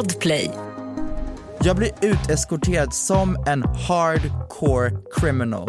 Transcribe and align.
Podplay. 0.00 0.50
Jag 1.64 1.76
blir 1.76 1.90
uteskorterad 2.00 2.94
som 2.94 3.36
en 3.46 3.62
hardcore 3.62 4.92
criminal. 5.16 5.68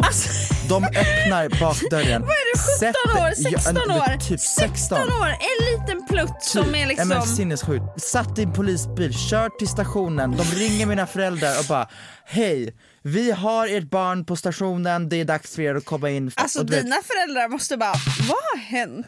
De 0.68 0.84
öppnar 0.84 1.60
bakdörren. 1.60 2.22
Vad 2.22 2.30
är 2.30 2.54
du, 2.54 2.92
17 3.14 3.22
år? 3.22 3.34
16 3.34 3.76
Ja, 3.88 3.96
år? 3.96 4.18
Typ 4.28 4.40
16. 4.40 4.98
år, 4.98 5.28
en 5.28 5.80
liten 5.80 6.06
plutt 6.06 6.42
som 6.42 6.74
är 6.74 6.86
liksom... 6.86 7.08
men 7.08 7.22
sinnessjukt. 7.22 8.00
Satt 8.02 8.38
i 8.38 8.42
en 8.42 8.52
polisbil, 8.52 9.12
kört 9.30 9.58
till 9.58 9.68
stationen, 9.68 10.36
de 10.36 10.42
ringer 10.44 10.86
mina 10.86 11.06
föräldrar 11.06 11.58
och 11.58 11.64
bara 11.68 11.88
Hej, 12.24 12.74
vi 13.02 13.30
har 13.30 13.66
ert 13.66 13.90
barn 13.90 14.24
på 14.24 14.36
stationen, 14.36 15.08
det 15.08 15.16
är 15.20 15.24
dags 15.24 15.54
för 15.54 15.62
er 15.62 15.74
att 15.74 15.84
komma 15.84 16.10
in. 16.10 16.32
Alltså 16.34 16.62
dina 16.62 16.96
föräldrar 17.04 17.48
måste 17.48 17.76
bara, 17.76 17.94
vad 18.28 18.38
har 18.52 18.58
hänt? 18.58 19.06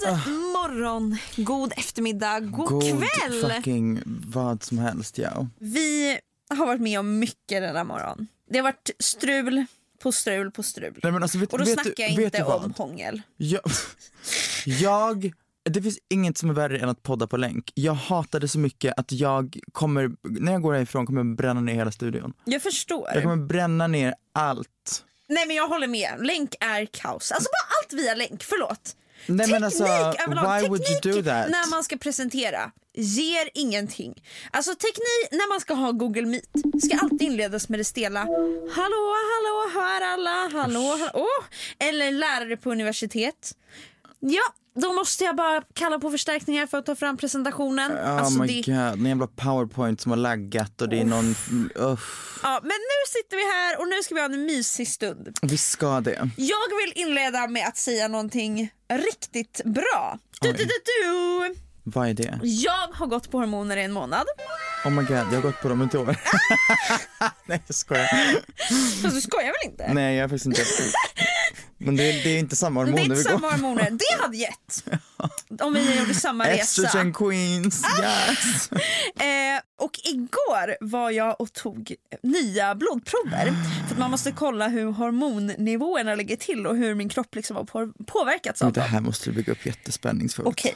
God 0.00 0.32
morgon, 0.52 1.18
god 1.36 1.72
eftermiddag, 1.76 2.40
god, 2.40 2.68
god 2.68 2.82
kväll! 2.82 3.50
fucking 3.50 4.02
vad 4.26 4.62
som 4.62 4.78
helst 4.78 5.18
ja. 5.18 5.46
Vi 5.58 6.18
har 6.50 6.66
varit 6.66 6.80
med 6.80 7.00
om 7.00 7.18
mycket 7.18 7.62
denna 7.62 7.84
morgon. 7.84 8.26
Det 8.50 8.58
har 8.58 8.62
varit 8.62 8.90
strul 8.98 9.64
på 10.02 10.12
strul 10.12 10.50
på 10.50 10.62
strul. 10.62 11.00
Nej, 11.02 11.14
alltså, 11.14 11.38
vet, 11.38 11.52
Och 11.52 11.58
då 11.58 11.64
vet 11.64 11.74
snackar 11.74 11.94
du, 11.96 12.02
jag 12.02 12.22
inte 12.22 12.44
om 12.44 12.74
hångel. 12.76 13.22
Jag, 13.36 13.60
jag, 14.66 15.32
det 15.62 15.82
finns 15.82 15.98
inget 16.08 16.38
som 16.38 16.50
är 16.50 16.54
värre 16.54 16.78
än 16.78 16.88
att 16.88 17.02
podda 17.02 17.26
på 17.26 17.36
länk. 17.36 17.72
Jag 17.74 17.94
hatar 17.94 18.40
det 18.40 18.48
så 18.48 18.58
mycket 18.58 18.94
att 18.96 19.12
jag 19.12 19.58
kommer, 19.72 20.10
när 20.22 20.52
jag 20.52 20.62
går 20.62 20.74
härifrån 20.74 21.06
kommer 21.06 21.20
jag 21.20 21.36
bränna 21.36 21.60
ner 21.60 21.74
hela 21.74 21.92
studion. 21.92 22.32
Jag 22.44 22.62
förstår. 22.62 23.10
Jag 23.14 23.22
kommer 23.22 23.36
bränna 23.36 23.86
ner 23.86 24.14
allt. 24.32 25.04
Nej 25.28 25.46
men 25.46 25.56
jag 25.56 25.68
håller 25.68 25.86
med, 25.88 26.26
länk 26.26 26.54
är 26.60 26.86
kaos. 26.86 27.32
Alltså 27.32 27.48
bara 27.48 27.78
allt 27.82 27.92
via 27.92 28.14
länk, 28.14 28.42
förlåt. 28.42 28.96
Nej, 29.28 29.38
Teknik 29.38 29.52
men 29.52 29.64
alltså, 29.64 29.84
överlag, 29.84 30.60
why 30.60 30.68
would 30.68 30.80
you 30.80 31.00
teknik 31.00 31.14
do 31.14 31.22
that? 31.22 31.48
när 31.50 31.70
man 31.70 31.84
ska 31.84 31.96
presentera 31.96 32.70
ger 32.94 33.48
ingenting. 33.54 34.22
Alltså 34.50 34.74
teknik 34.74 35.28
när 35.30 35.48
man 35.48 35.60
ska 35.60 35.74
ha 35.74 35.92
Google 35.92 36.26
Meet 36.26 36.44
ska 36.84 36.98
alltid 36.98 37.22
inledas 37.22 37.68
med 37.68 37.80
det 37.80 37.84
stela 37.84 38.20
Hallå, 38.70 39.14
hallå, 39.32 39.70
hör 39.74 40.00
alla, 40.00 40.48
hallå, 40.52 40.96
hallå. 40.98 41.24
Oh. 41.24 41.44
Eller 41.78 42.12
lärare 42.12 42.56
på 42.56 42.72
universitet. 42.72 43.54
Ja, 44.20 44.42
då 44.80 44.92
måste 44.92 45.24
jag 45.24 45.36
bara 45.36 45.62
kalla 45.74 45.98
på 45.98 46.10
förstärkningar 46.10 46.66
för 46.66 46.78
att 46.78 46.86
ta 46.86 46.94
fram 46.94 47.16
presentationen. 47.16 47.92
Oh 47.92 48.18
alltså, 48.18 48.42
my 48.42 48.46
det... 48.46 48.72
god, 48.72 49.00
en 49.00 49.06
jävla 49.06 49.26
powerpoint 49.26 50.00
som 50.00 50.12
har 50.12 50.16
laggat 50.16 50.82
och 50.82 50.88
det 50.88 51.00
är 51.00 51.04
någon, 51.04 51.34
uff. 51.74 52.40
ja, 52.42 52.60
men 52.62 52.68
nu 52.68 53.00
sitter 53.08 53.36
vi 53.36 53.42
här 53.42 53.80
och 53.80 53.88
nu 53.88 54.02
ska 54.02 54.14
vi 54.14 54.20
ha 54.20 54.26
en 54.26 54.46
mysig 54.46 54.88
stund. 54.88 55.38
Vi 55.42 55.58
ska 55.58 56.00
det. 56.00 56.30
Jag 56.36 56.68
vill 56.82 56.92
inleda 56.94 57.46
med 57.46 57.68
att 57.68 57.76
säga 57.76 58.08
någonting 58.08 58.70
riktigt 58.92 59.60
bra. 59.64 60.18
Du, 60.40 60.52
du, 60.52 60.64
du, 60.64 60.80
du. 60.84 61.54
Vad 61.84 62.08
är 62.08 62.14
det? 62.14 62.40
Jag 62.42 62.88
har 62.92 63.06
gått 63.06 63.30
på 63.30 63.38
hormoner 63.38 63.76
i 63.76 63.82
en 63.82 63.92
månad. 63.92 64.26
Oh 64.84 64.90
my 64.90 65.02
god, 65.02 65.16
jag 65.16 65.24
har 65.24 65.40
gått 65.40 65.60
på 65.60 65.68
dem 65.68 65.82
ett 65.82 65.94
år. 65.94 66.06
Nej 67.46 67.62
jag 67.66 67.74
skojar. 67.74 68.08
Fast 69.02 69.14
du 69.14 69.20
skojar 69.20 69.46
väl 69.46 69.70
inte? 69.70 69.92
Nej 69.92 70.16
jag 70.16 70.24
har 70.24 70.28
faktiskt 70.28 70.46
inte. 70.46 70.62
Men 71.78 71.96
det, 71.96 72.02
det 72.22 72.28
är 72.30 72.38
inte 72.38 72.56
samma 72.56 72.84
det 72.84 72.90
är 72.90 72.92
hormoner 72.92 73.04
inte 73.04 73.16
vi 73.16 73.22
går 73.22 73.30
samma 73.40 73.50
hormoner. 73.52 73.90
Det 73.90 74.22
hade 74.22 74.36
gett. 74.36 74.84
Om 75.62 75.74
vi 75.74 75.98
gjorde 75.98 76.14
samma 76.14 76.46
resa. 76.48 76.82
Estrogen 76.82 77.12
queens, 77.12 77.84
Ah! 77.84 78.02
yes! 78.30 78.70
Eh, 79.20 79.84
och 79.84 79.90
igår 80.04 80.76
var 80.80 81.10
jag 81.10 81.40
och 81.40 81.52
tog 81.52 81.94
nya 82.22 82.74
blodprover. 82.74 83.44
För 83.86 83.94
att 83.94 83.98
man 83.98 84.10
måste 84.10 84.32
kolla 84.32 84.68
hur 84.68 84.92
hormonnivåerna 84.92 86.14
ligger 86.14 86.36
till 86.36 86.66
och 86.66 86.76
hur 86.76 86.94
min 86.94 87.08
kropp 87.08 87.34
liksom 87.34 87.56
har 87.56 87.64
på- 87.64 87.92
påverkats 88.06 88.62
av 88.62 88.72
det 88.72 88.80
här 88.80 89.00
måste 89.00 89.30
du 89.30 89.36
bygga 89.36 89.52
upp 89.52 89.66
jättespänningsfullt. 89.66 90.48
Okej. 90.48 90.74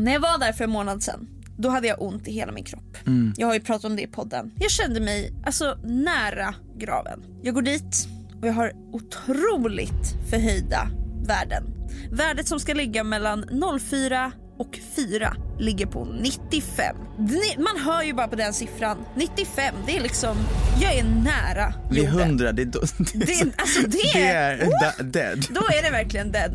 När 0.00 0.12
jag 0.12 0.20
var 0.20 0.38
där 0.38 0.52
för 0.52 0.64
en 0.64 0.70
månad 0.70 1.02
sedan, 1.02 1.28
då 1.58 1.68
hade 1.68 1.86
jag 1.88 2.02
ont 2.02 2.28
i 2.28 2.32
hela 2.32 2.52
min 2.52 2.64
kropp. 2.64 2.96
Mm. 3.06 3.32
Jag 3.36 3.46
har 3.46 3.54
ju 3.54 3.60
pratat 3.60 3.84
om 3.84 3.96
det 3.96 4.02
i 4.02 4.06
podden. 4.06 4.52
Jag 4.58 4.70
kände 4.70 5.00
mig 5.00 5.32
alltså 5.46 5.78
nära 5.84 6.54
graven. 6.78 7.24
Jag 7.42 7.54
går 7.54 7.62
dit 7.62 8.08
och 8.40 8.46
jag 8.48 8.52
har 8.52 8.72
otroligt 8.92 10.30
förhöjda 10.30 10.88
värden. 11.26 11.64
Värdet 12.10 12.48
som 12.48 12.60
ska 12.60 12.74
ligga 12.74 13.04
mellan 13.04 13.44
04 13.80 14.32
och 14.58 14.78
4 14.96 15.36
ligger 15.58 15.86
på 15.86 16.04
95. 16.04 16.96
Ni- 17.18 17.56
Man 17.62 17.76
hör 17.84 18.02
ju 18.02 18.12
bara 18.12 18.28
på 18.28 18.36
den 18.36 18.52
siffran. 18.54 18.96
95, 19.16 19.74
det 19.86 19.96
är 19.96 20.00
liksom, 20.00 20.36
jag 20.82 20.94
är 20.94 21.04
nära 21.04 21.74
Vid 21.90 22.04
jorden. 22.04 22.20
100, 22.20 22.52
det 22.52 22.62
är, 22.62 22.66
då, 22.66 22.80
Det, 23.14 23.32
är- 23.40 23.52
alltså 23.56 23.80
det, 23.82 23.88
det 24.14 24.28
är 24.28 24.68
Oh! 24.68 25.04
dead. 25.04 25.46
Då 25.50 25.60
är 25.60 25.82
det 25.82 25.90
verkligen 25.90 26.32
dead. 26.32 26.54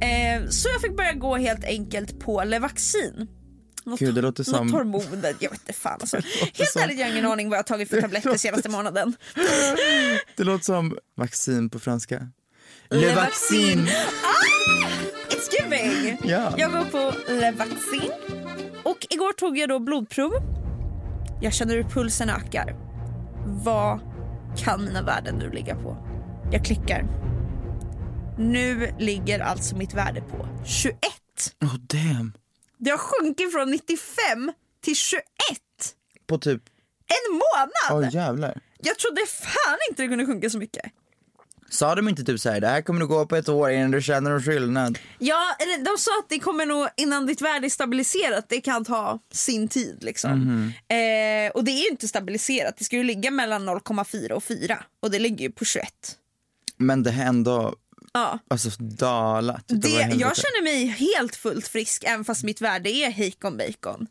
Eh, 0.00 0.48
så 0.48 0.68
jag 0.68 0.80
fick 0.80 0.96
börja 0.96 1.12
gå 1.12 1.36
helt 1.36 1.64
enkelt 1.64 2.20
på 2.20 2.44
Levaxin. 2.44 3.26
Något, 3.86 3.98
Gud, 4.00 4.14
det 4.14 4.22
låter 4.22 4.44
som- 4.44 4.66
något 4.66 4.72
hormoner, 4.76 5.34
jag 5.40 5.50
vet 5.50 5.60
inte 5.60 5.72
fan 5.72 5.98
alltså. 6.00 6.16
Helt 6.54 6.76
ärligt 6.76 6.98
jag 6.98 7.06
har 7.06 7.12
ingen 7.12 7.26
aning 7.26 7.48
vad 7.48 7.56
jag 7.56 7.62
har 7.62 7.64
tagit 7.64 7.90
för 7.90 8.00
tabletter 8.00 8.34
senaste 8.38 8.68
månaden. 8.68 9.14
Det 10.36 10.44
låter 10.44 10.64
som 10.64 10.98
vaccin 11.16 11.70
på 11.70 11.78
franska. 11.78 12.28
Le 12.90 13.14
vaccin! 13.14 13.88
It's 15.28 15.48
giving! 15.60 16.18
Ja. 16.24 16.54
Jag 16.58 16.72
går 16.72 16.84
på 16.84 17.32
Levaxin. 17.32 18.12
Och 18.82 19.06
igår 19.10 19.32
tog 19.32 19.58
jag 19.58 19.68
då 19.68 19.78
blodprov. 19.78 20.32
Jag 21.42 21.52
känner 21.54 21.74
hur 21.74 21.82
pulsen 21.82 22.30
ökar. 22.30 22.76
Vad 23.46 24.00
kan 24.58 24.84
mina 24.84 25.02
värden 25.02 25.34
nu 25.34 25.50
ligga 25.50 25.76
på? 25.76 25.96
Jag 26.52 26.64
klickar. 26.64 27.04
Nu 28.38 28.94
ligger 28.98 29.40
alltså 29.40 29.76
mitt 29.76 29.94
värde 29.94 30.20
på 30.20 30.48
21. 30.66 30.98
Oh 31.60 31.74
damn. 31.78 32.32
Det 32.78 32.90
har 32.90 32.98
sjunkit 32.98 33.52
från 33.52 33.70
95 33.70 34.52
till 34.84 34.96
21. 34.96 35.22
På 36.26 36.38
typ, 36.38 36.62
En 37.06 37.32
månad! 37.34 38.04
åh 38.04 38.14
jävlar. 38.14 38.60
Jag 38.84 38.98
trodde 38.98 39.20
fan 39.26 39.78
inte 39.90 40.02
det 40.02 40.08
kunde 40.08 40.26
sjunka 40.26 40.50
så 40.50 40.58
mycket. 40.58 40.82
Sa 41.70 41.94
de 41.94 42.08
inte 42.08 42.24
typ 42.24 42.40
såhär, 42.40 42.60
det 42.60 42.68
här 42.68 42.82
kommer 42.82 43.00
du 43.00 43.06
gå 43.06 43.26
på 43.26 43.36
ett 43.36 43.48
år 43.48 43.70
innan 43.70 43.90
du 43.90 44.02
känner 44.02 44.30
någon 44.30 44.42
skillnad? 44.42 44.98
Ja, 45.18 45.56
de 45.84 45.98
sa 45.98 46.10
att 46.18 46.28
det 46.28 46.38
kommer 46.38 46.66
nog 46.66 46.88
innan 46.96 47.26
ditt 47.26 47.40
värde 47.42 47.66
är 47.66 47.70
stabiliserat, 47.70 48.44
det 48.48 48.60
kan 48.60 48.84
ta 48.84 49.18
sin 49.32 49.68
tid 49.68 49.98
liksom. 50.00 50.30
Eh, 50.88 51.50
och 51.54 51.64
det 51.64 51.70
är 51.70 51.82
ju 51.82 51.88
inte 51.88 52.08
stabiliserat, 52.08 52.76
det 52.78 52.84
ska 52.84 52.96
ju 52.96 53.04
ligga 53.04 53.30
mellan 53.30 53.68
0,4 53.68 54.30
och 54.32 54.44
4 54.44 54.78
och 55.00 55.10
det 55.10 55.18
ligger 55.18 55.44
ju 55.44 55.50
på 55.52 55.64
21. 55.64 55.88
Men 56.76 57.02
det 57.02 57.12
har 57.12 57.24
ändå, 57.24 57.74
Ja. 58.12 58.38
alltså 58.48 58.70
dalat. 58.78 59.64
Det, 59.66 59.88
jag 59.90 60.36
känner 60.36 60.62
mig 60.64 60.86
helt 60.86 61.36
fullt 61.36 61.68
frisk 61.68 62.04
även 62.06 62.24
fast 62.24 62.44
mitt 62.44 62.60
värde 62.60 62.90
är 62.90 63.10
hejkon 63.10 63.56
bacon. 63.56 64.06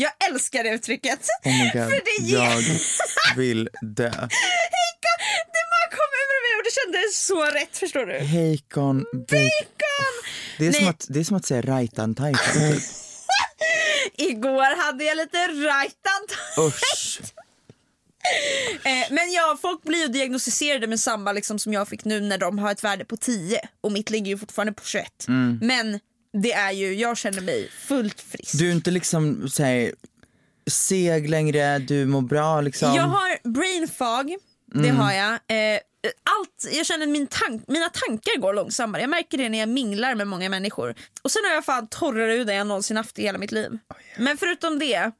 Jag 0.00 0.12
älskar 0.30 0.64
det 0.64 0.70
uttrycket. 0.70 1.20
Oh 1.44 1.52
my 1.52 1.64
god, 1.64 1.90
För 1.90 2.02
det 2.04 2.24
ger... 2.24 2.38
jag 2.38 2.62
vill 3.36 3.68
dö. 3.82 4.10
Heika, 4.10 5.12
det 5.54 5.62
bara 5.72 5.88
kom 5.90 6.10
ur 6.22 6.38
mig 6.44 6.58
och 6.58 6.64
det 6.64 6.70
kändes 6.80 7.26
så 7.26 7.44
rätt 7.44 7.76
förstår 7.76 8.06
du. 8.06 8.18
Heikon, 8.18 9.04
bacon. 9.12 10.14
Det 10.58 10.66
är, 10.66 10.72
som 10.72 10.88
att, 10.88 11.06
det 11.08 11.20
är 11.20 11.24
som 11.24 11.36
att 11.36 11.46
säga 11.46 11.62
rajtan 11.62 12.14
tajtan. 12.14 12.54
typ. 12.54 12.82
Igår 14.30 14.86
hade 14.86 15.04
jag 15.04 15.16
lite 15.16 15.38
rajtan. 15.38 16.26
Usch. 16.66 17.20
Eh, 18.84 19.06
men 19.10 19.32
ja, 19.32 19.58
folk 19.62 19.82
blir 19.82 19.98
ju 19.98 20.08
diagnostiserade 20.08 20.86
med 20.86 21.00
samma 21.00 21.32
liksom, 21.32 21.58
som 21.58 21.72
jag 21.72 21.88
fick 21.88 22.04
nu 22.04 22.20
när 22.20 22.38
de 22.38 22.58
har 22.58 22.72
ett 22.72 22.84
värde 22.84 23.04
på 23.04 23.16
10 23.16 23.60
och 23.80 23.92
mitt 23.92 24.10
ligger 24.10 24.26
ju 24.26 24.38
fortfarande 24.38 24.72
på 24.72 24.84
21. 24.84 25.26
Men 25.60 26.00
det 26.32 26.52
är 26.52 26.72
ju, 26.72 26.94
jag 26.94 27.16
känner 27.16 27.40
mig 27.40 27.70
fullt 27.70 28.20
frisk. 28.20 28.58
Du 28.58 28.68
är 28.68 28.72
inte 28.72 28.90
liksom 28.90 29.48
såhär, 29.48 29.92
seg 30.70 31.28
längre, 31.30 31.78
du 31.78 32.06
mår 32.06 32.22
bra 32.22 32.60
liksom. 32.60 32.94
Jag 32.94 33.02
har 33.02 33.48
brain 33.48 33.88
fog, 33.88 34.36
det 34.74 34.88
har 34.88 35.12
jag. 35.12 35.32
Eh, 35.32 35.80
allt, 36.04 36.74
jag 36.76 36.86
känner 36.86 37.06
min 37.06 37.26
tank, 37.26 37.64
mina 37.68 37.88
tankar 37.88 38.40
går 38.40 38.54
långsammare. 38.54 39.02
Jag 39.02 39.10
märker 39.10 39.38
det 39.38 39.48
när 39.48 39.58
jag 39.58 39.68
minglar 39.68 40.14
med 40.14 40.26
många 40.26 40.48
människor. 40.48 40.94
Och 41.22 41.30
sen 41.30 41.42
har 41.48 41.54
jag 41.54 41.64
fan 41.64 41.86
torrare 41.86 42.32
hud 42.32 42.50
än 42.50 42.56
jag 42.56 42.66
någonsin 42.66 42.96
haft 42.96 43.18
i 43.18 43.22
hela 43.22 43.38
mitt 43.38 43.52
liv. 43.52 43.78
Men 44.18 44.36
förutom 44.36 44.78
det 44.78 45.10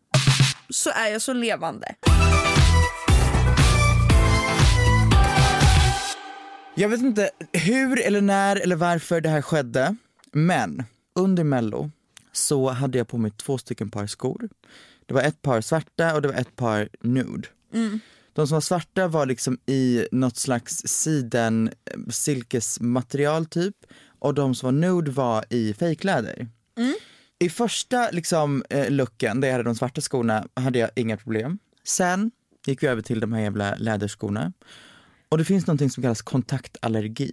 så 0.70 0.90
är 0.90 1.08
jag 1.08 1.22
så 1.22 1.32
levande. 1.32 1.94
Jag 6.74 6.88
vet 6.88 7.00
inte 7.00 7.30
hur 7.52 8.00
eller 8.00 8.20
när 8.20 8.56
eller 8.56 8.76
varför 8.76 9.20
det 9.20 9.28
här 9.28 9.42
skedde, 9.42 9.96
men 10.32 10.84
under 11.18 11.44
mello 11.44 11.90
så 12.32 12.68
hade 12.68 12.98
jag 12.98 13.08
på 13.08 13.18
mig 13.18 13.30
två 13.30 13.58
stycken 13.58 13.90
par 13.90 14.06
skor. 14.06 14.48
Det 15.06 15.14
var 15.14 15.22
ett 15.22 15.42
par 15.42 15.60
svarta 15.60 16.14
och 16.14 16.22
det 16.22 16.28
var 16.28 16.34
ett 16.34 16.56
par 16.56 16.88
nude. 17.00 17.48
De 18.32 18.46
som 18.46 18.54
var 18.54 18.60
svarta 18.60 19.08
var 19.08 19.26
liksom 19.26 19.58
i 19.66 20.06
något 20.12 20.36
slags 20.36 20.82
siden 20.86 21.68
eh, 21.68 22.00
silkesmaterial 22.10 23.46
typ 23.46 23.76
och 24.18 24.34
de 24.34 24.54
som 24.54 24.66
var 24.66 24.72
nude 24.72 25.10
var 25.10 25.44
i 25.50 25.74
fejkläder. 25.74 26.48
I 27.38 27.48
första 27.48 28.10
liksom, 28.10 28.64
eh, 28.70 28.90
looken 28.90 29.40
där 29.40 29.48
jag 29.48 29.52
hade 29.52 29.64
de 29.64 29.74
svarta 29.74 30.00
skorna 30.00 30.46
hade 30.54 30.78
jag 30.78 30.90
inga 30.94 31.16
problem. 31.16 31.58
Sen 31.84 32.30
gick 32.66 32.82
vi 32.82 32.86
över 32.86 33.02
till 33.02 33.20
de 33.20 33.32
här 33.32 33.40
jävla 33.40 33.74
läderskorna. 33.76 34.52
Och 35.28 35.38
det 35.38 35.44
finns 35.44 35.66
någonting 35.66 35.90
som 35.90 36.02
kallas 36.02 36.22
kontaktallergi. 36.22 37.32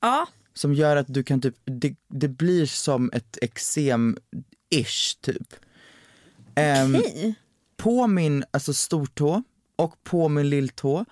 Ja, 0.00 0.26
Som 0.54 0.74
gör 0.74 0.96
att 0.96 1.06
du 1.08 1.22
kan 1.22 1.40
typ, 1.40 1.54
det, 1.64 1.94
det 2.08 2.28
blir 2.28 2.66
som 2.66 3.10
ett 3.12 3.38
eksem-ish 3.42 5.20
typ. 5.20 5.54
Ehm, 6.54 6.94
hej. 6.94 7.34
på 7.76 8.06
min 8.06 8.44
alltså 8.50 8.74
stortå 8.74 9.42
och 9.76 10.04
på 10.04 10.28
min 10.28 10.50
lilltå 10.50 11.04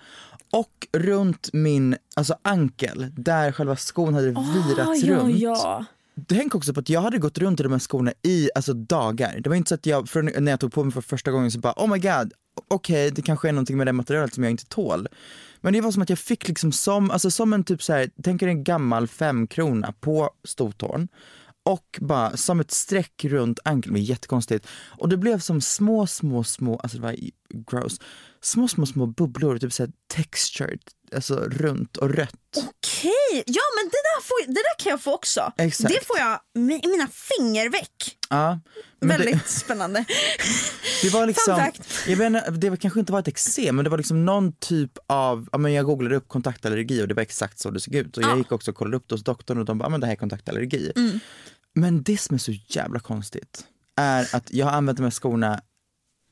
och 0.51 0.87
runt 0.91 1.49
min 1.53 1.95
alltså 2.15 2.35
ankel 2.41 3.11
där 3.17 3.51
själva 3.51 3.75
skon 3.75 4.13
hade 4.13 4.27
virats 4.27 4.89
Ah, 4.89 4.95
ja, 4.95 5.15
runt. 5.17 5.39
ja. 5.39 5.85
Tänk 6.27 6.55
också 6.55 6.73
på 6.73 6.79
att 6.79 6.89
jag 6.89 7.01
hade 7.01 7.17
gått 7.17 7.37
runt 7.37 7.59
i 7.59 7.63
de 7.63 7.71
här 7.71 7.79
skorna 7.79 8.13
i 8.21 8.49
alltså, 8.55 8.73
dagar. 8.73 9.39
Det 9.39 9.49
var 9.49 9.55
inte 9.55 9.69
så 9.69 9.75
att 9.75 9.85
jag, 9.85 10.09
från, 10.09 10.25
när 10.25 10.51
jag 10.51 10.59
tog 10.59 10.73
på 10.73 10.83
mig 10.83 10.93
för 10.93 11.01
första 11.01 11.31
gången 11.31 11.51
så 11.51 11.59
bara 11.59 11.73
oh 11.77 11.87
my 11.89 11.99
god, 11.99 12.33
okej 12.67 13.11
det 13.11 13.21
kanske 13.21 13.49
är 13.49 13.53
någonting 13.53 13.77
med 13.77 13.87
det 13.87 13.93
materialet 13.93 14.33
som 14.33 14.43
jag 14.43 14.51
inte 14.51 14.65
tål. 14.65 15.07
Men 15.61 15.73
det 15.73 15.81
var 15.81 15.91
som 15.91 16.01
att 16.01 16.09
jag 16.09 16.19
fick 16.19 16.47
liksom 16.47 16.71
som, 16.71 17.11
alltså 17.11 17.31
som 17.31 17.53
en 17.53 17.63
typ 17.63 17.83
så 17.83 17.93
här, 17.93 18.09
tänk 18.23 18.41
er 18.41 18.47
en 18.47 18.63
gammal 18.63 19.07
femkrona 19.07 19.93
på 19.99 20.29
stortån 20.43 21.07
och 21.69 21.97
bara 22.01 22.37
som 22.37 22.59
ett 22.59 22.71
streck 22.71 23.25
runt 23.25 23.59
ankeln, 23.63 23.93
det 23.93 23.99
var 23.99 24.05
jättekonstigt. 24.05 24.67
Och 24.71 25.09
det 25.09 25.17
blev 25.17 25.39
som 25.39 25.61
små, 25.61 26.07
små, 26.07 26.43
små, 26.43 26.79
alltså 26.79 26.97
det 26.97 27.03
var 27.03 27.15
gross, 27.49 27.99
små, 28.41 28.67
små, 28.67 28.85
små 28.85 29.05
bubblor, 29.05 29.57
typ 29.57 29.73
såhär 29.73 29.91
textured, 30.07 30.81
alltså 31.15 31.35
runt 31.35 31.97
och 31.97 32.09
rött. 32.09 32.57
Okej, 32.57 33.43
ja 33.45 33.61
men 33.75 33.89
det 33.89 34.01
där, 34.03 34.21
får, 34.21 34.47
det 34.47 34.53
där 34.53 34.83
kan 34.83 34.89
jag 34.89 35.01
få 35.01 35.13
också. 35.13 35.53
Exakt. 35.57 35.93
Det 35.93 36.05
får 36.05 36.19
jag 36.19 36.39
i 36.83 36.87
mina 36.87 37.07
fingerveck. 37.07 38.18
Ja, 38.29 38.59
men 38.99 39.09
det- 39.09 39.17
Väldigt 39.17 39.47
spännande. 39.47 40.05
Det 41.01 41.09
var 41.09 41.25
liksom, 41.27 41.71
jag 42.07 42.17
menar, 42.17 42.51
det 42.51 42.69
var, 42.69 42.77
kanske 42.77 42.99
inte 42.99 43.11
var 43.11 43.19
ett 43.19 43.27
eksem 43.27 43.75
men 43.75 43.83
det 43.83 43.89
var 43.89 43.97
liksom 43.97 44.25
någon 44.25 44.51
typ 44.53 44.91
av, 45.07 45.49
ja, 45.51 45.57
men 45.57 45.73
jag 45.73 45.85
googlade 45.85 46.15
upp 46.15 46.27
kontaktallergi 46.27 47.03
och 47.03 47.07
det 47.07 47.13
var 47.13 47.21
exakt 47.21 47.59
så 47.59 47.69
det 47.71 47.79
såg 47.79 47.95
ut 47.95 48.17
och 48.17 48.23
jag 48.23 48.31
Ja. 48.31 48.37
gick 48.37 48.51
också 48.51 48.71
och 48.71 48.77
kollade 48.77 48.97
upp 48.97 49.07
det 49.07 49.13
hos 49.15 49.23
doktorn 49.23 49.57
och 49.57 49.65
de 49.65 49.77
bara, 49.77 49.85
ja, 49.85 49.89
men 49.89 49.99
det 49.99 50.05
här 50.07 50.13
är 50.13 50.17
kontaktallergi. 50.17 50.91
Mm. 50.95 51.19
Men 51.73 52.03
det 52.03 52.17
som 52.17 52.33
är 52.33 52.37
så 52.39 52.51
jävla 52.67 52.99
konstigt 52.99 53.63
är 53.95 54.35
att 54.35 54.51
jag 54.53 54.65
har 54.65 54.73
använt 54.73 54.97
de 54.97 55.03
här 55.03 55.11
skorna 55.11 55.61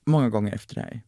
många 0.05 0.29
gånger 0.29 0.55
efter 0.55 0.75
det 0.75 0.81
här. 0.81 1.01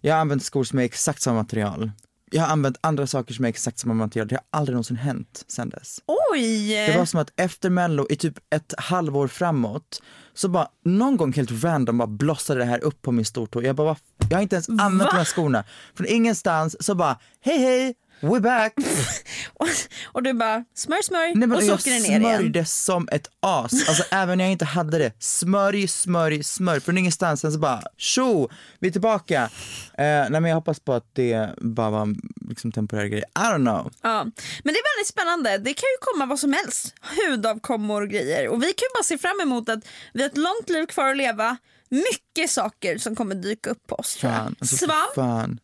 Jag 0.00 0.14
har 0.14 0.20
använt 0.20 0.44
skor 0.44 0.64
som 0.64 0.78
är 0.78 0.82
exakt 0.82 1.22
samma 1.22 1.36
material. 1.38 1.90
Jag 2.32 2.42
har 2.42 2.48
använt 2.48 2.78
andra 2.80 3.06
saker 3.06 3.34
som 3.34 3.44
är 3.44 3.48
exakt 3.48 3.78
samma 3.78 3.94
material, 3.94 4.28
det 4.28 4.34
har 4.34 4.58
aldrig 4.58 4.74
någonsin 4.74 4.96
hänt 4.96 5.44
sen 5.48 5.68
dess. 5.68 6.00
Oj! 6.32 6.68
Det 6.86 6.98
var 6.98 7.04
som 7.04 7.20
att 7.20 7.32
efter 7.36 7.70
mello 7.70 8.06
i 8.10 8.16
typ 8.16 8.38
ett 8.50 8.74
halvår 8.78 9.28
framåt 9.28 10.02
så 10.34 10.48
bara 10.48 10.68
någon 10.84 11.16
gång 11.16 11.32
helt 11.32 11.64
random 11.64 11.98
bara 11.98 12.06
blossade 12.08 12.60
det 12.60 12.64
här 12.66 12.84
upp 12.84 13.02
på 13.02 13.12
min 13.12 13.24
stortå. 13.24 13.62
Jag 13.62 13.76
bara, 13.76 13.86
"Va? 13.88 13.96
jag 14.30 14.36
har 14.36 14.42
inte 14.42 14.56
ens 14.56 14.68
använt 14.68 15.10
de 15.10 15.16
här 15.16 15.24
skorna. 15.24 15.64
Från 15.94 16.06
ingenstans 16.06 16.76
så 16.86 16.94
bara, 16.94 17.18
hej 17.40 17.58
hej, 17.58 17.94
we're 18.22 18.40
back. 18.40 18.74
och, 19.54 19.68
och 20.04 20.22
du 20.22 20.32
bara 20.32 20.64
smörj 20.74 21.02
smörj 21.02 21.32
Nej, 21.34 21.48
men 21.48 21.52
och 21.52 21.62
så 21.62 21.68
jag 21.68 21.74
åker 21.74 21.90
det 21.90 22.00
ner 22.00 22.08
igen. 22.08 22.22
smörjde 22.22 22.64
som 22.64 23.08
ett 23.12 23.28
as, 23.40 23.88
alltså 23.88 24.04
även 24.10 24.38
när 24.38 24.44
jag 24.44 24.52
inte 24.52 24.64
hade 24.64 24.98
det. 24.98 25.12
Smörj, 25.18 25.88
smörj, 25.88 26.42
smörj. 26.44 26.80
Från 26.80 26.98
ingenstans 26.98 27.40
sen 27.40 27.52
så 27.52 27.58
bara, 27.58 27.82
tjo, 27.96 28.48
vi 28.78 28.88
är 28.88 28.92
tillbaka. 28.92 29.42
Eh, 29.42 30.04
nej 30.04 30.30
men 30.30 30.44
jag 30.44 30.54
hoppas 30.54 30.80
på 30.80 30.92
att 30.92 31.14
det 31.14 31.50
bara 31.58 31.90
var 31.90 32.02
en 32.02 32.20
liksom, 32.48 32.72
temporär 32.72 33.06
grej. 33.06 33.24
I 33.36 33.40
don't 33.40 33.56
know. 33.56 33.92
Ja. 34.02 34.24
Men 34.64 34.74
det 34.74 34.78
är 34.80 34.96
väldigt 34.96 35.08
spännande. 35.08 35.58
Det 35.58 35.74
kan 35.74 35.86
ju 35.86 35.96
komma 36.00 36.26
vad 36.26 36.38
som 36.38 36.52
helst. 36.52 36.94
Hudavkommor 37.00 38.02
och 38.02 38.08
grejer. 38.08 38.48
Och 38.48 38.62
vi 38.62 38.66
kan 38.66 38.86
ju 38.86 38.94
bara 38.94 39.04
se 39.04 39.18
fram 39.18 39.40
emot 39.42 39.68
att 39.68 39.80
vi 40.12 40.22
har 40.22 40.28
ett 40.28 40.36
långt 40.36 40.68
liv 40.68 40.86
kvar 40.86 41.08
att 41.08 41.16
leva. 41.16 41.56
Mycket 41.88 42.50
saker 42.50 42.98
som 42.98 43.16
kommer 43.16 43.34
dyka 43.34 43.70
upp 43.70 43.86
på 43.86 43.94
oss 43.94 44.18
jag. 44.22 44.32
Fan, 44.32 44.56
alltså, 44.60 44.76
Svamp. 44.76 45.14
fan. 45.14 45.58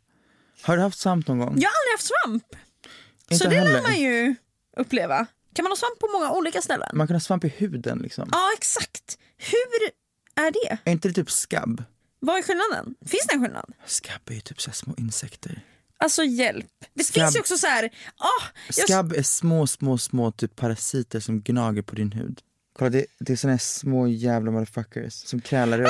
Har 0.68 0.76
du 0.76 0.82
haft 0.82 0.98
svamp 0.98 1.28
någon 1.28 1.38
gång? 1.38 1.54
Jag 1.60 1.68
har 1.68 1.74
aldrig 1.80 1.92
haft 1.94 2.10
svamp. 2.24 2.44
Inte 3.30 3.44
så 3.44 3.50
det 3.50 3.56
heller. 3.56 3.72
lär 3.72 3.82
man 3.82 4.00
ju 4.00 4.34
uppleva. 4.76 5.26
Kan 5.54 5.62
man 5.62 5.70
ha 5.72 5.76
svamp 5.76 5.98
på 6.00 6.08
många 6.12 6.30
olika 6.30 6.62
ställen? 6.62 6.88
Man 6.94 7.06
kan 7.06 7.14
ha 7.14 7.20
svamp 7.20 7.44
i 7.44 7.48
huden 7.48 7.98
liksom. 7.98 8.28
Ja 8.32 8.50
exakt. 8.56 9.18
Hur 9.36 9.90
är 10.44 10.50
det? 10.50 10.78
Är 10.84 10.92
inte 10.92 11.08
det 11.08 11.14
typ 11.14 11.30
skabb? 11.30 11.84
Vad 12.20 12.38
är 12.38 12.42
skillnaden? 12.42 12.94
Finns 13.06 13.26
det 13.28 13.34
en 13.34 13.42
skillnad? 13.44 13.72
Skabb 13.86 14.20
är 14.26 14.34
ju 14.34 14.40
typ 14.40 14.60
så 14.60 14.70
små 14.72 14.94
insekter. 14.98 15.62
Alltså 15.98 16.24
hjälp. 16.24 16.66
Det 16.94 17.04
Skabb- 17.04 17.22
finns 17.22 17.36
ju 17.36 17.40
också 17.40 17.58
så 17.58 17.66
här. 17.66 17.84
ah, 18.16 18.44
jag, 18.66 18.74
Skabb 18.88 19.12
är 19.12 19.22
små, 19.22 19.66
små, 19.66 19.98
små 19.98 20.30
typ 20.32 20.56
parasiter 20.56 21.20
som 21.20 21.40
gnager 21.42 21.82
på 21.82 21.94
din 21.94 22.12
hud. 22.12 22.40
Kolla 22.78 22.90
det, 22.90 23.06
det 23.20 23.32
är 23.32 23.36
såna 23.36 23.52
här 23.52 23.58
små 23.58 24.08
jävla 24.08 24.50
motherfuckers 24.50 25.12
som 25.14 25.40
krälar 25.40 25.78
runt. 25.78 25.88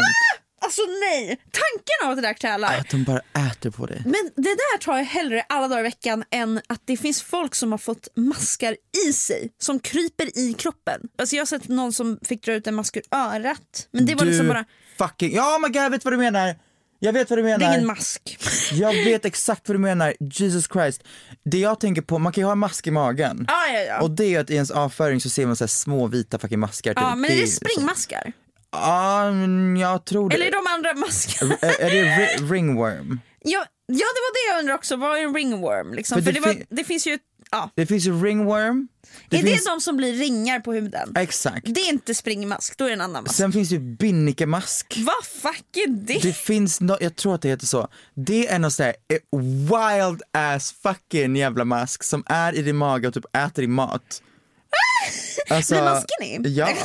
Alltså 0.69 0.83
nej. 1.01 1.27
Tanken 1.51 2.05
av 2.05 2.11
att 2.11 2.17
det 2.17 2.23
där 2.23 2.33
krälar. 2.35 2.79
Att 2.79 2.91
de 2.91 3.05
bara 3.05 3.21
äter 3.51 3.71
på 3.71 3.87
dig. 3.87 4.03
Men 4.05 4.31
det 4.37 4.43
där 4.55 4.79
tar 4.79 4.97
jag 4.97 5.05
hellre 5.05 5.45
alla 5.49 5.69
dagar 5.69 5.81
i 5.81 5.83
veckan 5.83 6.25
än 6.31 6.61
att 6.67 6.83
det 6.85 6.97
finns 6.97 7.23
folk 7.23 7.55
som 7.55 7.71
har 7.71 7.79
fått 7.79 8.09
maskar 8.17 8.77
i 9.09 9.13
sig 9.13 9.51
som 9.59 9.79
kryper 9.81 10.39
i 10.39 10.53
kroppen. 10.53 11.01
Alltså 11.19 11.37
jag 11.37 11.41
har 11.41 11.47
sett 11.47 11.69
någon 11.69 11.93
som 11.93 12.19
fick 12.23 12.45
dra 12.45 12.53
ut 12.53 12.67
en 12.67 12.75
mask 12.75 12.97
ur 12.97 13.03
örat. 13.11 13.89
Men 13.91 14.07
det 14.07 14.15
var 14.15 14.25
du 14.25 14.31
liksom 14.31 14.49
bara, 14.49 14.65
fucking, 14.99 15.35
ja 15.35 15.59
my 15.63 15.69
god 15.69 15.77
jag 15.83 15.91
vet 15.91 16.05
vad 16.05 16.13
du 16.13 16.19
menar! 16.19 16.57
Jag 17.01 17.13
vet 17.13 17.31
vad 17.31 17.39
du 17.39 17.43
det 17.43 17.51
är 17.51 17.59
menar. 17.59 17.75
ingen 17.75 17.87
mask. 17.87 18.39
Jag 18.73 18.93
vet 19.05 19.25
exakt 19.25 19.69
vad 19.69 19.75
du 19.75 19.79
menar, 19.79 20.15
Jesus 20.21 20.69
Christ. 20.73 21.03
Det 21.45 21.59
jag 21.59 21.81
tänker 21.81 22.03
på, 22.03 22.19
man 22.19 22.33
kan 22.33 22.43
ju 22.43 22.45
ha 22.47 22.53
en 22.53 22.59
mask 22.59 22.87
i 22.87 22.91
magen. 22.91 23.45
Ja, 23.49 23.67
ja, 23.73 23.81
ja. 23.81 24.01
Och 24.01 24.11
det 24.11 24.35
är 24.35 24.41
att 24.41 24.51
i 24.51 24.55
ens 24.55 24.71
avföring 24.71 25.21
så 25.21 25.31
ser 25.31 25.47
man 25.47 25.57
så 25.57 25.65
här 25.65 25.69
små 25.69 26.07
vita 26.07 26.39
fucking 26.39 26.59
maskar. 26.61 26.91
Typ. 26.95 27.01
ja 27.03 27.15
men 27.15 27.31
är 27.31 27.37
det 27.41 27.47
så- 27.47 27.57
springmaskar? 27.57 28.33
Ja, 28.73 29.31
men 29.33 29.77
jag 29.77 30.05
tror 30.05 30.31
det. 30.31 30.37
Eller 30.37 30.51
de 30.51 30.67
andra 30.75 30.95
maskar? 30.95 31.47
är, 31.61 31.81
är 31.81 31.91
det 31.91 32.03
ri- 32.05 32.51
ringworm? 32.53 33.21
ja, 33.45 33.65
ja 33.87 33.95
det 34.15 34.21
var 34.21 34.33
det 34.49 34.53
jag 34.55 34.59
undrar 34.61 34.75
också, 34.75 34.97
vad 34.97 35.19
är 35.19 35.23
en 35.23 35.35
ringworm? 35.35 35.95
Liksom? 35.95 36.17
För 36.17 36.23
För, 36.23 36.33
det 36.33 36.41
det, 36.41 36.47
var, 36.47 36.53
fin- 36.55 36.67
det 36.71 36.85
finns 36.85 37.07
ju, 37.07 37.19
ja. 37.51 37.71
Det 37.75 37.87
finns 37.87 38.07
ju 38.07 38.25
ringworm. 38.25 38.89
Det 39.29 39.37
är 39.39 39.43
finns... 39.43 39.65
det 39.65 39.71
de 39.71 39.81
som 39.81 39.97
blir 39.97 40.13
ringar 40.13 40.61
på 40.61 40.73
huden? 40.73 41.13
Exakt. 41.17 41.63
Det 41.67 41.81
är 41.81 41.89
inte 41.89 42.15
springmask, 42.15 42.77
då 42.79 42.85
är 42.85 42.89
det 42.89 42.95
en 42.95 43.01
annan 43.01 43.23
mask. 43.25 43.37
Sen 43.37 43.53
finns 43.53 43.71
ju 43.71 43.79
binnikemask. 43.79 44.95
Vad 44.99 45.25
fuck 45.43 45.77
är 45.77 45.89
det? 45.89 46.19
Det 46.23 46.33
finns 46.37 46.81
no, 46.81 46.97
jag 47.01 47.17
tror 47.17 47.35
att 47.35 47.43
det 47.43 47.49
heter 47.49 47.67
så. 47.67 47.89
Det 48.15 48.49
är 48.49 48.59
någon 48.59 48.71
sån 48.71 48.85
här 48.87 48.95
eh, 49.13 49.39
wild 49.41 50.23
ass 50.33 50.75
fucking 50.83 51.37
jävla 51.37 51.65
mask 51.65 52.03
som 52.03 52.23
är 52.27 52.55
i 52.55 52.63
din 52.63 52.77
mage 52.77 53.09
och 53.09 53.15
typ 53.15 53.37
äter 53.37 53.63
din 53.63 53.73
mat. 53.73 54.23
Alltså, 55.51 55.75
Blir 55.75 55.85
man 55.85 56.03
skinny? 56.21 56.49
Ja. 56.49 56.69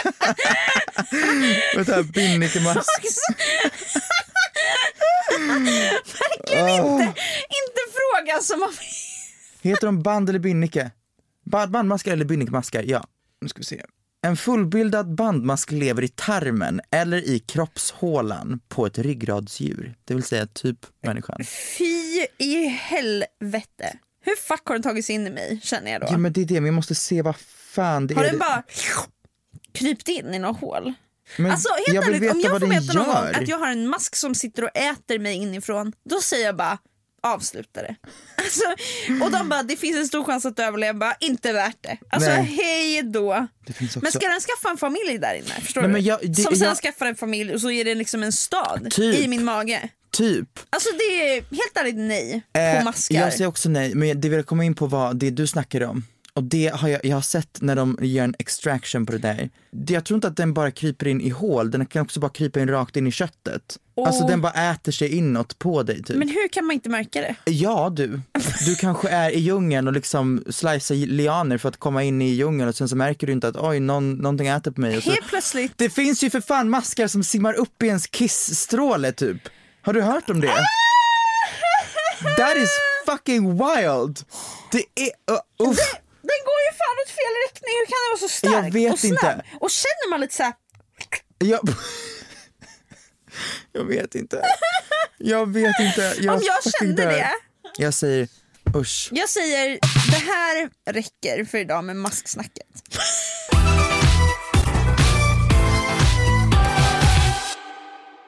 Vänta, 1.76 2.02
binnikemask. 2.02 2.88
Verkligen 6.20 6.68
inte, 6.68 7.04
inte 7.48 7.82
fråga 7.92 8.40
som 8.42 8.62
om... 8.62 8.72
Heter 9.62 9.86
de 9.86 10.02
band 10.02 10.28
eller 10.28 10.38
binnike? 10.38 10.90
Band, 11.44 11.70
bandmaskar 11.72 12.12
eller 12.12 12.24
binnikemaskar? 12.24 12.82
Ja, 12.86 13.06
nu 13.40 13.48
ska 13.48 13.58
vi 13.58 13.64
se. 13.64 13.82
En 14.22 14.36
fullbildad 14.36 15.14
bandmask 15.14 15.70
lever 15.70 16.02
i 16.04 16.08
tarmen 16.08 16.80
eller 16.90 17.16
i 17.28 17.38
kroppshålan 17.38 18.60
på 18.68 18.86
ett 18.86 18.98
ryggradsdjur, 18.98 19.94
det 20.04 20.14
vill 20.14 20.22
säga 20.22 20.46
typ 20.46 20.78
människan. 21.02 21.44
Fy 21.78 22.26
i 22.38 22.64
helvete. 22.66 23.98
Hur 24.24 24.36
fuck 24.36 24.62
har 24.64 24.74
den 24.74 24.82
tagit 24.82 25.04
sig 25.06 25.14
in 25.14 25.26
i 25.26 25.30
mig 25.30 25.60
känner 25.62 25.92
jag 25.92 26.00
då? 26.00 26.06
Ja 26.10 26.18
men 26.18 26.32
det 26.32 26.40
är 26.40 26.44
det, 26.44 26.54
men 26.54 26.64
vi 26.64 26.70
måste 26.70 26.94
se 26.94 27.22
vad 27.22 27.36
fan 27.74 28.06
det 28.06 28.14
har 28.14 28.24
är. 28.24 28.30
den 28.30 28.38
bara 28.38 28.62
krypt 29.74 30.08
in 30.08 30.34
i 30.34 30.38
något 30.38 30.60
hål? 30.60 30.92
men 31.36 31.50
Alltså 31.50 31.68
jag 31.86 31.94
helt 31.94 32.06
vill 32.08 32.14
ärligt, 32.14 32.32
om 32.32 32.40
jag 32.40 32.50
vad 32.50 32.60
får 32.60 32.68
veta 32.68 32.92
någon 32.92 33.06
gång 33.06 33.34
att 33.34 33.48
jag 33.48 33.58
har 33.58 33.68
en 33.68 33.88
mask 33.88 34.16
som 34.16 34.34
sitter 34.34 34.64
och 34.64 34.76
äter 34.76 35.18
mig 35.18 35.36
inifrån, 35.36 35.92
då 36.10 36.20
säger 36.20 36.46
jag 36.46 36.56
bara 36.56 36.78
avsluta 37.22 37.82
det. 37.82 37.96
Alltså, 38.36 38.64
och 39.24 39.30
de 39.30 39.48
bara 39.48 39.62
det 39.62 39.76
finns 39.76 39.96
en 39.96 40.06
stor 40.06 40.24
chans 40.24 40.46
att 40.46 40.56
du 40.56 40.62
överlever, 40.62 40.98
bara 41.00 41.14
inte 41.20 41.52
värt 41.52 41.76
det. 41.80 41.98
Alltså 42.10 42.30
Nej. 42.30 42.42
hej 42.44 43.02
då. 43.02 43.46
Också... 43.84 44.00
Men 44.02 44.12
ska 44.12 44.28
den 44.28 44.40
skaffa 44.40 44.70
en 44.70 44.76
familj 44.76 45.18
där 45.18 45.34
inne? 45.34 45.60
Förstår 45.60 45.80
Nej, 45.80 45.88
du? 45.88 45.92
men 45.92 46.02
jag- 46.04 46.20
det- 46.22 46.42
som 46.42 46.56
sen 46.56 46.68
jag- 46.68 46.76
skaffar 46.76 47.06
en 47.06 47.16
familj 47.16 47.54
och 47.54 47.60
så 47.60 47.70
är 47.70 47.84
det 47.84 47.94
liksom 47.94 48.22
en 48.22 48.32
stad 48.32 48.88
Typ. 48.90 49.14
i 49.20 49.28
min 49.28 49.44
mage. 49.44 49.88
Typ. 50.12 50.48
Alltså 50.70 50.88
det 50.98 51.02
är 51.04 51.34
helt 51.34 51.76
ärligt 51.76 51.96
nej 51.96 52.42
Eh, 52.54 52.78
på 52.78 52.84
maskar. 52.84 53.16
Jag 53.20 53.32
säger 53.32 53.46
också 53.46 53.68
nej, 53.68 53.94
men 53.94 54.20
det 54.20 54.28
vill 54.28 54.36
jag 54.36 54.46
komma 54.46 54.64
in 54.64 54.74
på 54.74 54.86
var 54.86 55.14
det 55.14 55.30
du 55.30 55.46
snackade 55.46 55.86
om. 55.86 56.04
Och 56.34 56.42
det 56.44 56.72
har 56.74 56.88
jag, 56.88 57.04
jag 57.04 57.16
har 57.16 57.22
sett 57.22 57.58
när 57.60 57.76
de 57.76 57.98
gör 58.00 58.24
en 58.24 58.34
extraction 58.38 59.06
på 59.06 59.12
det 59.12 59.18
där. 59.18 59.50
Det- 59.70 59.92
Jag 59.92 60.04
tror 60.04 60.14
inte 60.16 60.28
att 60.28 60.36
den 60.36 60.54
bara 60.54 60.70
kryper 60.70 61.06
in 61.08 61.20
i 61.20 61.28
hål, 61.28 61.70
den 61.70 61.86
kan 61.86 62.02
också 62.02 62.20
bara 62.20 62.30
krypa 62.30 62.60
in 62.60 62.68
rakt 62.68 62.96
in 62.96 63.06
i 63.06 63.10
köttet. 63.12 63.78
Alltså 64.06 64.22
Åh. 64.22 64.28
den 64.30 64.40
bara 64.40 64.70
äter 64.72 64.92
sig 64.92 65.08
inåt 65.16 65.58
på 65.58 65.82
dig 65.82 66.02
typ. 66.02 66.16
Men 66.16 66.28
hur 66.28 66.48
kan 66.48 66.64
man 66.66 66.74
inte 66.74 66.88
märka 66.88 67.20
det? 67.20 67.50
Ja 67.50 67.90
du, 67.96 68.20
du 68.66 68.76
kanske 68.76 69.08
är 69.08 69.30
i 69.30 69.38
djungeln 69.38 69.86
och 69.86 69.92
liksom 69.92 70.44
slicear 70.50 71.06
lianer 71.06 71.58
för 71.58 71.68
att 71.68 71.76
komma 71.76 72.02
in 72.04 72.22
i 72.22 72.28
djungeln 72.28 72.68
och 72.68 72.74
sen 72.74 72.88
så 72.88 72.96
märker 72.96 73.26
du 73.26 73.32
inte 73.32 73.48
att 73.48 73.56
oj, 73.56 73.80
någon, 73.80 74.12
någonting 74.14 74.46
äter 74.46 74.70
på 74.70 74.80
mig. 74.80 74.96
Och 74.96 75.02
så, 75.02 75.10
Helt 75.10 75.28
plötsligt. 75.28 75.72
det 75.76 75.90
finns 75.90 76.22
ju 76.24 76.30
för 76.30 76.40
fan 76.40 76.70
maskar 76.70 77.06
som 77.06 77.24
simmar 77.24 77.54
upp 77.54 77.82
i 77.82 77.86
ens 77.86 78.06
kissstråle 78.06 79.12
typ. 79.12 79.42
Har 79.82 79.92
du 79.92 80.02
hört 80.02 80.30
om 80.30 80.40
det? 80.40 80.52
That 82.36 82.56
is 82.56 82.70
fucking 83.06 83.50
wild! 83.52 84.18
Det 84.72 84.78
är, 85.02 85.32
uh, 85.34 85.70
uff. 85.70 85.78
Den 86.30 86.40
går 86.48 86.58
ju 86.66 86.70
fan 86.80 86.96
åt 87.02 87.10
fel 87.20 87.34
riktning, 87.46 87.74
hur 87.80 87.86
kan 87.92 87.98
den 88.04 88.10
vara 88.14 88.22
så 88.28 88.30
stark 88.40 88.66
Jag 88.66 88.72
vet 88.72 88.92
och 88.92 88.98
snabb? 88.98 89.12
inte. 89.12 89.44
Och 89.60 89.70
känner 89.70 90.10
man 90.10 90.20
lite 90.20 90.34
såhär, 90.34 90.52
Jag, 91.38 91.60
jag 93.72 93.84
vet 93.84 94.14
inte. 94.14 94.42
Jag 95.18 95.52
vet 95.52 95.74
inte. 95.80 96.14
Jag 96.20 96.34
Om 96.36 96.42
jag 96.44 96.72
kände 96.78 97.02
dör. 97.02 97.10
det. 97.12 97.30
Jag 97.78 97.94
säger 97.94 98.28
usch. 98.76 99.08
jag 99.12 99.28
säger 99.28 99.78
det 100.10 100.24
här 100.32 100.70
räcker 100.92 101.44
för 101.44 101.58
idag 101.58 101.84
med 101.84 101.96
masksnacket. 101.96 102.66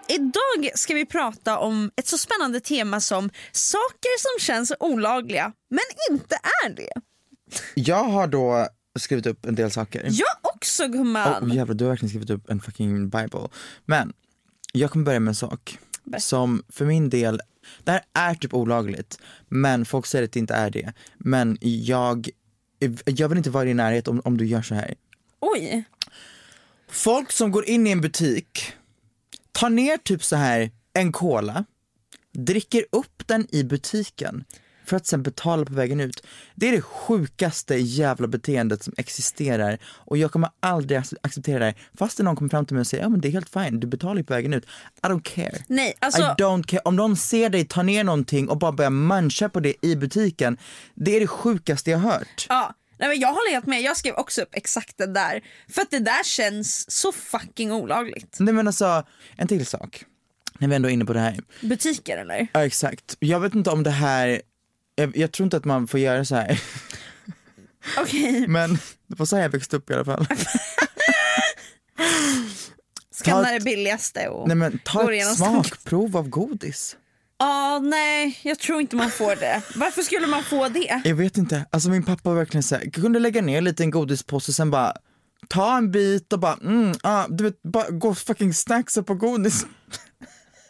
Idag 0.08 0.70
ska 0.78 0.94
vi 0.94 1.06
prata 1.06 1.58
om 1.58 1.90
ett 1.96 2.06
så 2.06 2.18
spännande 2.18 2.60
tema 2.60 3.00
som 3.00 3.30
saker 3.52 4.18
som 4.18 4.44
känns 4.46 4.72
olagliga 4.80 5.52
men 5.70 5.80
inte 6.10 6.34
är 6.64 6.68
det. 6.70 6.92
Jag 7.74 8.04
har 8.04 8.26
då 8.26 8.68
skrivit 8.98 9.26
upp 9.26 9.46
en 9.46 9.54
del 9.54 9.70
saker. 9.70 10.02
Jag 10.10 10.42
också 10.62 10.88
gumman. 10.88 11.44
Oh, 11.44 11.56
jävlar, 11.56 11.74
du 11.74 11.84
har 11.84 11.90
verkligen 11.90 12.10
skrivit 12.10 12.30
upp 12.30 12.50
en 12.50 12.60
fucking 12.60 13.08
bible. 13.08 13.48
Men 13.84 14.12
jag 14.72 14.90
kommer 14.90 15.04
börja 15.04 15.20
med 15.20 15.28
en 15.28 15.34
sak 15.34 15.78
Berätta. 16.04 16.20
som 16.20 16.62
för 16.68 16.84
min 16.84 17.10
del, 17.10 17.40
det 17.84 17.90
här 17.90 18.02
är 18.12 18.34
typ 18.34 18.54
olagligt, 18.54 19.18
men 19.48 19.84
folk 19.84 20.06
säger 20.06 20.24
att 20.24 20.32
det 20.32 20.38
inte 20.38 20.54
är 20.54 20.70
det. 20.70 20.92
Men 21.18 21.58
jag, 21.60 22.28
jag 23.04 23.28
vill 23.28 23.38
inte 23.38 23.50
vara 23.50 23.64
i 23.64 23.66
din 23.66 23.76
närhet 23.76 24.08
om, 24.08 24.20
om 24.24 24.36
du 24.36 24.46
gör 24.46 24.62
så 24.62 24.74
här. 24.74 24.94
Oj. 25.40 25.84
Folk 26.88 27.32
som 27.32 27.50
går 27.50 27.64
in 27.64 27.86
i 27.86 27.90
en 27.90 28.00
butik, 28.00 28.72
tar 29.52 29.70
ner 29.70 29.96
typ 29.96 30.24
så 30.24 30.36
här 30.36 30.70
en 30.92 31.12
cola, 31.12 31.64
dricker 32.32 32.84
upp 32.92 33.26
den 33.26 33.46
i 33.54 33.64
butiken 33.64 34.44
för 34.84 34.96
att 34.96 35.06
sen 35.06 35.22
betala 35.22 35.64
på 35.64 35.72
vägen 35.74 36.00
ut. 36.00 36.22
Det 36.54 36.68
är 36.68 36.72
det 36.72 36.82
sjukaste 36.82 37.74
jävla 37.76 38.26
beteendet 38.28 38.82
som 38.82 38.94
existerar 38.96 39.78
och 39.84 40.18
jag 40.18 40.32
kommer 40.32 40.50
aldrig 40.60 40.98
ac- 41.00 41.14
acceptera 41.22 41.58
det 41.58 41.64
här. 41.64 41.74
Fast 41.98 42.18
någon 42.18 42.36
kommer 42.36 42.48
fram 42.48 42.66
till 42.66 42.74
mig 42.74 42.80
och 42.80 42.86
säger 42.86 43.02
ja 43.04 43.08
men 43.08 43.20
det 43.20 43.28
är 43.28 43.32
helt 43.32 43.48
fine, 43.52 43.80
du 43.80 43.86
betalar 43.86 44.16
ju 44.16 44.24
på 44.24 44.34
vägen 44.34 44.54
ut. 44.54 44.64
I 45.02 45.06
don't 45.06 45.22
care. 45.22 45.58
Nej, 45.66 45.94
alltså 45.98 46.22
I 46.22 46.24
don't 46.24 46.62
care. 46.66 46.82
Om 46.84 46.96
någon 46.96 47.16
ser 47.16 47.50
dig 47.50 47.64
ta 47.64 47.82
ner 47.82 48.04
någonting 48.04 48.48
och 48.48 48.58
bara 48.58 48.72
börjar 48.72 48.90
muncha 48.90 49.48
på 49.48 49.60
det 49.60 49.74
i 49.86 49.96
butiken, 49.96 50.58
det 50.94 51.16
är 51.16 51.20
det 51.20 51.26
sjukaste 51.26 51.90
jag 51.90 51.98
hört. 51.98 52.46
Ja, 52.48 52.74
nej 52.98 53.08
men 53.08 53.20
jag 53.20 53.28
håller 53.28 53.50
helt 53.52 53.66
med. 53.66 53.82
Jag 53.82 53.96
skrev 53.96 54.14
också 54.14 54.42
upp 54.42 54.48
exakt 54.52 54.98
det 54.98 55.06
där. 55.06 55.42
För 55.68 55.82
att 55.82 55.90
det 55.90 55.98
där 55.98 56.24
känns 56.24 56.90
så 56.90 57.12
fucking 57.12 57.72
olagligt. 57.72 58.36
Nej 58.40 58.54
men 58.54 58.66
alltså, 58.66 59.06
en 59.36 59.48
till 59.48 59.66
sak. 59.66 60.04
När 60.58 60.68
vi 60.68 60.74
ändå 60.74 60.88
är 60.88 60.92
inne 60.92 61.04
på 61.04 61.12
det 61.12 61.20
här. 61.20 61.40
Butiker 61.60 62.18
eller? 62.18 62.46
Ja 62.52 62.64
exakt. 62.66 63.16
Jag 63.18 63.40
vet 63.40 63.54
inte 63.54 63.70
om 63.70 63.82
det 63.82 63.90
här, 63.90 64.42
jag, 64.94 65.16
jag 65.16 65.32
tror 65.32 65.44
inte 65.44 65.56
att 65.56 65.64
man 65.64 65.88
får 65.88 66.00
göra 66.00 66.24
så 66.24 66.34
här. 66.34 66.60
Okej, 67.98 68.48
men 68.48 68.74
det 69.06 69.18
var 69.18 69.26
så 69.26 69.36
här 69.36 69.42
jag 69.42 69.50
växte 69.50 69.76
upp 69.76 69.90
i 69.90 69.94
alla 69.94 70.04
fall. 70.04 70.26
skanna 73.10 73.52
det 73.52 73.60
billigaste 73.60 74.28
och... 74.28 74.48
Nej 74.48 74.56
men 74.56 74.78
ta 74.78 75.12
ett 75.12 75.36
smakprov 75.36 76.16
av 76.16 76.28
godis. 76.28 76.96
Ja, 77.38 77.80
nej, 77.82 78.38
jag 78.42 78.58
tror 78.58 78.80
inte 78.80 78.96
man 78.96 79.10
får 79.10 79.36
det. 79.36 79.62
Varför 79.74 80.02
skulle 80.02 80.26
man 80.26 80.42
få 80.42 80.68
det? 80.68 81.02
Jag 81.04 81.14
vet 81.14 81.38
inte, 81.38 81.66
alltså 81.70 81.90
min 81.90 82.02
pappa 82.02 82.30
var 82.30 82.36
verkligen 82.36 82.62
såhär, 82.62 82.90
kunde 82.90 83.18
lägga 83.18 83.42
ner 83.42 83.60
lite 83.60 83.82
en 83.82 83.90
godispåse 83.90 84.50
och 84.50 84.54
sen 84.54 84.70
bara 84.70 84.92
ta 85.48 85.76
en 85.76 85.90
bit 85.90 86.32
och 86.32 86.38
bara 86.38 86.54
mm, 86.62 86.92
ah, 87.02 87.26
du 87.28 87.44
vet, 87.44 87.62
bara 87.62 87.90
gå 87.90 88.14
fucking 88.14 88.54
snacksa 88.54 89.02
på 89.02 89.14
godis. 89.14 89.66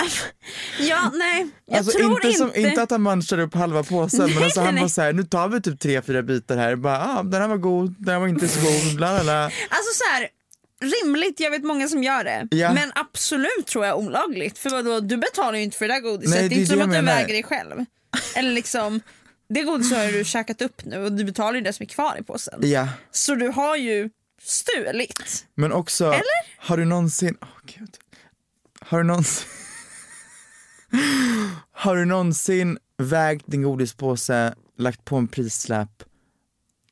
Ja, 0.80 1.10
nej, 1.14 1.48
jag 1.66 1.78
alltså 1.78 1.98
tror 1.98 2.26
inte. 2.26 2.38
Som, 2.38 2.54
inte 2.54 2.82
att 2.82 2.90
han 2.90 3.02
munchade 3.02 3.42
upp 3.42 3.54
halva 3.54 3.82
påsen 3.82 4.20
men 4.20 4.28
Nej, 4.34 4.44
alltså 4.44 4.60
han 4.60 4.74
nej, 4.74 4.80
var 4.82 4.86
nej. 4.86 4.90
såhär, 4.90 5.12
nu 5.12 5.22
tar 5.24 5.48
vi 5.48 5.60
typ 5.62 5.80
tre, 5.80 6.02
fyra 6.02 6.22
bitar 6.22 6.56
här, 6.56 6.76
bara 6.76 7.00
ah, 7.18 7.22
den 7.22 7.40
här 7.40 7.48
var 7.48 7.56
god, 7.56 7.94
den 7.98 8.12
här 8.14 8.20
var 8.20 8.28
inte 8.28 8.48
så 8.48 8.60
god, 8.60 8.96
bla 8.96 9.22
bla. 9.22 9.44
Alltså 9.44 9.92
så 9.94 10.04
här, 10.12 10.28
rimligt, 11.04 11.40
jag 11.40 11.50
vet 11.50 11.64
många 11.64 11.88
som 11.88 12.02
gör 12.02 12.24
det. 12.24 12.48
Ja. 12.50 12.72
Men 12.72 12.92
absolut 12.94 13.66
tror 13.66 13.86
jag 13.86 13.98
olagligt. 13.98 14.58
För 14.58 14.70
vadå, 14.70 15.00
du 15.00 15.16
betalar 15.16 15.58
ju 15.58 15.64
inte 15.64 15.76
för 15.76 15.88
det 15.88 15.94
där 15.94 16.00
godiset. 16.00 16.30
Nej, 16.40 16.48
det 16.48 16.54
är 16.54 16.58
inte 16.58 16.72
som 16.72 16.78
att 16.80 16.84
du 16.86 16.90
menar. 16.90 17.14
väger 17.14 17.32
dig 17.34 17.42
själv. 17.42 17.84
Eller 18.34 18.52
liksom, 18.52 19.00
det 19.48 19.62
godiset 19.62 19.98
har 19.98 20.06
du 20.12 20.24
käkat 20.24 20.62
upp 20.62 20.84
nu 20.84 21.04
och 21.04 21.12
du 21.12 21.24
betalar 21.24 21.54
ju 21.54 21.60
det 21.60 21.72
som 21.72 21.84
är 21.84 21.88
kvar 21.88 22.16
i 22.20 22.22
påsen. 22.22 22.60
Ja, 22.62 22.88
Så 23.10 23.34
du 23.34 23.48
har 23.48 23.76
ju 23.76 24.10
stulit. 24.42 25.46
men 25.54 25.72
också, 25.72 26.04
Eller? 26.06 26.56
har 26.58 26.76
du 26.76 26.84
någonsin, 26.84 27.36
åh 27.42 27.48
gud, 27.78 27.90
har 28.80 28.98
du 28.98 29.04
någonsin 29.04 29.48
Har 31.72 31.96
du 31.96 32.04
någonsin 32.04 32.78
vägt 32.98 33.44
din 33.46 33.62
godispåse, 33.62 34.54
lagt 34.78 35.04
på 35.04 35.16
en 35.16 35.28
prislapp 35.28 36.02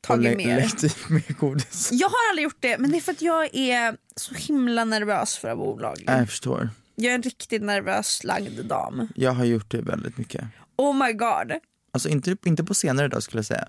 Tagit 0.01 0.23
lä- 0.25 0.37
mer. 0.37 1.33
godis? 1.39 1.89
Jag 1.93 2.09
har 2.09 2.17
aldrig 2.31 2.45
gjort 2.45 2.57
det 2.61 2.79
men 2.79 2.91
det 2.91 2.97
är 2.97 3.01
för 3.01 3.13
att 3.13 3.23
jag 3.23 3.55
är 3.57 3.97
så 4.17 4.35
himla 4.35 4.85
nervös 4.85 5.37
för 5.39 5.49
att 5.49 5.59
vara 5.59 5.69
olaglig. 5.69 6.09
Jag 6.09 6.29
förstår. 6.29 6.71
Jag 6.95 7.11
är 7.11 7.15
en 7.15 7.23
riktigt 7.23 7.63
nervös 7.63 8.25
lagd 8.25 8.65
dam. 8.65 9.09
Jag 9.15 9.33
har 9.33 9.45
gjort 9.45 9.71
det 9.71 9.81
väldigt 9.81 10.19
mycket. 10.19 10.45
Oh 10.77 11.07
my 11.07 11.13
god. 11.13 11.53
Alltså 11.93 12.09
inte, 12.09 12.37
inte 12.45 12.65
på 12.65 12.75
senare 12.75 13.09
dag 13.09 13.23
skulle 13.23 13.39
jag 13.39 13.47
säga. 13.47 13.69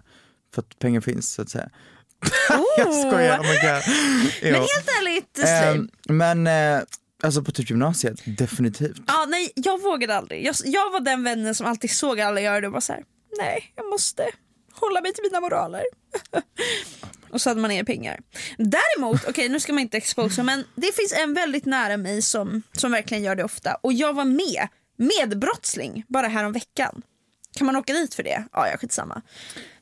För 0.54 0.62
att 0.62 0.80
pengar 0.80 1.02
finns 1.02 1.34
så 1.34 1.42
att 1.42 1.50
säga. 1.50 1.70
Oh. 2.50 2.64
Jag 2.78 2.94
skojar, 2.96 3.40
oh 3.40 3.42
my 3.42 3.56
god. 3.56 3.82
Men 4.52 4.54
helt 4.54 4.90
ärligt. 5.00 5.40
Ehm, 5.48 5.90
men 6.18 6.48
eh, 6.48 6.84
alltså 7.22 7.44
på 7.44 7.52
typ 7.52 7.70
gymnasiet, 7.70 8.22
definitivt. 8.26 8.98
Ja, 9.08 9.26
nej, 9.30 9.52
jag 9.56 9.82
vågade 9.82 10.16
aldrig. 10.18 10.46
Jag, 10.46 10.56
jag 10.66 10.92
var 10.92 11.00
den 11.00 11.24
vännen 11.24 11.56
som 11.56 11.66
alltid 11.68 11.92
såg 11.92 12.20
alla 12.20 12.42
göra 12.42 12.62
det 12.62 12.68
och 12.68 12.74
var 12.74 12.82
så 12.82 12.94
här: 12.94 13.04
nej 13.38 13.74
jag 13.76 13.90
måste 13.90 14.24
hålla 14.74 15.02
mig 15.02 15.14
till 15.14 15.24
mina 15.24 15.40
moraler. 15.40 15.84
och 17.32 17.42
så 17.42 17.50
hade 17.50 17.62
man 17.62 17.70
ner 17.70 17.84
pengar. 17.84 18.20
Däremot, 18.58 19.26
okej 19.28 19.50
nu 19.50 19.60
ska 19.60 19.74
man 19.74 19.82
inte 19.82 19.98
exposa 19.98 20.44
men 20.44 20.64
det 20.76 20.96
finns 20.96 21.14
en 21.14 21.34
väldigt 21.34 21.66
nära 21.66 21.98
mig 21.98 22.22
som, 22.22 22.62
som 22.72 22.92
verkligen 22.92 23.24
gör 23.24 23.36
det 23.36 23.44
ofta 23.44 23.76
och 23.82 23.94
jag 23.94 24.14
var 24.14 24.26
med, 24.26 24.68
medbrottsling 24.98 26.04
bara 26.08 26.28
här 26.28 26.44
om 26.46 26.54
veckan. 26.54 27.02
Kan 27.58 27.66
man 27.66 27.76
åka 27.76 27.94
dit 27.94 28.14
för 28.14 28.24
det? 28.24 28.44
Ja, 28.52 28.68
ja 28.68 28.78
skitsamma. 28.78 29.22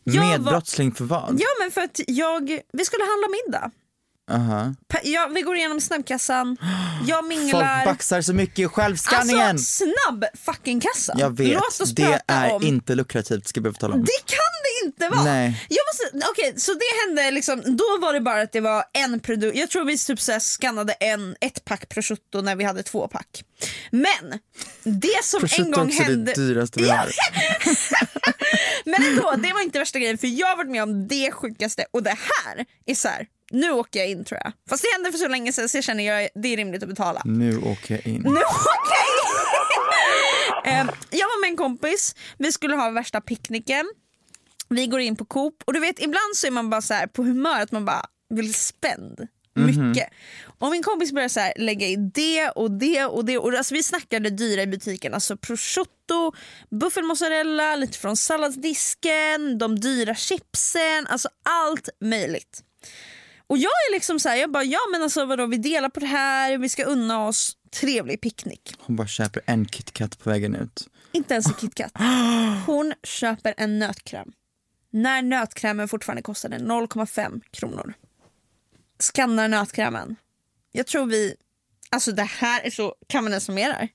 Jag 0.03 0.21
var- 0.23 0.29
Medbrottsling 0.29 0.91
för 0.91 1.05
vad? 1.05 1.35
Ja 1.39 1.47
men 1.61 1.71
för 1.71 1.81
att 1.81 1.99
jag, 2.07 2.59
vi 2.73 2.85
skulle 2.85 3.03
handla 3.03 3.27
middag. 3.45 3.71
Pa- 4.87 4.99
Ja, 5.03 5.29
vi 5.35 5.41
går 5.41 5.57
igenom 5.57 5.81
snabbkassan, 5.81 6.57
jag 7.07 7.17
Folk 7.17 7.29
minglar. 7.29 7.85
baxar 7.85 8.21
så 8.21 8.33
mycket 8.33 8.59
i 8.59 8.67
självskanningen. 8.67 9.47
Alltså 9.49 9.83
snabb 9.85 10.25
fucking 10.45 10.79
kassa. 10.79 11.13
jag 11.17 11.37
vet, 11.37 11.53
Låt 11.53 11.81
oss 11.81 11.91
det 11.95 12.21
är 12.27 12.53
om... 12.53 12.63
inte 12.63 12.95
lukrativt 12.95 13.47
ska 13.47 13.61
jag 13.61 13.79
tala 13.79 13.93
om. 13.93 14.01
Det 14.01 14.25
kan 14.25 14.37
det 14.63 14.85
inte 14.87 15.09
vara! 15.09 15.23
Nej. 15.23 15.65
Jag 15.69 15.79
måste, 15.87 16.29
okej, 16.31 16.53
så 16.57 16.73
det 16.73 17.07
hände 17.07 17.31
liksom, 17.31 17.61
då 17.65 17.97
var 18.01 18.13
det 18.13 18.21
bara 18.21 18.41
att 18.41 18.51
det 18.51 18.61
var 18.61 18.83
en 18.93 19.19
produkt, 19.19 19.57
jag 19.57 19.69
tror 19.69 19.85
vi 19.85 19.97
typ 19.97 20.21
så 20.21 20.39
skannade 20.39 20.93
en, 20.93 21.35
ett 21.41 21.65
pack 21.65 21.89
prosciutto 21.89 22.41
när 22.41 22.55
vi 22.55 22.63
hade 22.63 22.83
två 22.83 23.07
pack. 23.07 23.43
Men 23.91 24.39
det 24.83 25.23
som 25.23 25.47
en 25.57 25.71
gång 25.71 25.87
också 25.87 26.03
hände, 26.03 26.33
det 26.35 26.41
dyraste 26.47 26.81
vi 26.81 26.89
har. 26.89 27.09
men 28.85 29.03
ändå, 29.03 29.35
det 29.37 29.53
var 29.53 29.61
inte 29.61 29.79
värsta 29.79 29.99
grejen 29.99 30.17
för 30.17 30.27
jag 30.27 30.47
har 30.47 30.57
varit 30.57 30.71
med 30.71 30.83
om 30.83 31.07
det 31.07 31.31
sjukaste 31.31 31.85
och 31.91 32.03
det 32.03 32.09
här 32.45 32.65
är 32.85 32.95
så 32.95 33.07
här. 33.07 33.27
Nu 33.51 33.71
åker 33.71 33.99
jag 33.99 34.09
in 34.09 34.25
tror 34.25 34.41
jag. 34.43 34.53
Fast 34.69 34.83
det 34.83 34.89
hände 34.93 35.11
för 35.11 35.17
så 35.19 35.27
länge 35.27 35.53
sedan 35.53 35.69
så 35.69 35.77
jag 35.77 35.83
känner 35.83 36.03
jag 36.03 36.29
det 36.35 36.53
är 36.53 36.57
rimligt 36.57 36.83
att 36.83 36.89
betala. 36.89 37.21
Nu 37.25 37.57
åker 37.57 37.93
jag 37.95 38.07
in. 38.07 38.21
Nu 38.21 38.29
åker 38.29 38.95
jag 38.95 39.05
in! 39.05 39.19
Eh, 40.65 40.85
jag 41.09 41.27
var 41.27 41.41
med 41.41 41.49
en 41.49 41.57
kompis, 41.57 42.15
vi 42.37 42.51
skulle 42.51 42.75
ha 42.75 42.89
värsta 42.89 43.21
picknicken. 43.21 43.85
Vi 44.69 44.87
går 44.87 44.99
in 44.99 45.15
på 45.15 45.25
Coop 45.25 45.63
och 45.65 45.73
du 45.73 45.79
vet 45.79 45.99
ibland 45.99 46.35
så 46.35 46.47
är 46.47 46.51
man 46.51 46.69
bara 46.69 46.81
så 46.81 46.93
här 46.93 47.07
på 47.07 47.23
humör 47.23 47.61
att 47.61 47.71
man 47.71 47.85
bara 47.85 48.05
vill 48.29 48.53
spend 48.53 49.27
mycket. 49.53 50.09
Och 50.59 50.71
min 50.71 50.83
kompis 50.83 51.11
började 51.11 51.29
så 51.29 51.39
här 51.39 51.53
lägga 51.57 51.87
i 51.87 51.95
det 51.95 52.49
och 52.49 52.71
det 52.71 53.05
och 53.05 53.25
det. 53.25 53.37
Och 53.37 53.53
alltså 53.53 53.73
vi 53.73 53.83
snackade 53.83 54.29
dyra 54.29 54.61
i 54.61 54.67
butiken. 54.67 55.13
Alltså 55.13 55.37
prosciutto, 55.37 56.33
buffelmozzarella, 56.71 57.75
lite 57.75 57.97
från 57.97 58.17
salladsdisken, 58.17 59.57
de 59.57 59.79
dyra 59.79 60.15
chipsen. 60.15 61.07
Alltså 61.07 61.29
allt 61.43 61.89
möjligt. 62.01 62.63
Och 63.49 63.57
jag 63.57 63.69
är 63.71 63.91
liksom 63.93 64.19
så 64.19 64.29
här, 64.29 64.35
jag 64.35 64.51
bara 64.51 64.63
ja 64.63 64.79
men 64.91 65.03
alltså 65.03 65.25
vadå 65.25 65.45
vi 65.45 65.57
delar 65.57 65.89
på 65.89 65.99
det 65.99 66.05
här, 66.05 66.57
vi 66.57 66.69
ska 66.69 66.83
unna 66.83 67.27
oss 67.27 67.57
trevlig 67.79 68.21
picknick. 68.21 68.75
Hon 68.79 68.95
bara 68.95 69.07
köper 69.07 69.41
en 69.45 69.65
KitKat 69.65 70.19
på 70.19 70.29
vägen 70.29 70.55
ut. 70.55 70.87
Inte 71.11 71.33
ens 71.33 71.47
en 71.47 71.53
KitKat. 71.53 71.91
Hon 72.65 72.93
köper 73.03 73.53
en 73.57 73.79
nötkräm. 73.79 74.31
När 74.91 75.21
nötkrämen 75.21 75.87
fortfarande 75.87 76.21
kostade 76.21 76.57
0,5 76.57 77.41
kronor. 77.51 77.93
Skannar 78.99 79.47
nötkrämen. 79.47 80.15
Jag 80.71 80.87
tror 80.87 81.05
vi, 81.05 81.35
alltså 81.89 82.11
det 82.11 82.23
här 82.23 82.61
är 82.61 82.69
så, 82.69 82.95
kan 83.07 83.23
man 83.23 83.31
ens 83.33 83.43
summera 83.45 83.73
det? 83.73 83.87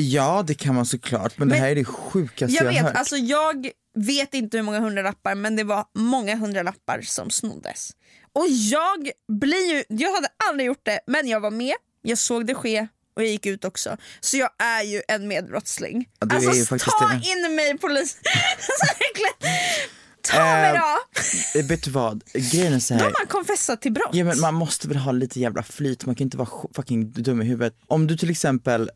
Ja 0.00 0.44
det 0.46 0.54
kan 0.54 0.74
man 0.74 0.86
såklart 0.86 1.38
men, 1.38 1.48
det 1.48 1.54
Men- 1.54 1.62
här 1.62 1.70
är 1.70 1.74
det 1.74 1.84
sjukaste 1.84 2.54
Jag 2.56 2.64
jag, 2.64 2.70
vet, 2.72 2.80
har 2.82 2.88
hört. 2.88 2.96
alltså 2.98 3.16
jag 3.16 3.70
vet 3.94 4.34
inte 4.34 4.56
hur 4.56 4.64
många 4.64 4.80
hundralappar 4.80 5.34
men 5.34 5.56
det 5.56 5.64
var 5.64 5.84
många 5.94 6.36
hundralappar 6.36 7.00
som 7.02 7.30
snoddes. 7.30 7.90
Och 8.32 8.46
jag 8.48 9.10
blir 9.32 9.74
ju, 9.74 9.84
jag 9.88 10.14
hade 10.14 10.28
aldrig 10.48 10.66
gjort 10.66 10.84
det 10.84 11.00
men 11.06 11.28
jag 11.28 11.40
var 11.40 11.50
med, 11.50 11.74
jag 12.02 12.18
såg 12.18 12.46
det 12.46 12.54
ske 12.54 12.88
och 13.16 13.22
jag 13.22 13.30
gick 13.30 13.46
ut 13.46 13.64
också. 13.64 13.96
Så 14.20 14.36
jag 14.36 14.50
är 14.58 14.82
ju 14.82 15.02
en 15.08 15.28
medbrottsling. 15.28 16.08
Ja, 16.20 16.36
alltså 16.36 16.78
ta 16.78 17.08
det. 17.08 17.14
in 17.28 17.54
mig 17.56 17.78
polis. 17.78 18.16
Alltså, 18.56 20.36
ta 20.36 20.44
mig 20.44 20.68
Eh, 20.70 20.74
då! 20.74 21.58
Eh, 21.60 21.66
Vet 21.66 21.82
du 21.82 21.90
vad, 21.90 22.22
grejen 22.34 22.72
är 22.72 22.78
så 22.78 22.94
Då 22.94 22.98
här. 22.98 23.04
har 23.06 23.14
man 23.20 23.26
confessat 23.28 23.82
till 23.82 23.92
brott. 23.92 24.10
Ja 24.12 24.24
men 24.24 24.40
man 24.40 24.54
måste 24.54 24.88
väl 24.88 24.96
ha 24.96 25.12
lite 25.12 25.40
jävla 25.40 25.62
flyt, 25.62 26.06
man 26.06 26.14
kan 26.14 26.24
inte 26.24 26.36
vara 26.36 26.48
fucking 26.74 27.10
dum 27.12 27.42
i 27.42 27.44
huvudet. 27.44 27.74
Om 27.86 28.06
du 28.06 28.16
till 28.16 28.30
exempel 28.30 28.90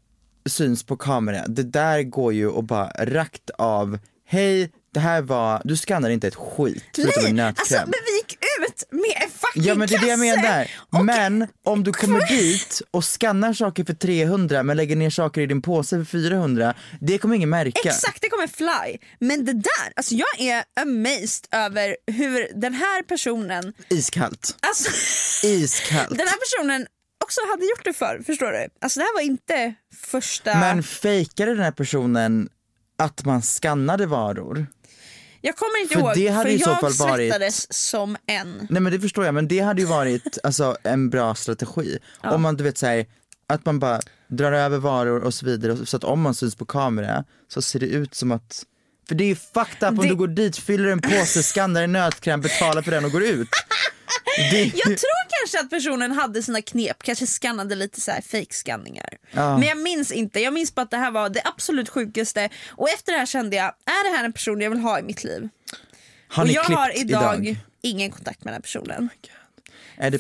syns 0.46 0.84
på 0.84 0.96
kamera, 0.96 1.46
det 1.46 1.62
där 1.62 2.02
går 2.02 2.32
ju 2.32 2.48
och 2.48 2.64
bara 2.64 2.90
rakt 2.98 3.50
av, 3.50 3.98
hej 4.26 4.70
det 4.94 5.00
här 5.00 5.22
var, 5.22 5.62
du 5.64 5.76
skannar 5.76 6.10
inte 6.10 6.28
ett 6.28 6.34
skit 6.34 6.84
förutom 6.94 7.12
en 7.18 7.22
Nej, 7.24 7.32
nötkräm. 7.32 7.54
alltså, 7.58 7.74
men 7.76 8.00
vi 8.06 8.16
gick 8.16 8.32
ut 8.32 8.82
med 8.90 9.22
en 9.24 9.30
fucking 9.30 9.62
Ja 9.62 9.74
men 9.74 9.88
det 9.88 9.94
är 9.94 9.98
det 10.00 10.06
jag 10.06 10.18
kasse 10.18 10.36
menar. 10.42 10.70
och- 10.98 11.04
Men 11.04 11.46
om 11.64 11.84
du 11.84 11.92
kommer 11.92 12.26
dit 12.28 12.82
och 12.90 13.04
skannar 13.04 13.52
saker 13.52 13.84
för 13.84 13.94
300 13.94 14.62
men 14.62 14.76
lägger 14.76 14.96
ner 14.96 15.10
saker 15.10 15.40
i 15.40 15.46
din 15.46 15.62
påse 15.62 15.96
för 15.98 16.04
400, 16.04 16.74
det 17.00 17.18
kommer 17.18 17.36
ingen 17.36 17.50
märka. 17.50 17.80
Exakt, 17.88 18.18
det 18.22 18.28
kommer 18.28 18.46
fly. 18.46 18.98
Men 19.20 19.44
det 19.44 19.52
där, 19.52 19.92
alltså 19.96 20.14
jag 20.14 20.40
är 20.40 20.64
amazed 20.80 21.46
över 21.52 21.96
hur 22.06 22.60
den 22.60 22.74
här 22.74 23.02
personen, 23.02 23.72
Iskallt. 23.88 24.56
alltså 24.60 24.90
Iskallt. 25.46 26.08
den 26.18 26.28
här 26.28 26.36
personen 26.36 26.86
också 27.24 27.40
hade 27.50 27.64
gjort 27.64 27.84
det 27.84 27.92
förr, 27.92 28.22
förstår 28.26 28.52
du? 28.52 28.68
Alltså 28.80 29.00
det 29.00 29.04
här 29.04 29.14
var 29.14 29.20
inte 29.22 29.74
första... 30.10 30.54
Men 30.58 30.82
fejkade 30.82 31.54
den 31.54 31.64
här 31.64 31.70
personen 31.72 32.48
att 32.98 33.24
man 33.24 33.42
skannade 33.42 34.06
varor? 34.06 34.66
jag 35.44 35.56
kommer 35.56 35.82
inte 35.82 35.94
för 35.94 36.00
ihåg, 36.00 36.12
det 36.14 36.28
hade 36.28 36.50
för 36.50 36.56
i 36.56 36.58
så 36.58 36.74
fall 36.74 36.92
varit- 36.92 37.30
svettades 37.30 37.72
som 37.72 38.16
en. 38.26 38.66
Nej 38.70 38.82
men 38.82 38.92
det 38.92 39.00
förstår 39.00 39.24
jag, 39.24 39.34
men 39.34 39.48
det 39.48 39.60
hade 39.60 39.80
ju 39.80 39.86
varit 39.86 40.38
alltså, 40.42 40.76
en 40.82 41.10
bra 41.10 41.34
strategi. 41.34 41.98
Om 42.22 42.42
man 42.42 42.56
du 42.56 42.64
vet 42.64 42.78
säger 42.78 43.06
att 43.46 43.66
man 43.66 43.78
bara 43.78 44.00
drar 44.28 44.52
över 44.52 44.78
varor 44.78 45.20
och 45.20 45.34
så 45.34 45.46
vidare, 45.46 45.86
så 45.86 45.96
att 45.96 46.04
om 46.04 46.20
man 46.20 46.34
syns 46.34 46.54
på 46.54 46.64
kamera 46.64 47.24
så 47.48 47.62
ser 47.62 47.80
det 47.80 47.86
ut 47.86 48.14
som 48.14 48.32
att 48.32 48.62
för 49.08 49.14
det 49.14 49.24
är 49.24 49.28
ju 49.28 49.34
fucked 49.36 49.82
up 49.82 49.88
om 49.88 49.96
Det- 49.96 50.08
du 50.08 50.14
går 50.16 50.28
dit, 50.28 50.56
fyller 50.56 50.88
en 50.88 51.00
påse, 51.00 51.42
skannar 51.42 51.82
en 51.82 51.92
nötkräm, 51.92 52.40
betalar 52.40 52.82
för 52.82 52.90
den 52.90 53.04
och 53.04 53.10
går 53.12 53.22
ut. 53.22 53.48
Det, 54.50 54.62
Jag 54.64 54.84
tror 54.84 55.40
kanske 55.40 55.60
att 55.60 55.70
personen 55.70 56.12
hade 56.12 56.42
sina 56.42 56.62
knep, 56.62 57.02
kanske 57.02 57.26
skannade 57.26 57.74
lite 57.74 58.00
så 58.00 58.10
här 58.10 58.20
fake-skanningar. 58.20 59.08
Ja. 59.30 59.58
Men 59.58 59.68
jag 59.68 59.78
minns 59.78 60.12
inte, 60.12 60.40
jag 60.40 60.52
minns 60.54 60.74
bara 60.74 60.82
att 60.82 60.90
det 60.90 60.96
här 60.96 61.10
var 61.10 61.28
det 61.28 61.42
absolut 61.44 61.88
sjukaste 61.88 62.48
och 62.70 62.88
efter 62.90 63.12
det 63.12 63.18
här 63.18 63.26
kände 63.26 63.56
jag, 63.56 63.64
är 63.66 64.10
det 64.10 64.16
här 64.16 64.24
en 64.24 64.32
person 64.32 64.60
jag 64.60 64.70
vill 64.70 64.78
ha 64.78 64.98
i 64.98 65.02
mitt 65.02 65.24
liv? 65.24 65.48
har 66.28 66.44
och 66.44 66.50
jag 66.50 66.62
har 66.64 66.98
idag, 66.98 67.56
ingen 67.82 68.10
kontakt 68.10 68.44
med 68.44 68.52
den 68.52 68.54
här 68.54 68.60
personen. 68.62 69.08
På 69.08 69.28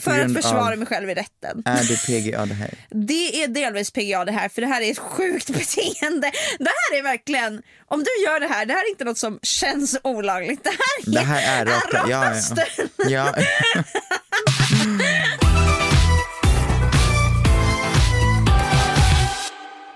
För 0.00 0.20
att 0.20 0.34
försvara 0.34 0.72
av, 0.72 0.78
mig 0.78 0.86
själv 0.86 1.10
i 1.10 1.14
rätten. 1.14 1.62
är 1.64 1.88
det 1.88 2.06
PGA 2.06 2.46
det 2.46 2.54
här? 2.54 2.74
Det 2.90 3.42
är 3.42 3.48
delvis 3.48 3.90
PGA 3.90 4.24
det 4.24 4.32
här, 4.32 4.48
för 4.48 4.60
det 4.62 4.68
här 4.68 4.82
är 4.82 4.90
ett 4.90 4.98
sjukt 4.98 5.46
beteende. 5.50 6.30
Det 6.58 6.70
här 6.70 6.98
är 6.98 7.02
verkligen, 7.02 7.62
om 7.86 7.98
du 8.04 8.24
gör 8.26 8.40
det 8.40 8.46
här, 8.46 8.66
det 8.66 8.72
här 8.72 8.84
är 8.84 8.90
inte 8.90 9.04
något 9.04 9.18
som 9.18 9.38
känns 9.42 9.98
olagligt. 10.04 10.64
Det 10.64 10.70
här 10.70 11.08
är, 11.08 11.12
Det 11.12 11.20
här 11.20 11.60
är 11.60 11.66
raka, 11.66 12.04
ja, 12.08 12.34
ja. 13.08 13.34
ja. 13.34 13.34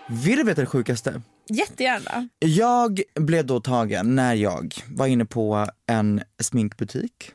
Vill 0.08 0.36
du 0.36 0.44
veta 0.44 0.60
det 0.60 0.66
sjukaste? 0.66 1.22
Jättegärna. 1.48 2.28
Jag 2.38 3.00
blev 3.14 3.46
då 3.46 3.60
tagen 3.60 4.14
när 4.14 4.34
jag 4.34 4.74
var 4.88 5.06
inne 5.06 5.24
på 5.24 5.66
en 5.86 6.22
sminkbutik 6.42 7.32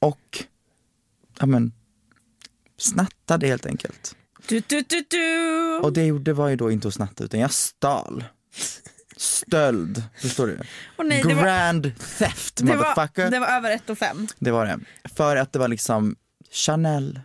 och, 0.00 0.44
ja 1.38 1.46
men, 1.46 1.72
snattade 2.78 3.46
helt 3.46 3.66
enkelt. 3.66 4.16
Du, 4.48 4.62
du, 4.66 4.82
du, 4.88 5.04
du. 5.10 5.78
Och 5.82 5.92
det 5.92 6.00
jag 6.00 6.08
gjorde 6.08 6.32
var 6.32 6.48
ju 6.48 6.56
då 6.56 6.70
inte 6.70 6.88
att 6.88 6.94
snatta 6.94 7.24
utan 7.24 7.40
jag 7.40 7.52
stal. 7.52 8.24
Stöld, 9.16 10.02
förstår 10.18 10.46
du? 10.46 10.58
Åh 10.98 11.06
nej, 11.06 11.22
det 11.22 11.34
var- 11.34 11.42
Grand 11.42 11.92
theft 12.18 12.56
det, 12.56 12.64
var, 12.64 12.76
motherfucker. 12.76 13.30
det 13.30 13.38
var 13.38 13.46
över 13.46 13.70
ett 13.70 13.90
och 13.90 13.98
fem. 13.98 14.26
Det 14.38 14.50
var 14.50 14.66
det. 14.66 14.78
För 15.16 15.36
att 15.36 15.52
det 15.52 15.58
var 15.58 15.68
liksom 15.68 16.16
Chanel. 16.50 17.20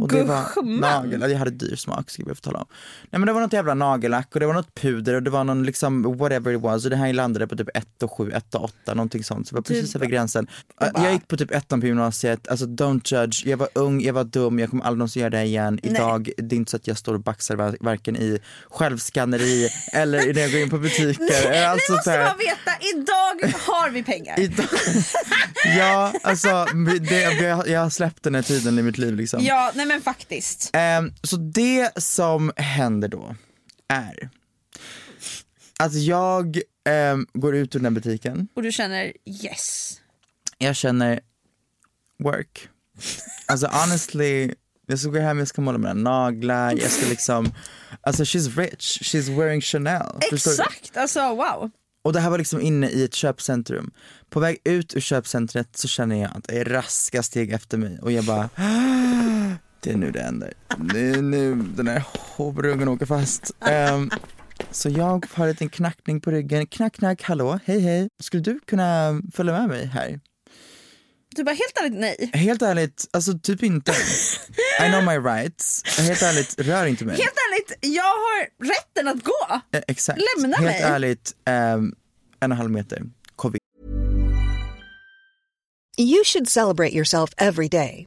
Och 0.00 0.08
det 0.08 0.22
var 0.22 0.62
nagel, 0.80 1.20
ja, 1.20 1.28
jag 1.28 1.38
hade 1.38 1.50
dyr 1.50 1.76
smak 1.76 2.10
ska 2.10 2.22
jag 2.26 2.36
få 2.36 2.40
tala 2.40 2.58
om. 2.58 2.66
Nej 3.10 3.18
men 3.18 3.26
det 3.26 3.32
var 3.32 3.40
något 3.40 3.52
jävla 3.52 3.74
nagellack 3.74 4.28
och 4.34 4.40
det 4.40 4.46
var 4.46 4.54
något 4.54 4.74
puder 4.74 5.14
och 5.14 5.22
det 5.22 5.30
var 5.30 5.44
någon 5.44 5.64
liksom 5.64 6.16
whatever 6.18 6.52
it 6.54 6.60
was 6.60 6.84
och 6.84 6.90
det 6.90 6.96
här 6.96 7.12
landade 7.12 7.46
på 7.46 7.56
typ 7.56 7.68
1 7.74 8.02
och 8.02 8.12
7, 8.16 8.30
1 8.32 8.54
och 8.54 8.64
8 8.64 8.94
någonting 8.94 9.24
sånt. 9.24 9.48
Så 9.48 9.54
det 9.54 9.56
var 9.58 9.62
precis 9.62 9.92
Du 9.92 9.98
över 9.98 10.06
gränsen. 10.06 10.46
Jag 10.94 11.12
gick 11.12 11.28
på 11.28 11.36
typ 11.36 11.50
ettan 11.50 11.80
på 11.80 11.86
gymnasiet, 11.86 12.48
alltså 12.48 12.66
don't 12.66 13.14
judge, 13.14 13.46
jag 13.46 13.56
var 13.56 13.68
ung, 13.74 14.00
jag 14.02 14.12
var 14.12 14.24
dum, 14.24 14.58
jag 14.58 14.70
kommer 14.70 14.84
aldrig 14.84 14.98
någonsin 14.98 15.20
göra 15.20 15.30
det 15.30 15.42
igen. 15.44 15.80
Idag, 15.82 16.30
det 16.36 16.54
är 16.54 16.56
inte 16.56 16.70
så 16.70 16.76
att 16.76 16.86
jag 16.86 16.98
står 16.98 17.14
och 17.14 17.20
baxar 17.20 17.56
var- 17.56 17.76
varken 17.80 18.16
i 18.16 18.38
självskanneri 18.70 19.68
eller 19.92 20.34
när 20.34 20.40
jag 20.40 20.50
går 20.52 20.60
in 20.60 20.70
på 20.70 20.78
butiker. 20.78 21.64
Allt 21.66 21.80
Ni 21.88 21.94
måste 21.94 22.10
bara 22.10 22.34
veta, 22.36 22.72
idag 22.94 23.52
har 23.66 23.90
vi 23.90 24.02
pengar. 24.02 24.40
Idag, 24.40 24.66
ja, 25.78 26.12
alltså 26.22 26.66
det, 27.08 27.20
jag, 27.42 27.68
jag 27.68 27.80
har 27.80 27.90
släppt 27.90 28.22
den 28.22 28.34
här 28.34 28.42
tiden 28.42 28.78
i 28.78 28.82
mitt 28.82 28.98
liv 28.98 29.14
liksom. 29.16 29.40
Ja, 29.44 29.72
nej 29.82 29.88
men 29.88 30.02
faktiskt. 30.02 30.70
Ehm, 30.72 31.12
så 31.22 31.36
det 31.36 32.02
som 32.02 32.52
händer 32.56 33.08
då 33.08 33.36
är 33.88 34.30
att 35.78 35.94
jag 35.94 36.60
ehm, 36.84 37.26
går 37.32 37.56
ut 37.56 37.74
ur 37.74 37.78
den 37.78 37.84
här 37.84 38.00
butiken, 38.00 38.48
Och 38.54 38.62
du 38.62 38.72
känner 38.72 39.12
yes. 39.24 40.00
jag 40.58 40.76
känner 40.76 41.20
work. 42.18 42.68
Alltså 43.46 43.66
honestly, 43.66 44.54
jag 44.86 44.98
ska 44.98 45.08
gå 45.10 45.18
hem, 45.18 45.38
jag 45.38 45.48
ska 45.48 45.62
måla 45.62 45.78
mina 45.78 45.94
naglar, 45.94 46.72
jag 46.80 46.90
ska 46.90 47.08
liksom, 47.08 47.52
alltså 48.00 48.22
she's 48.22 48.56
rich, 48.58 49.02
she's 49.02 49.36
wearing 49.38 49.60
Chanel. 49.60 50.18
Exakt, 50.32 50.96
alltså 50.96 51.20
wow. 51.20 51.70
Och 52.04 52.12
det 52.12 52.20
här 52.20 52.30
var 52.30 52.38
liksom 52.38 52.60
inne 52.60 52.88
i 52.88 53.04
ett 53.04 53.14
köpcentrum. 53.14 53.90
På 54.30 54.40
väg 54.40 54.58
ut 54.64 54.96
ur 54.96 55.00
köpcentret 55.00 55.76
så 55.76 55.88
känner 55.88 56.16
jag 56.22 56.30
att 56.36 56.44
det 56.44 56.58
är 56.58 56.64
raska 56.64 57.22
steg 57.22 57.52
efter 57.52 57.78
mig 57.78 57.98
och 58.02 58.12
jag 58.12 58.24
bara 58.24 58.48
Det 59.82 59.90
är 59.90 59.96
nu 59.96 60.10
det 60.10 60.20
händer. 60.22 60.52
Det 60.92 61.00
är 61.00 61.22
nu 61.22 61.54
den 61.54 61.88
här 61.88 62.02
hovrungen 62.36 62.88
åker 62.88 63.06
fast. 63.06 63.50
Ehm, 63.60 64.10
så 64.70 64.88
jag 64.88 65.26
har 65.32 65.44
en 65.44 65.50
liten 65.50 65.68
knackning 65.68 66.20
på 66.20 66.30
ryggen. 66.30 66.66
Knack, 66.66 66.92
knack, 66.94 67.22
hallå, 67.22 67.58
hej, 67.64 67.80
hej. 67.80 68.08
Skulle 68.22 68.42
du 68.42 68.60
kunna 68.66 69.20
följa 69.34 69.52
med 69.52 69.68
mig 69.68 69.86
här? 69.86 70.20
Du 71.36 71.44
bara 71.44 71.50
helt 71.54 71.78
ärligt 71.80 72.00
nej. 72.00 72.30
Helt 72.34 72.62
ärligt, 72.62 73.08
alltså 73.10 73.38
typ 73.38 73.62
inte. 73.62 73.92
I 74.86 74.88
know 74.88 75.04
my 75.04 75.30
rights. 75.30 75.82
Helt 75.98 76.22
ärligt, 76.22 76.58
rör 76.60 76.86
inte 76.86 77.04
mig. 77.04 77.16
Helt 77.16 77.36
ärligt, 77.52 77.78
jag 77.80 78.02
har 78.02 78.66
rätten 78.68 79.08
att 79.08 79.24
gå. 79.24 79.60
Eh, 79.78 79.82
exakt. 79.88 80.20
Lämna 80.36 80.56
Helt 80.56 80.70
mig. 80.70 80.80
ärligt, 80.82 81.32
ehm, 81.44 81.84
en 81.84 81.92
och 82.40 82.44
en 82.44 82.52
halv 82.52 82.70
meter. 82.70 83.02
Covid. 83.36 83.58
You 85.98 86.24
should 86.24 86.48
celebrate 86.48 86.94
yourself 86.96 87.30
every 87.36 87.68
day, 87.68 88.06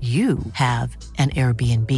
you 0.00 0.38
have 0.52 0.96
an 1.18 1.30
Airbnb. 1.30 1.90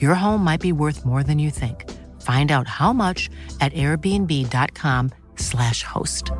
Your 0.00 0.14
home 0.14 0.42
might 0.42 0.62
be 0.62 0.72
worth 0.72 1.04
more 1.04 1.22
than 1.22 1.38
you 1.38 1.50
think. 1.50 1.84
Find 2.22 2.50
out 2.50 2.66
how 2.66 2.94
much 2.94 3.28
at 3.60 3.74
airbnb.com/slash 3.74 5.82
host. 5.82 6.30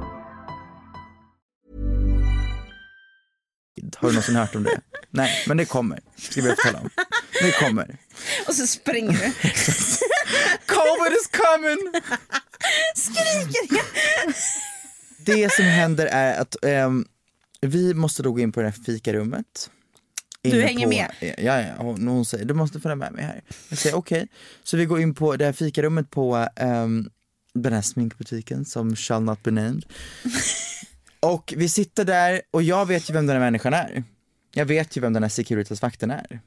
Har 3.96 4.08
du 4.08 4.14
någonsin 4.14 4.36
hört 4.36 4.54
om 4.54 4.62
det? 4.62 4.80
Nej, 5.10 5.44
men 5.46 5.56
det 5.56 5.64
kommer. 5.64 6.00
Ska 6.16 6.42
vi 6.42 6.56
tala 6.56 6.78
om. 6.78 6.90
Det 7.42 7.52
kommer. 7.52 7.96
Och 8.48 8.54
så 8.54 8.66
springer 8.66 9.12
du. 9.12 9.18
Covid 10.66 11.12
is 11.20 11.26
coming! 11.32 11.78
Skriker 12.94 13.82
Det 15.26 15.52
som 15.52 15.64
händer 15.64 16.06
är 16.06 16.40
att 16.40 16.64
ehm, 16.64 17.06
vi 17.60 17.94
måste 17.94 18.22
då 18.22 18.32
gå 18.32 18.40
in 18.40 18.52
på 18.52 18.60
det 18.60 18.66
här 18.66 18.74
fikarummet. 18.84 19.70
Du 20.50 20.60
hänger 20.62 20.84
på, 20.84 20.88
med? 20.88 21.34
Ja, 21.38 21.60
ja 21.60 21.74
hon, 21.78 22.08
hon 22.08 22.24
säger 22.24 22.44
du 22.44 22.54
måste 22.54 22.80
följa 22.80 22.96
med 22.96 23.12
mig 23.12 23.24
här. 23.24 23.40
Jag 23.68 23.78
säger 23.78 23.96
okej. 23.96 24.28
Så 24.64 24.76
vi 24.76 24.84
går 24.84 25.00
in 25.00 25.14
på 25.14 25.36
det 25.36 25.44
här 25.44 25.52
fikarummet 25.52 26.10
på 26.10 26.48
um, 26.60 27.10
den 27.54 27.72
här 27.72 27.82
sminkbutiken 27.82 28.64
som 28.64 28.96
shall 28.96 29.22
not 29.22 29.42
be 29.42 29.50
named. 29.50 29.84
och 31.20 31.54
vi 31.56 31.68
sitter 31.68 32.04
där 32.04 32.40
och 32.50 32.62
jag 32.62 32.86
vet 32.86 33.10
ju 33.10 33.14
vem 33.14 33.26
den 33.26 33.36
här 33.36 33.40
människan 33.40 33.74
är. 33.74 34.04
Jag 34.54 34.66
vet 34.66 34.96
ju 34.96 35.00
vem 35.00 35.12
den 35.12 35.22
här 35.22 35.30
Securitas-vakten 35.30 36.10
är. 36.10 36.40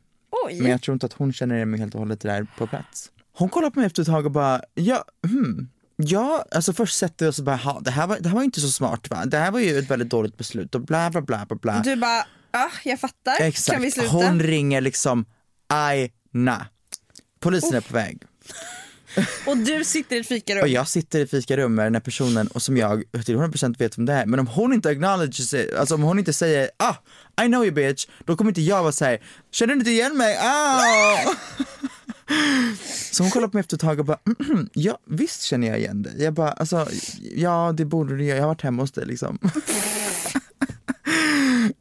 Oj. 0.45 0.61
Men 0.61 0.71
jag 0.71 0.81
tror 0.81 0.93
inte 0.93 1.05
att 1.05 1.13
hon 1.13 1.33
känner 1.33 1.65
mig 1.65 1.79
helt 1.79 1.93
och 1.93 1.99
hållet 1.99 2.19
där 2.21 2.47
på 2.57 2.67
plats. 2.67 3.11
Hon 3.33 3.49
kollar 3.49 3.69
på 3.69 3.79
mig 3.79 3.87
efter 3.87 4.01
ett 4.01 4.07
tag 4.07 4.25
och 4.25 4.31
bara, 4.31 4.61
ja, 4.75 5.03
hmm. 5.27 5.69
Ja, 5.95 6.45
alltså 6.51 6.73
först 6.73 6.97
sätter 6.97 7.25
vi 7.25 7.29
oss 7.29 7.39
och 7.39 7.45
bara, 7.45 7.55
"Ha, 7.55 7.79
det 7.79 7.91
här, 7.91 8.07
var, 8.07 8.19
det 8.19 8.29
här 8.29 8.35
var 8.35 8.43
inte 8.43 8.61
så 8.61 8.69
smart 8.69 9.09
va? 9.09 9.25
Det 9.25 9.37
här 9.37 9.51
var 9.51 9.59
ju 9.59 9.79
ett 9.79 9.89
väldigt 9.91 10.09
dåligt 10.09 10.37
beslut 10.37 10.75
och 10.75 10.81
bla 10.81 11.09
bla 11.09 11.21
bla 11.21 11.45
bla 11.45 11.57
bla. 11.57 11.81
Du 11.83 11.95
bara, 11.95 12.25
ja 12.51 12.71
jag 12.83 12.99
fattar. 12.99 13.41
Exakt, 13.41 13.73
Kan 13.75 13.81
vi 13.81 13.91
sluta? 13.91 14.09
hon 14.09 14.39
ringer 14.39 14.81
liksom 14.81 15.25
Aina. 15.67 16.67
Polisen 17.39 17.73
är 17.73 17.81
på 17.81 17.93
väg. 17.93 18.21
Och 19.45 19.57
du 19.57 19.83
sitter 19.85 20.15
i 20.15 20.19
ett 20.19 20.27
fikarum. 20.27 20.61
Och 20.61 20.67
jag 20.67 20.87
sitter 20.87 21.19
i 21.19 21.27
fikarum 21.27 21.75
med 21.75 21.85
den 21.85 21.95
här 21.95 22.01
personen 22.01 22.47
och 22.47 22.61
som 22.61 22.77
jag 22.77 23.03
till 23.25 23.35
100% 23.37 23.77
vet 23.79 23.97
vem 23.97 24.05
det 24.05 24.13
är. 24.13 24.25
Men 24.25 24.39
om 24.39 24.47
hon 24.47 24.73
inte 24.73 24.89
acknowledges 24.89 25.53
it, 25.53 25.73
alltså 25.75 25.95
om 25.95 26.01
hon 26.01 26.19
inte 26.19 26.33
säger 26.33 26.69
ah, 26.77 26.95
I 27.43 27.45
know 27.47 27.63
you 27.65 27.71
bitch, 27.71 28.07
då 28.25 28.35
kommer 28.35 28.51
inte 28.51 28.61
jag 28.61 28.81
vara 28.81 28.91
såhär, 28.91 29.23
känner 29.51 29.73
du 29.73 29.79
inte 29.79 29.91
igen 29.91 30.17
mig? 30.17 30.37
Ah! 30.41 31.19
Så 33.11 33.23
hon 33.23 33.31
kollar 33.31 33.47
på 33.47 33.57
mig 33.57 33.61
efter 33.61 33.75
ett 33.77 33.81
tag 33.81 33.99
och 33.99 34.05
bara, 34.05 34.19
"Mhm, 34.39 34.69
ja 34.73 34.99
visst 35.05 35.41
känner 35.43 35.67
jag 35.67 35.79
igen 35.79 36.01
dig. 36.03 36.13
Jag 36.23 36.33
bara, 36.33 36.51
alltså 36.51 36.87
ja 37.35 37.73
det 37.77 37.85
borde 37.85 38.17
du 38.17 38.23
göra, 38.25 38.37
jag 38.37 38.43
har 38.43 38.47
varit 38.47 38.61
hemma 38.61 38.83
hos 38.83 38.91
dig 38.91 39.05
liksom. 39.05 39.39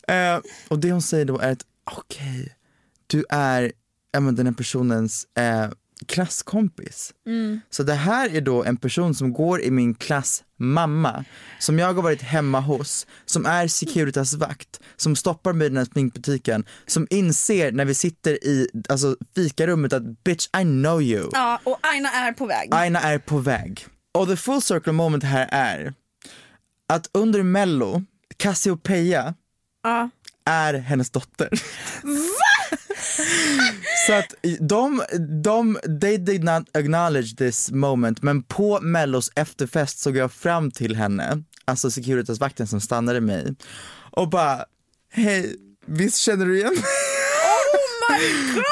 Eh, 0.09 0.40
och 0.68 0.79
det 0.79 0.92
hon 0.92 1.03
säger 1.03 1.25
då 1.25 1.38
är 1.38 1.53
att, 1.53 1.64
okej, 1.85 2.57
du 3.07 3.25
är 3.29 3.73
ja, 4.12 4.21
men 4.21 4.35
den 4.35 4.47
här 4.47 4.55
personens 4.55 5.27
eh, 5.38 5.71
klasskompis. 6.07 7.14
Så 7.71 7.83
det 7.83 7.94
här 7.94 8.37
är 8.37 8.40
då 8.40 8.64
en 8.64 8.77
person 8.77 9.14
som 9.14 9.33
går 9.33 9.62
i 9.62 9.71
min 9.71 9.94
klass 9.94 10.44
mamma, 10.57 11.25
som 11.59 11.79
jag 11.79 11.94
har 11.94 12.03
varit 12.03 12.23
hemma 12.23 12.61
hos, 12.61 13.07
som 13.25 13.47
är 13.47 13.68
Securitas 13.68 14.35
vakt, 14.35 14.81
som 14.97 15.16
stoppar 15.16 15.53
mig 15.53 15.66
i 15.66 15.68
den 15.68 15.77
här 15.77 15.85
sminkbutiken, 15.85 16.64
som 16.87 17.07
inser 17.11 17.73
när 17.73 17.85
vi 17.85 17.94
sitter 17.94 18.44
i 18.44 18.68
alltså, 18.88 19.16
fikarummet 19.35 19.92
att 19.92 20.25
bitch 20.25 20.47
I 20.61 20.62
know 20.62 21.03
you. 21.03 21.31
Ja, 21.33 21.61
och 21.64 21.79
Aina 21.83 22.11
är 22.11 22.33
på 22.33 22.47
väg. 22.47 22.68
Aina 22.75 23.01
är 23.01 23.18
på 23.18 23.38
väg. 23.38 23.87
Och 24.14 24.29
the 24.29 24.37
full 24.37 24.62
circle 24.62 24.92
moment 24.92 25.25
här 25.25 25.49
är 25.53 25.94
att 26.88 27.11
under 27.12 27.42
mello, 27.42 28.03
Cassiopeia 28.37 29.35
Ja. 29.88 30.11
är 30.44 30.74
hennes 30.74 31.11
dotter. 31.11 31.48
Så 34.07 34.12
att 34.12 34.35
de, 34.61 35.03
de, 35.42 35.79
they 36.01 36.18
did 36.18 36.44
not 36.44 36.77
acknowledge 36.77 37.37
this 37.37 37.70
moment 37.70 38.22
men 38.22 38.42
på 38.42 38.81
mellos 38.81 39.31
efterfest 39.35 39.98
såg 39.98 40.16
jag 40.16 40.33
fram 40.33 40.70
till 40.70 40.96
henne, 40.96 41.42
alltså 41.64 41.90
Securitas-vakten 41.90 42.66
som 42.66 42.81
stannade 42.81 43.20
mig 43.20 43.55
och 44.11 44.31
bara 44.31 44.64
hej, 45.12 45.57
visst 45.87 46.18
känner 46.18 46.46
du 46.46 46.59
igen 46.59 46.74
mig? 46.74 46.85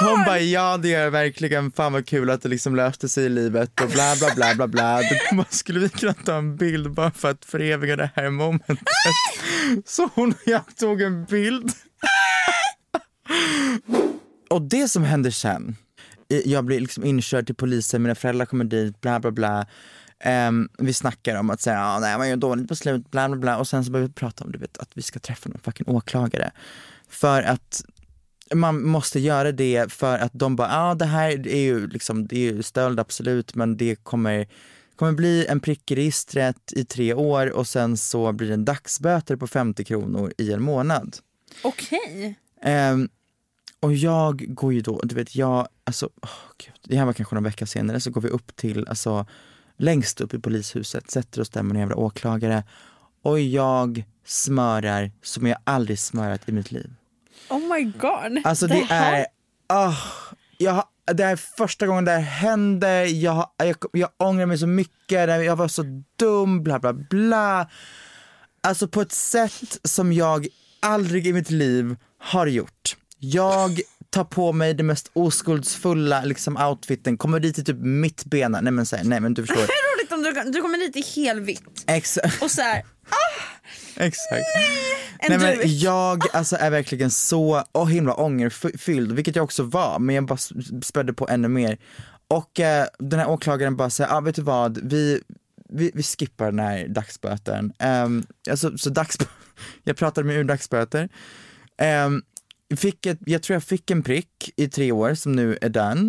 Hon 0.01 0.25
bara 0.25 0.41
ja 0.41 0.77
det 0.77 0.89
gör 0.89 1.01
jag 1.01 1.11
verkligen, 1.11 1.73
fan 1.73 1.93
vad 1.93 2.07
kul 2.07 2.31
att 2.31 2.43
det 2.43 2.49
liksom 2.49 2.77
löste 2.77 3.09
sig 3.09 3.25
i 3.25 3.29
livet 3.29 3.81
och 3.81 3.89
bla 3.89 4.15
bla 4.19 4.35
bla 4.35 4.55
bla 4.55 4.67
bla. 4.67 5.01
Då 5.33 5.45
skulle 5.51 5.81
vi 5.81 5.89
kunna 5.89 6.15
ta 6.15 6.37
en 6.37 6.57
bild 6.57 6.91
bara 6.91 7.11
för 7.11 7.31
att 7.31 7.45
föreviga 7.45 7.97
det 7.97 8.11
här 8.15 8.31
momentet? 8.31 8.79
Så 9.85 10.11
hon 10.15 10.31
och 10.31 10.39
jag 10.47 10.77
tog 10.77 11.03
en 11.03 11.25
bild. 11.25 11.73
Och 14.51 14.63
det 14.63 14.89
som 14.89 15.05
händer 15.05 15.31
sen, 15.31 15.77
jag 16.29 16.65
blir 16.65 16.81
liksom 16.81 17.05
inkörd 17.05 17.47
till 17.47 17.55
polisen, 17.55 18.03
mina 18.03 18.15
föräldrar 18.15 18.47
kommer 18.47 18.65
dit, 18.65 19.01
bla 19.01 19.21
bla 19.21 19.31
bla. 19.31 19.67
Um, 20.49 20.69
vi 20.79 20.93
snackar 20.93 21.37
om 21.37 21.51
att 21.51 21.61
säga, 21.61 21.85
ah, 21.85 21.99
nej 21.99 22.19
man 22.19 22.29
gör 22.29 22.37
dåligt 22.37 22.69
beslut, 22.69 23.11
bla 23.11 23.29
bla 23.29 23.37
bla. 23.37 23.59
Och 23.59 23.69
sen 23.69 23.85
så 23.85 23.91
börjar 23.91 24.07
vi 24.07 24.13
prata 24.13 24.45
om 24.45 24.53
du 24.53 24.59
vet, 24.59 24.79
att 24.79 24.91
vi 24.95 25.03
ska 25.03 25.19
träffa 25.19 25.49
någon 25.49 25.61
fucking 25.61 25.89
åklagare. 25.89 26.51
För 27.09 27.43
att 27.43 27.85
man 28.55 28.83
måste 28.83 29.21
göra 29.21 29.53
det 29.53 29.93
för 29.93 30.19
att 30.19 30.33
de 30.35 30.57
bara, 30.57 30.69
ja 30.69 30.91
ah, 30.91 30.95
det 30.95 31.05
här 31.05 31.49
är 31.49 31.61
ju 31.61 31.87
liksom, 31.87 32.27
det 32.27 32.37
är 32.37 32.53
ju 32.53 32.63
stöld 32.63 33.01
absolut 33.01 33.55
men 33.55 33.77
det 33.77 33.97
kommer, 33.97 34.49
kommer 34.97 35.13
bli 35.13 35.47
en 35.47 35.61
prick 35.61 35.91
i 35.91 35.95
registret 35.95 36.73
i 36.73 36.85
tre 36.85 37.15
år 37.15 37.51
och 37.51 37.67
sen 37.67 37.97
så 37.97 38.33
blir 38.33 38.49
det 38.49 38.55
en 38.55 38.65
dagsböter 38.65 39.37
på 39.37 39.47
50 39.47 39.85
kronor 39.85 40.33
i 40.39 40.53
en 40.53 40.63
månad. 40.63 41.17
Okej. 41.63 42.39
Ehm, 42.63 43.09
och 43.81 43.95
jag 43.95 44.55
går 44.55 44.73
ju 44.73 44.81
då, 44.81 45.01
du 45.05 45.15
vet 45.15 45.37
jag, 45.37 45.69
alltså, 45.85 46.11
åh 46.23 46.31
gud, 46.59 46.75
det 46.83 46.97
här 46.97 47.05
var 47.05 47.13
kanske 47.13 47.35
någon 47.35 47.45
vecka 47.45 47.67
senare, 47.67 48.01
så 48.01 48.11
går 48.11 48.21
vi 48.21 48.29
upp 48.29 48.57
till, 48.57 48.89
alltså 48.89 49.27
längst 49.77 50.21
upp 50.21 50.35
i 50.35 50.39
polishuset, 50.39 51.11
sätter 51.11 51.41
oss 51.41 51.51
där 51.51 51.63
med 51.63 51.75
en 51.75 51.81
jävla 51.81 51.97
åklagare 51.97 52.65
och 53.23 53.41
jag 53.41 54.05
smörar 54.25 55.13
som 55.23 55.47
jag 55.47 55.59
aldrig 55.65 55.99
smörat 55.99 56.49
i 56.49 56.53
mitt 56.53 56.73
liv. 56.73 56.95
Oh 57.49 57.75
my 57.75 57.85
god. 57.85 58.41
Alltså 58.45 58.67
det 58.67 58.75
här- 58.75 59.15
är, 59.21 59.27
ah, 59.67 59.95
jag, 60.59 60.73
har- 60.73 61.15
det 61.15 61.25
är 61.25 61.37
första 61.37 61.87
gången 61.87 62.05
det 62.05 62.11
här 62.11 62.21
hände, 62.21 63.05
jag, 63.07 63.51
jag, 63.57 63.77
jag 63.93 64.11
ångrar 64.17 64.47
mig 64.47 64.59
så 64.59 64.67
mycket, 64.67 65.27
det- 65.27 65.45
jag 65.45 65.57
var 65.57 65.69
så 65.69 66.03
dum, 66.19 66.63
bla 66.63 66.79
bla 66.79 66.93
bla. 66.93 67.69
Alltså 68.61 68.89
på 68.89 69.01
ett 69.01 69.13
sätt 69.13 69.79
som 69.85 70.13
jag 70.13 70.47
aldrig 70.81 71.27
i 71.27 71.33
mitt 71.33 71.51
liv 71.51 71.97
har 72.19 72.47
gjort. 72.47 72.97
Jag 73.19 73.81
tar 74.11 74.25
på 74.25 74.53
mig 74.53 74.75
det 74.75 74.83
mest 74.83 75.11
oskuldsfulla 75.13 76.25
liksom 76.25 76.57
outfiten, 76.57 77.17
kommer 77.19 77.41
dit 77.41 77.59
i 77.59 77.65
typ 77.65 77.77
mittbena, 77.81 78.61
nej 78.61 78.73
men, 78.73 78.87
så 78.87 78.97
här, 78.97 79.05
nej 79.05 79.21
men 79.21 79.35
du 79.35 79.47
förstår. 79.47 79.57
Det 79.67 79.73
är 79.73 79.97
roligt 79.97 80.13
om 80.13 80.23
du, 80.45 80.51
du 80.53 80.61
kommer 80.63 80.79
dit 80.79 80.97
i 80.97 81.21
helvitt 81.25 81.63
Exakt. 81.87 82.43
och 82.43 82.51
så 82.51 82.63
här, 82.63 82.85
Exakt. 83.97 84.47
En 85.19 85.39
Nej, 85.41 85.57
men 85.59 85.79
jag 85.79 86.23
alltså, 86.33 86.57
är 86.57 86.71
verkligen 86.71 87.11
så 87.11 87.65
oh, 87.73 87.87
himla 87.87 88.15
ångerfylld, 88.15 89.13
vilket 89.13 89.37
jag 89.37 89.45
också 89.45 89.63
var, 89.63 89.99
men 89.99 90.15
jag 90.15 90.27
bara 90.27 90.39
spädde 90.83 91.13
på 91.13 91.29
ännu 91.29 91.49
mer. 91.49 91.79
Och 92.29 92.61
eh, 92.61 92.87
den 92.99 93.21
här 93.21 93.31
åklagaren 93.31 93.77
bara 93.77 93.91
säger, 93.91 94.17
ah, 94.17 94.21
vet 94.21 94.37
du 94.37 94.43
vad, 94.43 94.79
vi, 94.83 95.21
vi, 95.69 95.91
vi 95.95 96.03
skippar 96.03 96.47
den 96.47 96.59
här 96.59 96.89
dagsböten. 96.89 97.73
Um, 97.79 98.27
alltså, 98.51 98.79
så 98.79 98.91
dags, 98.91 99.19
jag 99.85 99.97
pratade 99.97 100.27
med 100.27 100.37
ur 100.37 100.45
dagsböter. 100.45 101.09
Um, 102.07 102.23
fick 102.77 103.07
ett, 103.07 103.19
jag 103.27 103.43
tror 103.43 103.55
jag 103.55 103.65
fick 103.65 103.91
en 103.91 104.03
prick 104.03 104.51
i 104.57 104.69
tre 104.69 104.93
år 104.93 105.15
som 105.15 105.33
nu 105.33 105.59
är 105.61 105.69
done. 105.69 106.01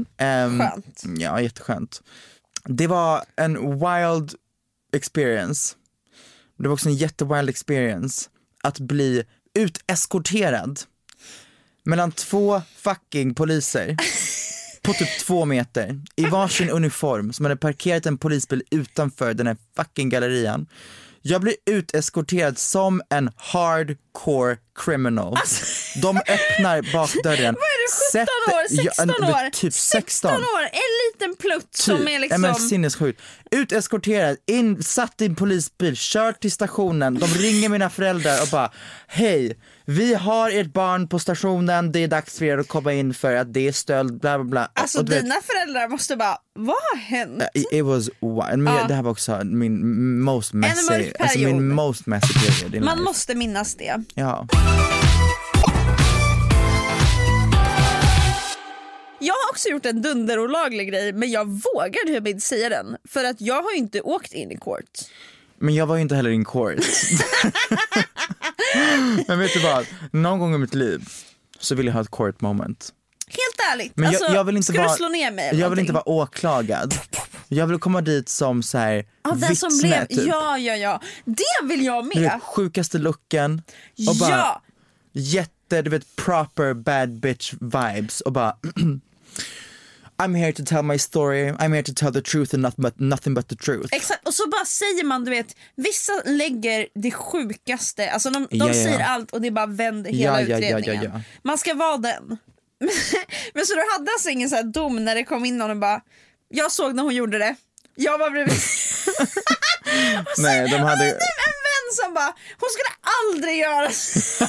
Um, 0.46 0.60
Skönt. 0.60 1.04
Ja, 1.18 1.42
jätteskönt. 1.42 2.02
Det 2.64 2.88
var 2.88 3.24
en 3.36 3.54
wild 3.72 4.34
experience. 4.94 5.76
Det 6.58 6.68
var 6.68 6.74
också 6.74 6.90
en 6.90 6.96
jättewild 6.96 7.50
experience 7.50 8.30
att 8.64 8.80
bli 8.80 9.24
uteskorterad 9.54 10.80
mellan 11.84 12.12
två 12.12 12.62
fucking 12.76 13.34
poliser 13.34 13.96
på 14.82 14.94
typ 14.94 15.20
två 15.20 15.46
meter 15.46 16.02
i 16.16 16.26
varsin 16.26 16.70
uniform 16.70 17.34
som 17.34 17.46
hade 17.46 17.56
parkerat 17.56 18.06
en 18.06 18.18
polisbil 18.18 18.64
utanför 18.72 19.34
den 19.34 19.48
här 19.48 19.58
fucking 19.76 20.10
gallerian. 20.10 20.68
Jag 21.30 21.42
blir 21.42 21.56
uteskorterad 21.66 22.58
som 22.58 23.02
en 23.10 23.30
hardcore 23.38 24.58
criminal. 24.80 25.38
De 26.02 26.18
öppnar 26.18 26.94
bakdörren. 26.94 27.56
Vad 27.56 27.64
är 27.64 28.20
du, 28.20 28.20
17 28.20 28.56
år? 28.56 28.68
16 28.68 29.10
Ja, 29.20 29.28
en- 29.28 29.46
år? 29.46 29.50
Typ 29.50 29.74
16. 29.74 30.32
år, 30.34 30.40
en 30.64 30.80
liten 31.14 31.36
plutt 31.36 31.76
som 31.76 32.08
är 32.08 32.20
liksom... 32.20 32.42
men 32.42 32.56
sinnessjukt. 32.56 33.22
Uteskorterad, 33.52 34.38
in, 34.48 34.84
satt 34.84 35.22
i 35.22 35.26
en 35.26 35.36
polisbil, 35.36 35.94
kört 35.98 36.40
till 36.42 36.52
stationen, 36.52 37.20
de 37.20 37.26
ringer 37.28 37.70
mina 37.70 37.90
föräldrar 37.90 38.42
och 38.42 38.48
bara 38.48 38.72
Hej, 39.08 39.58
vi 39.90 40.14
har 40.14 40.50
ert 40.52 40.74
barn 40.74 41.08
på 41.10 41.20
stationen, 41.20 41.92
det 41.92 42.00
är 42.04 42.08
dags 42.08 42.38
för 42.38 42.46
er 42.46 42.58
att 42.58 42.68
komma 42.68 42.94
in 42.94 43.14
för 43.14 43.36
att 43.36 43.54
det 43.54 43.68
är 43.68 43.72
stöld, 43.72 44.20
bla 44.20 44.38
bla 44.38 44.44
bla. 44.50 44.72
Alltså 44.74 45.00
och 45.00 45.06
du 45.06 45.14
vet, 45.14 45.24
dina 45.24 45.36
föräldrar 45.44 45.88
måste 45.88 46.16
bara, 46.16 46.38
vad 46.54 46.76
har 46.92 46.98
hänt? 46.98 47.44
it, 47.54 47.68
it 47.72 47.86
was. 47.86 48.10
Men 48.22 48.66
Ja. 48.66 48.86
det 48.88 48.94
här 48.94 49.04
var 49.04 49.12
också 49.12 49.42
min 49.44 50.22
most 50.22 50.54
messy, 50.54 51.12
alltså 51.20 51.40
min 51.40 51.68
most 51.76 52.06
messy 52.06 52.34
period 52.34 52.84
Man 52.86 52.98
life. 52.98 53.04
måste 53.04 53.36
minnas 53.36 53.76
det. 53.76 54.04
Ja. 54.16 54.48
Jag 59.20 59.34
har 59.34 59.50
också 59.52 59.70
gjort 59.70 59.86
en 59.86 60.02
dunderolaglig 60.02 60.90
grej 60.90 61.14
men 61.14 61.32
jag 61.32 61.46
vågar 61.46 62.08
typ 62.08 62.28
inte 62.28 62.42
säga 62.42 62.70
den 62.70 62.98
för 63.10 63.24
att 63.24 63.42
jag 63.42 63.62
har 63.62 63.78
inte 63.78 64.02
åkt 64.02 64.34
in 64.34 64.52
i 64.52 64.58
court. 64.58 65.00
Men 65.60 65.76
jag 65.76 65.86
var 65.86 65.96
ju 65.96 66.02
inte 66.02 66.16
heller 66.16 66.30
in 66.30 66.46
court. 66.46 66.78
Men 69.28 69.40
vet 69.40 69.54
du 69.54 69.60
vad, 69.60 69.86
någon 70.12 70.40
gång 70.40 70.56
i 70.56 70.58
mitt 70.58 70.74
liv 70.74 71.10
så 71.60 71.76
vill 71.76 71.86
jag 71.86 71.94
ha 71.94 72.02
ett 72.02 72.12
court 72.12 72.42
moment. 72.42 72.94
Helt 73.28 73.74
ärligt, 73.74 73.92
Men 73.96 74.08
alltså, 74.08 74.24
jag, 74.26 74.36
jag 74.36 74.44
vill 74.44 74.58
inte 74.58 74.72
ska 74.74 74.82
vara, 74.82 74.92
du 74.92 74.98
slå 74.98 75.08
ner 75.08 75.32
mig 75.32 75.46
Jag 75.60 75.70
vill 75.70 75.80
inte 75.80 75.94
någonting? 75.94 75.94
vara 75.94 76.10
åklagad. 76.24 76.94
Jag 77.48 77.68
vill 77.68 77.80
komma 77.80 78.02
dit 78.02 78.30
som 78.30 78.64
så 78.64 78.78
här 78.78 79.06
ja, 79.24 79.32
den 79.32 79.56
som 79.56 79.70
vittne 79.70 80.06
blev, 80.10 80.18
typ. 80.18 80.28
Ja, 80.28 80.58
ja, 80.58 80.76
ja. 80.76 81.02
Det 81.26 81.68
vill 81.68 81.86
jag 81.86 82.06
med. 82.16 82.40
sjukaste 82.44 82.98
looken 82.98 83.62
och 84.10 84.16
bara 84.16 84.30
Ja, 84.30 84.62
jätte, 85.12 85.82
du 85.82 85.90
vet 85.90 86.16
proper 86.16 86.74
bad 86.74 87.20
bitch 87.20 87.54
vibes 87.54 88.22
och 88.22 88.32
bara 88.32 88.58
I'm 90.20 90.36
here 90.36 90.52
to 90.52 90.64
tell 90.64 90.84
my 90.84 90.98
story, 90.98 91.50
I'm 91.60 91.74
here 91.74 91.84
to 91.84 91.94
tell 91.94 92.12
the 92.12 92.22
truth 92.22 92.54
and 92.54 92.64
nothing 92.64 92.84
but, 92.84 93.00
nothing 93.00 93.34
but 93.34 93.48
the 93.48 93.56
truth. 93.56 93.88
exakt. 93.92 94.28
Och 94.28 94.34
så 94.34 94.50
bara 94.50 94.66
säger 94.66 95.04
man, 95.04 95.26
du 95.26 95.32
vet, 95.32 95.56
vissa 95.76 96.12
lägger 96.26 96.88
det 96.96 97.12
sjukaste, 97.12 98.12
alltså 98.12 98.30
de, 98.30 98.48
de 98.52 98.58
Ja, 98.58 98.68
ja, 98.68 98.74
säger 98.74 99.00
allt 99.00 99.32
och 99.32 99.42
det 99.42 99.52
bara 99.52 99.66
vänder 99.66 100.12
hela 100.12 100.42
Ja, 100.42 100.58
utredningen. 100.58 101.22
Man 101.42 101.58
ska 101.58 101.74
vara 101.74 101.98
den. 101.98 102.24
Men 103.54 103.66
så 103.66 103.74
du 103.74 103.82
hade 103.98 104.12
alltså 104.12 104.30
ingen 104.30 104.50
så 104.50 104.56
här 104.56 104.64
dom 104.64 105.06
när 105.06 105.16
det 105.16 105.24
kom 105.24 105.46
in 105.46 105.58
någon 105.58 105.72
och 105.72 105.78
bara, 105.78 106.02
jag 106.50 106.72
såg 106.72 106.96
när 106.96 107.04
hon 107.04 107.16
gjorde 107.16 107.38
det. 107.38 107.56
Jag 107.96 108.18
var 108.18 108.30
bredvid. 108.30 108.60
Nej, 110.38 110.70
de 110.70 110.78
hade, 110.78 111.20
som 111.94 112.14
bara, 112.14 112.34
hon 112.60 112.70
skulle 112.70 112.94
aldrig 113.20 113.58
göra 113.58 113.92
så. 113.92 114.48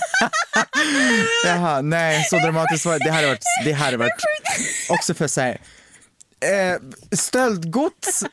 jaha, 1.44 1.80
nej 1.80 2.24
så 2.24 2.36
dramatiskt 2.38 2.84
var 2.86 2.98
det 2.98 3.10
hade 3.10 3.26
varit, 3.26 3.44
det 3.64 3.72
hade 3.72 3.96
varit 3.96 4.12
också 4.88 5.14
för 5.14 5.26
såhär, 5.26 5.60
eh, 6.40 6.80
stöldgods, 7.12 8.24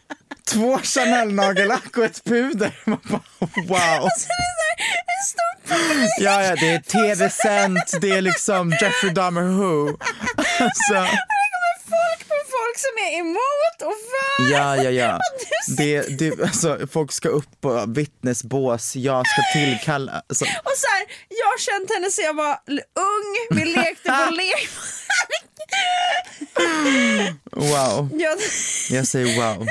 två 0.48 0.80
Chanel-nagellack 0.84 1.98
och 1.98 2.06
ett 2.06 2.24
puder. 2.24 2.80
Man 2.86 3.00
bara, 3.10 3.22
wow. 3.40 4.10
Så 4.18 4.28
det 4.28 5.04
är 5.08 5.24
så 5.26 5.38
här. 5.38 6.08
Ja, 6.20 6.44
ja, 6.44 6.56
det 6.56 6.70
är 6.70 6.80
tv-sänt, 6.80 7.94
det 8.02 8.12
är 8.12 8.22
liksom 8.22 8.72
Jeffrey 8.82 9.14
Dahmer 9.14 9.42
Who. 9.42 9.88
Alltså, 10.60 11.08
folk 12.76 12.80
som 12.80 13.04
är 13.04 13.20
emot 13.20 13.82
och 13.82 14.00
för. 14.10 14.52
ja, 14.52 14.76
ja, 14.84 14.90
ja. 14.90 15.20
Det, 15.78 16.20
det, 16.20 16.42
alltså, 16.42 16.88
folk 16.92 17.12
ska 17.12 17.30
upp 17.30 17.62
på 17.62 17.86
vittnesbås, 17.88 18.96
jag 18.96 19.28
ska 19.28 19.42
tillkalla. 19.60 20.24
Alltså, 20.30 20.46
Och 20.46 20.78
så 20.78 20.88
här, 20.88 21.06
jag 21.30 21.46
har 21.46 21.58
känt 21.60 21.94
henne 21.94 22.12
sedan 22.12 22.26
jag 22.26 22.34
var 22.34 22.60
ung, 22.96 23.58
vi 23.60 23.66
lekte 23.76 24.10
på 24.28 24.34
lek. 24.34 24.70
wow, 27.52 28.10
jag, 28.14 28.38
jag 28.90 29.08
säger 29.08 29.42
wow. 29.42 29.68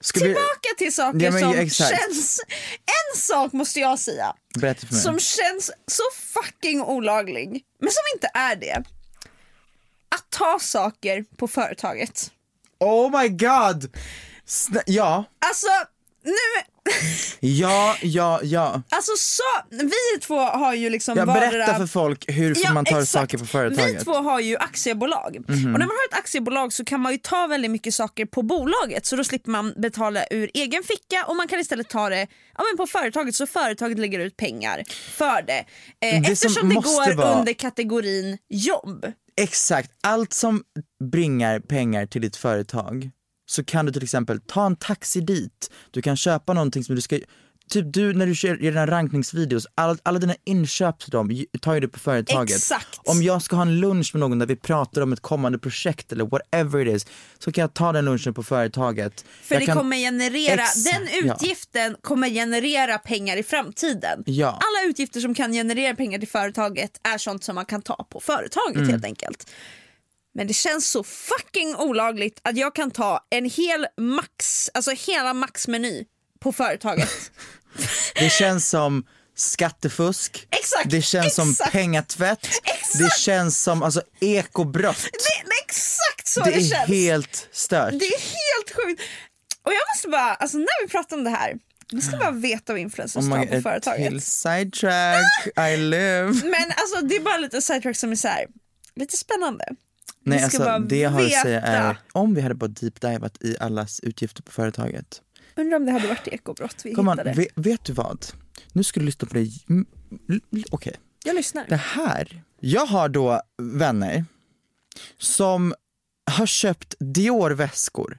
Ska 0.00 0.20
vi, 0.20 0.26
tillbaka 0.26 0.68
till 0.78 0.94
saker 0.94 1.20
Ja, 1.20 1.30
men 1.30 1.40
som 1.40 1.54
exakt. 1.54 1.90
känns... 1.90 2.40
En 2.86 3.20
sak 3.20 3.52
måste 3.52 3.80
jag 3.80 3.98
säga, 3.98 4.34
som 5.02 5.18
känns 5.18 5.70
så 5.86 6.02
fucking 6.34 6.82
olaglig, 6.82 7.62
men 7.80 7.90
som 7.90 8.02
inte 8.14 8.30
är 8.34 8.56
det. 8.56 8.84
Att 10.14 10.30
ta 10.30 10.58
saker 10.60 11.24
på 11.36 11.48
företaget. 11.48 12.30
Oh 12.80 13.20
my 13.20 13.28
god! 13.28 13.96
Sna- 14.46 14.82
ja, 14.86 15.24
Alltså, 15.46 15.68
nu... 16.24 16.32
ja, 17.40 17.96
ja, 18.02 18.40
ja. 18.42 18.82
Alltså 18.88 19.12
så, 19.16 19.42
vi 19.70 20.20
två 20.20 20.38
har 20.40 20.74
ju 20.74 20.90
liksom 20.90 21.18
Jag 21.18 21.26
vardera- 21.26 21.50
berätta 21.50 21.74
för 21.74 21.86
folk 21.86 22.24
hur 22.30 22.54
får 22.54 22.74
man 22.74 22.84
tar 22.84 22.92
exakt. 23.00 23.10
saker 23.12 23.38
på 23.38 23.46
företaget. 23.46 24.00
Vi 24.00 24.04
två 24.04 24.12
har 24.14 24.40
ju 24.40 24.56
aktiebolag 24.56 25.36
och 25.48 25.50
när 25.56 25.70
man 25.72 25.80
har 25.80 26.08
ett 26.12 26.18
aktiebolag 26.18 26.72
så 26.72 26.84
kan 26.84 27.00
man 27.00 27.12
ju 27.12 27.18
ta 27.18 27.46
väldigt 27.46 27.70
mycket 27.70 27.94
saker 27.94 28.26
på 28.26 28.42
bolaget 28.42 29.06
så 29.06 29.16
då 29.16 29.24
slipper 29.24 29.50
man 29.50 29.74
betala 29.76 30.24
ur 30.30 30.50
egen 30.54 30.82
ficka 30.82 31.24
och 31.28 31.36
man 31.36 31.48
kan 31.48 31.60
istället 31.60 31.88
ta 31.88 32.08
det 32.08 32.26
ja, 32.58 32.64
men 32.70 32.76
på 32.76 32.86
företaget 32.86 33.34
så 33.34 33.46
företaget 33.46 33.98
lägger 33.98 34.18
ut 34.18 34.36
pengar 34.36 34.82
för 35.10 35.42
det. 35.42 35.64
Eh, 36.06 36.20
Det 36.22 36.24
som 36.26 36.32
eftersom 36.32 36.68
det 36.68 36.74
går 36.74 37.14
vara- 37.14 37.38
under 37.38 37.52
kategorin 37.52 38.38
jobb. 38.48 39.06
Exakt, 39.42 39.90
allt 40.02 40.32
som 40.32 40.62
bringar 41.04 41.60
pengar 41.60 42.06
till 42.06 42.22
ditt 42.22 42.36
företag 42.36 43.10
så 43.46 43.64
kan 43.64 43.86
du 43.86 43.92
till 43.92 44.02
exempel 44.02 44.40
ta 44.40 44.66
en 44.66 44.76
taxi 44.76 45.20
dit, 45.20 45.70
du 45.90 46.02
kan 46.02 46.16
köpa 46.16 46.52
någonting 46.52 46.84
som 46.84 46.94
du 46.94 47.00
ska 47.00 47.18
Typ 47.70 47.92
du 47.92 48.12
när 48.14 48.26
du 48.26 48.34
kör 48.34 48.56
dina 48.56 48.86
rankningsvideos, 48.86 49.66
all, 49.74 49.98
alla 50.02 50.18
dina 50.18 50.34
inköp 50.44 50.98
till 50.98 51.10
dem 51.10 51.44
tar 51.60 51.74
ju 51.74 51.80
du 51.80 51.88
på 51.88 51.98
företaget. 51.98 52.56
Exakt. 52.56 53.00
Om 53.04 53.22
jag 53.22 53.42
ska 53.42 53.56
ha 53.56 53.62
en 53.62 53.80
lunch 53.80 54.10
med 54.14 54.20
någon 54.20 54.38
där 54.38 54.46
vi 54.46 54.56
pratar 54.56 55.00
om 55.02 55.12
ett 55.12 55.20
kommande 55.20 55.58
projekt 55.58 56.12
eller 56.12 56.24
whatever 56.24 56.86
it 56.88 56.96
is, 56.96 57.06
så 57.38 57.52
kan 57.52 57.62
jag 57.62 57.74
ta 57.74 57.92
den 57.92 58.04
lunchen 58.04 58.34
på 58.34 58.42
företaget. 58.42 59.24
För 59.42 59.54
jag 59.54 59.62
det 59.62 59.66
kan, 59.66 59.76
kommer 59.76 59.96
generera, 59.96 60.62
Exakt, 60.62 60.84
den 60.84 61.08
ja. 61.26 61.34
utgiften 61.34 61.96
kommer 62.02 62.28
generera 62.30 62.98
pengar 62.98 63.36
i 63.36 63.42
framtiden. 63.42 64.22
Ja. 64.26 64.48
Alla 64.48 64.88
utgifter 64.90 65.20
som 65.20 65.34
kan 65.34 65.52
generera 65.52 65.94
pengar 65.96 66.18
till 66.18 66.28
företaget 66.28 66.90
är 67.02 67.18
sånt 67.18 67.44
som 67.44 67.54
man 67.54 67.64
kan 67.66 67.82
ta 67.82 68.06
på 68.10 68.20
företaget 68.20 68.76
Mm. 68.76 68.88
helt 68.90 69.04
enkelt. 69.04 69.50
Men 70.34 70.46
det 70.46 70.54
känns 70.54 70.90
så 70.90 71.04
fucking 71.04 71.76
olagligt 71.76 72.40
att 72.42 72.56
jag 72.56 72.74
kan 72.74 72.90
ta 72.90 73.26
en 73.30 73.44
hel 73.44 73.86
max, 73.96 74.70
alltså 74.74 74.90
hela 74.90 75.34
maxmeny 75.34 76.04
på 76.40 76.52
företaget. 76.52 77.08
Det 78.14 78.30
känns 78.32 78.68
som 78.68 79.04
skattefusk, 79.36 80.46
Exakt, 80.50 80.90
det 80.90 81.02
känns 81.02 81.34
som 81.34 81.50
exakt. 81.50 81.72
pengatvätt, 81.72 82.46
Exakt. 82.64 82.98
det 82.98 83.12
känns 83.18 83.62
som 83.62 83.82
alltså, 83.82 84.02
ekobrott. 84.20 85.02
det, 85.02 85.08
det 85.12 85.50
är 85.54 85.64
exakt 85.64 86.28
så 86.28 86.40
Det 86.40 86.50
det, 86.50 86.56
är 86.56 86.60
känns. 86.60 86.88
helt 86.88 87.48
stört. 87.52 87.90
Det 87.90 88.04
är 88.06 88.20
helt 88.20 88.76
sjukt. 88.76 89.02
Och 89.62 89.72
jag 89.72 89.80
måste 89.94 90.08
bara, 90.08 90.34
alltså 90.34 90.58
när 90.58 90.84
vi 90.86 90.90
pratar 90.90 91.16
om 91.16 91.24
det 91.24 91.30
här, 91.30 91.54
vi 91.92 92.00
ska 92.00 92.16
bara 92.16 92.30
veta 92.30 92.72
vad 92.72 92.80
influencers 92.80 93.24
Oh 93.24 93.46
på 93.46 93.60
företaget. 93.62 94.08
till 94.10 94.20
sidetrack, 94.22 95.46
I 95.72 95.76
live. 95.76 96.32
Men 96.44 96.72
alltså 96.76 97.00
det 97.02 97.16
är 97.16 97.20
bara 97.20 97.38
lite 97.38 97.62
sidetrack 97.62 97.96
som 97.96 98.12
är 98.12 98.16
så 98.16 98.28
här, 98.28 98.46
lite 98.96 99.16
spännande. 99.16 99.64
Nej 100.24 100.42
alltså 100.44 100.78
det 100.78 100.96
jag 100.98 101.10
har 101.10 101.24
att 101.24 101.42
säga 101.42 101.60
är, 101.60 101.96
om 102.12 102.34
vi 102.34 102.40
hade 102.40 102.54
bara 102.54 102.68
deep-divat 102.70 103.36
i 103.44 103.56
allas 103.60 104.00
utgifter 104.00 104.42
på 104.42 104.52
företaget. 104.52 105.20
Undrar 105.60 105.76
om 105.76 105.86
det 105.86 105.92
hade 105.92 106.08
varit 106.08 106.28
ekobrott 106.28 106.76
vi 106.84 106.94
Kom 106.94 107.08
hittade. 107.08 107.32
vet, 107.32 107.48
vet 107.54 107.84
du 107.84 107.92
vad? 107.92 108.26
Nu 108.72 108.82
ska 108.84 109.00
du 109.00 109.06
lyssna 109.06 109.28
på 109.28 109.34
det, 109.34 109.48
Mm, 109.68 109.86
okej. 110.70 110.96
Jag 111.24 111.34
lyssnar. 111.36 111.66
Det 111.68 111.76
här, 111.76 112.42
jag 112.60 112.86
har 112.86 113.08
då 113.08 113.40
vänner 113.62 114.24
som 115.18 115.74
har 116.30 116.46
köpt 116.46 116.94
Dior-väskor. 117.00 118.18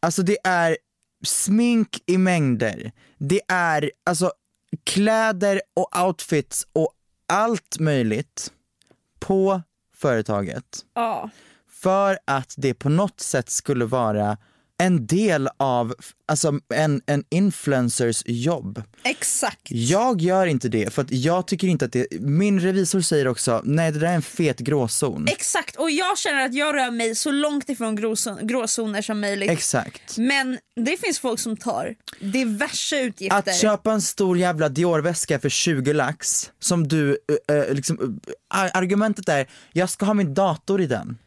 Alltså 0.00 0.22
det 0.22 0.38
är 0.44 0.76
smink 1.24 2.02
i 2.06 2.18
mängder. 2.18 2.92
Det 3.18 3.40
är 3.48 3.90
alltså 4.04 4.32
kläder 4.84 5.60
och 5.74 6.04
outfits 6.06 6.66
och 6.72 6.92
allt 7.28 7.78
möjligt 7.78 8.52
på 9.18 9.62
företaget 9.96 10.64
Ja. 10.94 11.30
för 11.70 12.18
att 12.24 12.54
det 12.56 12.74
på 12.74 12.88
något 12.88 13.20
sätt 13.20 13.50
skulle 13.50 13.84
vara 13.84 14.38
en 14.80 15.06
del 15.06 15.48
av 15.56 15.94
alltså 16.26 16.60
en, 16.74 17.02
en 17.06 17.24
influencers 17.30 18.22
jobb. 18.26 18.82
Exakt. 19.02 19.70
Jag 19.70 20.20
gör 20.20 20.46
inte 20.46 20.68
det 20.68 20.94
för 20.94 21.02
att 21.02 21.10
jag 21.10 21.46
tycker 21.46 21.68
inte 21.68 21.84
att 21.84 21.92
det, 21.92 22.06
min 22.20 22.60
revisor 22.60 23.00
säger 23.00 23.28
också 23.28 23.62
nej 23.64 23.92
det 23.92 23.98
där 23.98 24.06
är 24.06 24.14
en 24.14 24.22
fet 24.22 24.58
gråzon. 24.58 25.26
Exakt 25.28 25.76
och 25.76 25.90
jag 25.90 26.18
känner 26.18 26.44
att 26.44 26.54
jag 26.54 26.74
rör 26.74 26.90
mig 26.90 27.14
så 27.14 27.30
långt 27.30 27.68
ifrån 27.68 27.96
gråzon, 27.96 28.38
gråzoner 28.46 29.02
som 29.02 29.20
möjligt. 29.20 29.50
Exakt. 29.50 30.18
Men 30.18 30.58
det 30.76 30.96
finns 30.96 31.18
folk 31.18 31.40
som 31.40 31.56
tar 31.56 31.94
diverse 32.20 33.00
utgifter. 33.00 33.38
Att 33.38 33.56
köpa 33.56 33.92
en 33.92 34.02
stor 34.02 34.38
jävla 34.38 34.68
Dior-väska 34.68 35.38
för 35.38 35.48
20 35.48 35.92
lax 35.92 36.50
som 36.58 36.88
du, 36.88 37.18
eh, 37.48 37.74
liksom, 37.74 38.20
eh, 38.54 38.70
argumentet 38.74 39.28
är 39.28 39.48
jag 39.72 39.90
ska 39.90 40.06
ha 40.06 40.14
min 40.14 40.34
dator 40.34 40.80
i 40.80 40.86
den. 40.86 41.18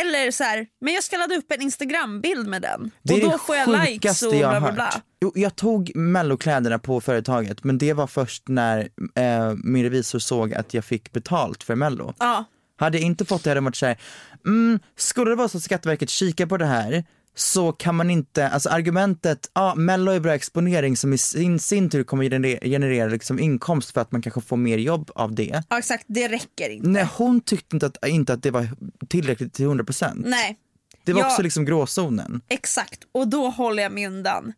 Eller 0.00 0.30
så 0.30 0.44
här, 0.44 0.66
men 0.80 0.94
jag 0.94 1.04
ska 1.04 1.16
ladda 1.16 1.34
upp 1.34 1.52
en 1.52 1.62
instagrambild 1.62 2.48
med 2.48 2.62
den. 2.62 2.90
Det 3.02 3.14
och 3.14 3.30
då 3.30 3.38
får 3.38 3.56
jag 3.56 3.68
likes 3.68 4.22
och 4.22 4.34
jag 4.34 4.50
bla 4.50 4.60
bla 4.60 4.72
bla. 4.72 4.90
Jo, 5.20 5.32
jag 5.34 5.56
tog 5.56 5.96
mellokläderna 5.96 6.78
på 6.78 7.00
företaget 7.00 7.64
men 7.64 7.78
det 7.78 7.92
var 7.92 8.06
först 8.06 8.48
när 8.48 8.88
eh, 9.14 9.52
min 9.64 9.82
revisor 9.82 10.18
såg 10.18 10.54
att 10.54 10.74
jag 10.74 10.84
fick 10.84 11.12
betalt 11.12 11.62
för 11.62 11.74
mello. 11.74 12.14
Ja. 12.18 12.44
Hade 12.76 12.98
jag 12.98 13.06
inte 13.06 13.24
fått 13.24 13.44
det 13.44 13.50
hade 13.50 13.58
jag 13.58 13.64
varit 13.64 13.76
såhär, 13.76 13.98
mm, 14.46 14.78
skulle 14.96 15.30
det 15.30 15.36
vara 15.36 15.48
så 15.48 15.58
att 15.58 15.64
Skatteverket 15.64 16.10
kikar 16.10 16.46
på 16.46 16.56
det 16.56 16.66
här 16.66 17.04
så 17.36 17.72
kan 17.72 17.94
man 17.94 18.10
inte, 18.10 18.48
alltså 18.48 18.68
argumentet, 18.68 19.50
ja 19.54 19.60
ah, 19.72 19.74
mello 19.74 20.12
är 20.12 20.20
bra 20.20 20.34
exponering 20.34 20.96
som 20.96 21.12
i 21.12 21.18
sin, 21.18 21.58
sin 21.58 21.90
tur 21.90 22.04
kommer 22.04 22.24
generera, 22.24 22.58
generera 22.62 23.08
liksom 23.08 23.38
inkomst 23.38 23.90
för 23.94 24.00
att 24.00 24.12
man 24.12 24.22
kanske 24.22 24.40
får 24.40 24.56
mer 24.56 24.78
jobb 24.78 25.10
av 25.14 25.34
det. 25.34 25.62
ja 25.70 25.78
exakt, 25.78 26.04
det 26.08 26.28
räcker 26.28 26.70
inte. 26.70 26.88
Nej 26.88 27.08
hon 27.16 27.40
tyckte 27.40 27.76
inte 27.76 27.86
att, 27.86 28.06
inte 28.06 28.32
att 28.32 28.42
det 28.42 28.50
var 28.50 28.68
tillräckligt 29.08 29.54
till 29.54 29.66
100%. 29.66 30.22
Nej. 30.26 30.58
Det 31.04 31.12
var 31.12 31.20
Ja. 31.20 31.26
också 31.30 31.42
liksom 31.42 31.64
gråzonen. 31.64 32.40
Exakt, 32.48 33.00
och 33.12 33.28
då 33.28 33.48
håller 33.50 33.82
jag 33.82 33.92
mig 33.92 34.06
undan. 34.06 34.52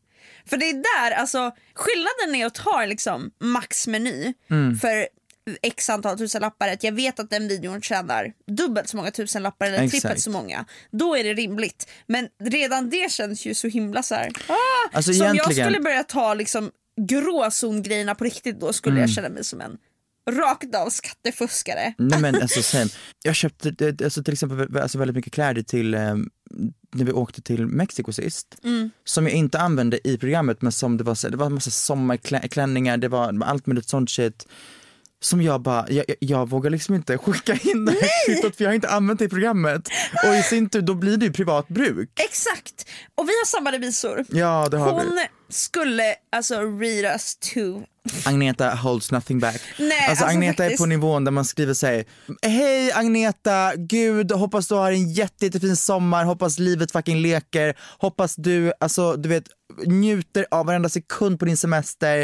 För 0.46 0.56
det 0.56 0.64
är 0.70 0.74
där, 1.10 1.16
alltså 1.16 1.50
skillnaden 1.74 2.40
är 2.42 2.46
att 2.46 2.54
ta 2.54 2.84
liksom 2.84 3.30
maxmeny 3.40 4.34
Mm. 4.50 4.76
för 4.78 5.06
x 5.62 5.90
antal 5.90 6.18
tusenlappar, 6.18 6.68
att 6.68 6.85
jag 6.85 6.92
vet 6.92 7.20
att 7.20 7.30
den 7.30 7.48
videon 7.48 7.82
tjänar 7.82 8.32
dubbelt 8.46 8.88
så 8.88 8.96
många 8.96 9.11
tusenlappar 9.11 9.66
eller 9.66 9.78
Exakt. 9.82 10.02
trippelt 10.02 10.20
så 10.22 10.30
många. 10.30 10.64
Då 10.90 11.16
är 11.16 11.24
det 11.24 11.35
rimligt. 11.35 11.88
Men 12.06 12.28
redan 12.44 12.90
det 12.90 13.12
känns 13.12 13.46
ju 13.46 13.54
så 13.54 13.68
himla 13.68 14.02
så 14.02 14.14
här. 14.14 14.30
Ah! 14.48 14.54
Alltså 14.92 15.12
så 15.12 15.20
om 15.20 15.26
jag 15.26 15.35
egentligen- 15.37 15.68
skulle 15.68 15.80
börja 15.82 16.02
ta 16.02 16.35
liksom 16.35 16.70
gråzongrejerna 17.00 18.14
på 18.14 18.24
riktigt 18.24 18.61
då 18.61 18.72
skulle 18.72 18.92
Mm. 18.92 19.00
jag 19.00 19.11
känna 19.11 19.28
mig 19.28 19.44
som 19.44 19.61
en 19.61 19.78
rakt 20.30 20.74
av 20.74 20.90
skattefuskare. 20.90 21.94
Nej 21.98 22.20
men 22.20 22.35
alltså 22.42 22.62
sen, 22.72 22.88
jag 23.24 23.35
köpte 23.35 23.94
alltså, 24.04 24.22
till 24.22 24.32
exempel 24.32 24.76
alltså, 24.78 24.98
väldigt 24.98 25.16
mycket 25.16 25.32
kläder 25.32 25.62
till 25.62 25.94
eh, 25.94 26.00
när 26.94 27.04
vi 27.04 27.12
åkte 27.12 27.42
till 27.42 27.66
Mexiko 27.66 28.12
sist. 28.12 28.56
Mm. 28.64 28.90
Som 29.04 29.24
jag 29.26 29.35
inte 29.35 29.59
använde 29.59 30.09
i 30.09 30.18
programmet 30.18 30.62
men 30.62 30.72
som 30.72 30.96
det 30.96 31.04
var, 31.04 31.30
det 31.30 31.37
var 31.37 31.46
en 31.46 31.54
massa 31.54 31.70
sommarklänningar, 31.70 32.96
det 32.96 33.09
var 33.09 33.42
allt 33.44 33.66
möjligt 33.66 33.88
sånt 33.88 34.11
shit. 34.11 34.46
Som 35.20 35.42
jag 35.42 35.61
bara, 35.61 35.90
jag, 35.90 36.05
jag, 36.20 36.48
vågar 36.48 36.70
liksom 36.70 36.94
inte 36.94 37.18
skicka 37.18 37.52
in 37.52 37.85
det 37.85 37.92
här 37.92 38.26
kvittot 38.26 38.57
för 38.57 38.64
jag 38.64 38.70
har 38.70 38.74
inte 38.74 38.88
använt 38.88 39.18
det 39.18 39.24
i 39.24 39.29
programmet. 39.29 39.88
Och 40.26 40.35
i 40.35 40.42
sin 40.42 40.68
tur 40.68 40.81
då 40.81 40.94
blir 40.94 41.16
det 41.16 41.26
ju 41.26 41.33
privat 41.33 41.68
bruk. 41.68 42.11
Exakt! 42.24 42.87
Och 43.14 43.29
vi 43.29 43.33
har 43.33 43.46
samma 43.46 43.72
revisor. 43.72 44.24
Ja 44.29 44.68
det 44.70 44.76
har 44.76 44.92
Hon 44.92 45.14
vi. 45.14 45.55
skulle 45.55 46.14
alltså 46.33 46.55
read 46.61 47.05
us 47.05 47.37
to 47.37 47.83
Agneta 48.24 48.74
holds 48.74 49.12
nothing 49.12 49.38
back. 49.38 49.61
Nej, 49.79 49.90
alltså, 49.90 50.11
alltså 50.11 50.24
Agneta 50.24 50.64
är 50.64 50.66
faktiskt. 50.68 50.83
på 50.83 50.87
nivån 50.87 51.24
där 51.24 51.33
man 51.33 51.44
skriver 51.44 51.74
sig 51.74 52.07
Hej 52.42 52.92
Agneta, 52.92 53.72
gud 53.76 54.33
hoppas 54.33 54.68
du 54.68 54.74
har 54.74 54.92
en 54.92 55.12
jätte, 55.12 55.44
jättefin 55.44 55.76
sommar, 55.76 56.24
hoppas 56.24 56.59
livet 56.59 56.92
fucking 56.92 57.18
leker, 57.18 57.74
hoppas 57.98 58.37
du, 58.37 58.72
alltså 58.81 59.16
du 59.16 59.29
vet 59.29 59.44
njuter 59.84 60.46
av 60.50 60.66
varenda 60.66 60.88
sekund 60.88 61.38
på 61.38 61.44
din 61.44 61.56
semester. 61.56 62.20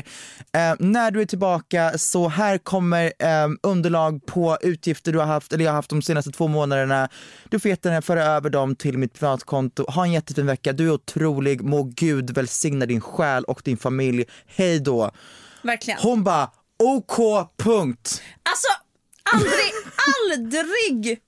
Eh, 0.52 0.74
när 0.78 1.10
du 1.10 1.20
är 1.20 1.24
tillbaka 1.26 1.98
så 1.98 2.28
här 2.28 2.58
kommer 2.58 3.12
eh, 3.18 3.48
underlag 3.62 4.26
på 4.26 4.58
utgifter 4.60 5.12
du 5.12 5.18
har 5.18 5.26
haft, 5.26 5.52
eller 5.52 5.64
jag 5.64 5.72
har 5.72 5.76
haft 5.76 5.90
de 5.90 6.02
senaste 6.02 6.30
två 6.30 6.48
månaderna. 6.48 7.08
Du 7.48 7.60
får 7.60 7.68
jättegärna 7.68 8.02
föra 8.02 8.24
över 8.24 8.50
dem 8.50 8.76
till 8.76 8.98
mitt 8.98 9.14
privatkonto. 9.14 9.84
Ha 9.90 10.04
en 10.04 10.12
jättefin 10.12 10.46
vecka, 10.46 10.72
du 10.72 10.86
är 10.86 10.90
otrolig, 10.90 11.62
må 11.62 11.82
gud 11.82 12.30
välsigna 12.30 12.86
din 12.86 13.00
själ 13.00 13.44
och 13.44 13.62
din 13.64 13.76
familj. 13.76 14.24
Hej 14.46 14.80
då. 14.80 15.10
Verkligen. 15.62 16.00
Hon 16.02 16.24
bara 16.24 16.50
OK 16.78 17.16
punkt. 17.56 18.22
Alltså 18.42 18.68
aldrig, 19.32 19.72
aldrig! 20.22 21.20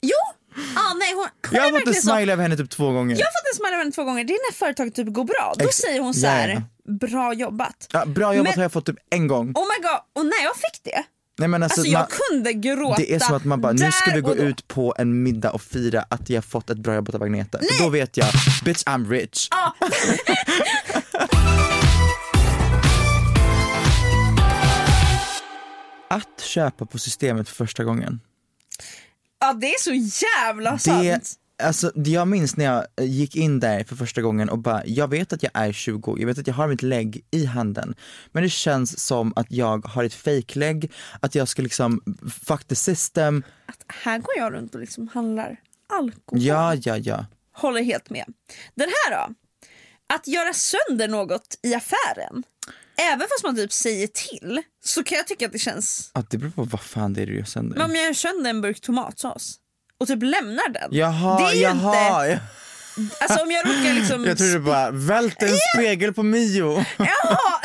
Jo! 0.00 0.31
Ah, 0.76 0.94
nej, 0.94 1.12
hon, 1.14 1.24
hon 1.24 1.54
Jag 1.56 1.62
har 1.62 1.70
fått 1.70 1.78
en 1.80 1.84
verkligen 1.84 2.02
så. 2.02 2.10
smile 2.16 2.32
av 2.32 2.40
henne 2.40 2.56
typ 2.56 2.70
två 2.70 2.90
gånger. 2.92 3.16
Jag 3.16 3.26
har 3.26 3.32
fått 3.32 3.52
en 3.52 3.56
smile 3.56 3.74
av 3.76 3.78
henne 3.78 3.92
två 3.92 4.04
gånger. 4.04 4.24
Det 4.24 4.32
är 4.32 4.50
när 4.52 4.54
företaget 4.56 4.94
typ 4.94 5.08
går 5.08 5.24
bra. 5.24 5.54
Då 5.58 5.64
Ex- 5.64 5.76
säger 5.76 6.00
hon 6.00 6.14
så 6.14 6.26
här: 6.26 6.48
Ja, 6.48 6.62
bra 7.06 7.34
jobbat. 7.34 7.88
Ja, 7.92 8.06
bra 8.06 8.34
jobbat 8.34 8.50
Men- 8.50 8.58
har 8.58 8.62
jag 8.64 8.72
fått 8.72 8.86
typ 8.86 8.96
en 9.10 9.26
gång. 9.26 9.46
Oh 9.54 9.62
my 9.62 9.82
god, 9.88 10.00
och 10.22 10.26
när 10.26 10.42
jag 10.44 10.56
fick 10.56 10.80
det, 10.84 11.02
Nej, 11.38 11.48
men 11.48 11.62
alltså, 11.62 11.80
alltså 11.80 11.92
man, 11.92 12.00
jag 12.00 12.10
kunde 12.28 12.52
gråta 12.52 12.96
det 12.96 13.14
är 13.14 13.18
som 13.18 13.36
att 13.36 13.44
man 13.44 13.60
bara, 13.60 13.72
nu 13.72 13.92
ska 13.92 14.14
vi 14.14 14.20
gå 14.20 14.34
ut 14.34 14.68
på 14.68 14.94
en 14.98 15.22
middag 15.22 15.50
och 15.50 15.62
fira 15.62 16.04
att 16.08 16.30
jag 16.30 16.44
fått 16.44 16.70
ett 16.70 16.78
bra 16.78 16.94
jobb 16.94 17.14
av 17.14 17.22
Agneta. 17.22 17.58
För 17.58 17.82
då 17.84 17.88
vet 17.88 18.16
jag, 18.16 18.26
bitch 18.64 18.82
I'm 18.84 19.10
rich. 19.10 19.48
att 26.08 26.40
köpa 26.40 26.86
på 26.86 26.98
systemet 26.98 27.48
för 27.48 27.54
första 27.56 27.84
gången. 27.84 28.20
Ja 29.42 29.52
det 29.52 29.66
är 29.66 29.78
så 29.82 30.24
jävla 30.26 30.72
Det, 30.72 30.78
sant. 30.78 31.30
alltså, 31.62 31.92
jag 31.94 32.28
minns 32.28 32.56
när 32.56 32.64
jag 32.64 32.86
eh, 32.96 33.04
gick 33.04 33.36
in 33.36 33.60
där 33.60 33.84
för 33.84 33.96
första 33.96 34.22
gången 34.22 34.48
och 34.48 34.58
bara, 34.58 34.86
jag 34.86 35.08
vet 35.08 35.32
att 35.32 35.42
jag 35.42 35.50
är 35.54 35.72
20, 35.72 36.16
jag 36.18 36.26
vet 36.26 36.38
att 36.38 36.46
jag 36.46 36.54
har 36.54 36.68
mitt 36.68 36.82
lägg 36.82 37.24
i 37.30 37.44
handen. 37.46 37.94
Men 38.32 38.42
det 38.42 38.48
känns 38.48 39.00
som 39.00 39.32
att 39.36 39.46
jag 39.50 39.86
har 39.86 40.04
ett 40.04 40.14
fake-lägg, 40.14 40.92
att 41.20 41.34
jag 41.34 41.48
ska 41.48 41.62
liksom 41.62 42.02
fuck 42.46 42.64
the 42.64 42.74
system. 42.74 43.42
Här 43.86 44.18
går 44.18 44.34
jag 44.36 44.52
runt 44.52 44.74
och 44.74 44.80
liksom 44.80 45.08
handlar 45.08 45.56
alkohol. 45.88 46.42
Ja, 46.42 46.74
ja, 46.74 46.96
ja. 46.96 47.26
Håller 47.52 47.82
helt 47.82 48.10
med. 48.10 48.24
Den 48.74 48.88
här 48.88 49.16
då? 49.28 49.34
Att 50.14 50.26
göra 50.26 50.52
sönder 50.52 51.08
något 51.08 51.58
i 51.62 51.74
affären. 51.74 52.42
Även 53.02 53.20
fast 53.20 53.44
man 53.44 53.56
typ 53.56 53.72
säger 53.72 54.06
till 54.06 54.62
så 54.84 55.04
kan 55.04 55.16
jag 55.18 55.26
tycka 55.26 55.46
att 55.46 55.52
det 55.52 55.58
känns... 55.58 56.10
Att 56.14 56.30
det 56.30 56.38
beror 56.38 56.50
på 56.50 56.62
vad 56.64 56.80
fan 56.80 57.12
det 57.12 57.22
är 57.22 57.26
du 57.26 57.36
gör 57.36 57.44
sönder. 57.44 57.76
Men 57.76 57.90
om 57.90 57.96
jag 57.96 58.04
gör 58.06 58.12
sönder 58.12 58.50
en 58.50 58.60
burk 58.60 58.80
tomatsås 58.80 59.56
och 59.98 60.06
typ 60.06 60.22
lämnar 60.22 60.68
den. 60.68 60.88
Jaha, 60.92 61.38
det 61.38 61.44
är 61.50 61.54
ju 61.54 61.60
jaha. 61.62 62.26
inte... 62.26 62.40
Alltså 63.20 63.42
om 63.42 63.50
jag 63.50 63.66
råkar 63.66 63.94
liksom... 63.94 64.24
Jag 64.26 64.38
tror 64.38 64.48
du 64.52 64.58
bara, 64.58 64.90
välte 64.90 65.46
en 65.46 65.56
spegel 65.76 66.12
på 66.14 66.22
Mio. 66.22 66.72
Jaha! 66.98 67.60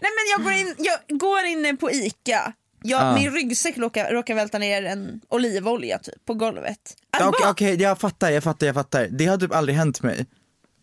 Nej 0.00 0.10
men 0.16 0.24
jag 0.36 0.42
går 0.44 0.52
in, 0.52 0.74
jag 0.78 1.18
går 1.18 1.44
in 1.44 1.76
på 1.76 1.90
ICA. 1.90 2.12
Jag, 2.24 2.52
Ja. 2.84 3.14
Min 3.14 3.30
ryggsäck 3.32 3.78
råkar, 3.78 4.10
råkar 4.12 4.34
välta 4.34 4.58
ner 4.58 4.82
en 4.82 5.20
olivolja 5.28 5.98
typ 5.98 6.24
på 6.26 6.34
golvet. 6.34 6.78
Att 7.10 7.22
Okej, 7.22 7.40
bara- 7.42 7.50
okej, 7.50 7.82
jag 7.82 7.98
fattar, 7.98 8.30
jag 8.30 8.44
fattar, 8.44 8.66
jag 8.66 8.74
fattar. 8.74 9.08
Det 9.10 9.26
har 9.26 9.38
typ 9.38 9.54
aldrig 9.54 9.76
hänt 9.78 10.02
mig. 10.02 10.26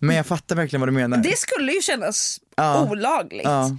Men 0.02 0.16
jag 0.16 0.26
fattar 0.26 0.56
verkligen 0.56 0.82
vad 0.82 0.88
du 0.88 0.94
menar. 0.94 1.18
Det 1.18 1.38
skulle 1.38 1.72
ju 1.72 1.82
kännas 1.82 2.40
Ja. 2.56 2.88
olagligt. 2.90 3.44
Ja. 3.44 3.78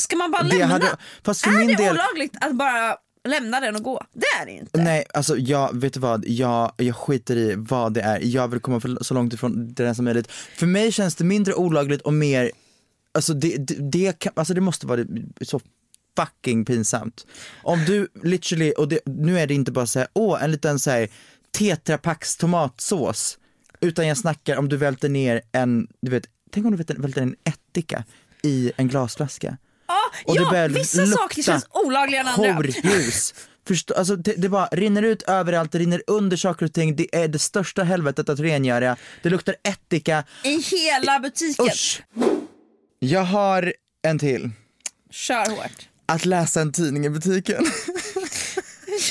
Ska 0.00 0.16
man 0.16 0.30
bara 0.30 0.42
Det 0.42 0.48
lämna? 0.58 0.66
hade- 0.66 0.86
är 0.86 1.66
det 1.68 1.74
del- 1.74 1.94
olagligt 1.94 2.36
att 2.40 2.54
bara 2.54 2.96
lämna 3.28 3.60
den 3.60 3.76
och 3.76 3.82
gå? 3.82 4.04
Det 4.12 4.26
är 4.42 4.46
det 4.46 4.52
inte. 4.52 4.82
Nej, 4.82 5.04
alltså 5.14 5.36
jag, 5.36 5.80
vet 5.80 5.94
du 5.94 6.00
vad, 6.00 6.24
jag, 6.26 6.72
jag 6.76 6.96
skiter 6.96 7.36
i 7.36 7.54
vad 7.56 7.92
det 7.94 8.00
är. 8.00 8.20
Jag 8.22 8.48
vill 8.48 8.60
komma 8.60 8.80
så 9.00 9.14
långt 9.14 9.32
ifrån 9.34 9.74
det 9.74 9.84
där 9.84 9.94
som 9.94 10.04
möjligt. 10.04 10.30
För 10.56 10.66
mig 10.66 10.92
känns 10.92 11.14
det 11.14 11.24
mindre 11.24 11.54
olagligt 11.54 12.00
och 12.02 12.12
mer, 12.14 12.50
alltså 13.14 13.34
det, 13.34 13.56
det, 13.56 13.74
det, 13.92 14.18
kan, 14.18 14.32
alltså 14.36 14.54
det 14.54 14.60
måste 14.60 14.86
vara 14.86 15.04
så 15.40 15.60
fucking 16.16 16.64
pinsamt. 16.64 17.26
Om 17.62 17.84
du 17.84 18.08
literally, 18.22 18.72
och 18.72 18.88
det, 18.88 19.00
nu 19.06 19.40
är 19.40 19.46
det 19.46 19.54
inte 19.54 19.72
bara 19.72 19.86
såhär, 19.86 20.08
åh 20.12 20.44
en 20.44 20.50
liten 20.50 20.78
såhär 20.78 21.08
tetrapacks 21.58 22.36
tomatsås. 22.36 23.38
Utan 23.80 24.06
jag 24.08 24.18
snackar 24.18 24.56
om 24.56 24.68
du 24.68 24.76
välter 24.76 25.08
ner 25.08 25.40
en, 25.52 25.88
du 26.02 26.10
vet, 26.10 26.24
tänk 26.50 26.66
om 26.66 26.70
du 26.72 26.76
välter, 26.76 26.94
välter 26.94 27.22
en 27.22 27.36
ättika 27.44 28.04
i 28.42 28.72
en 28.76 28.88
glasflaska. 28.88 29.56
Ja, 29.90 30.18
Och 30.24 30.34
det 30.34 30.42
ja 30.42 30.50
börjar 30.50 30.68
vissa 30.68 31.00
lukta 31.00 31.16
saker 31.16 31.42
känns 31.42 31.66
olagliga 31.70 32.20
än 32.20 32.26
andra. 32.26 32.52
Horljus. 32.52 33.34
Förstå, 33.68 33.94
alltså 33.94 34.16
det, 34.16 34.32
det 34.32 34.48
bara 34.48 34.66
rinner 34.66 35.02
ut 35.02 35.22
överallt, 35.22 35.72
det 35.72 35.78
rinner 35.78 36.02
under 36.06 36.36
saker 36.36 36.66
och 36.66 36.72
ting, 36.72 36.96
det 36.96 37.16
är 37.16 37.28
det 37.28 37.38
största 37.38 37.82
helvetet 37.82 38.28
att 38.28 38.40
rengöra. 38.40 38.96
Det 39.22 39.30
luktar 39.30 39.56
ättika. 39.68 40.24
I 40.44 40.58
hela 40.60 41.20
butiken. 41.20 41.66
Usch! 41.66 42.02
Jag 42.98 43.24
har 43.24 43.74
en 44.02 44.18
till. 44.18 44.50
Kör 45.10 45.50
hårt. 45.50 45.88
Att 46.06 46.24
läsa 46.24 46.60
en 46.60 46.72
tidning 46.72 47.06
i 47.06 47.10
butiken. 47.10 47.66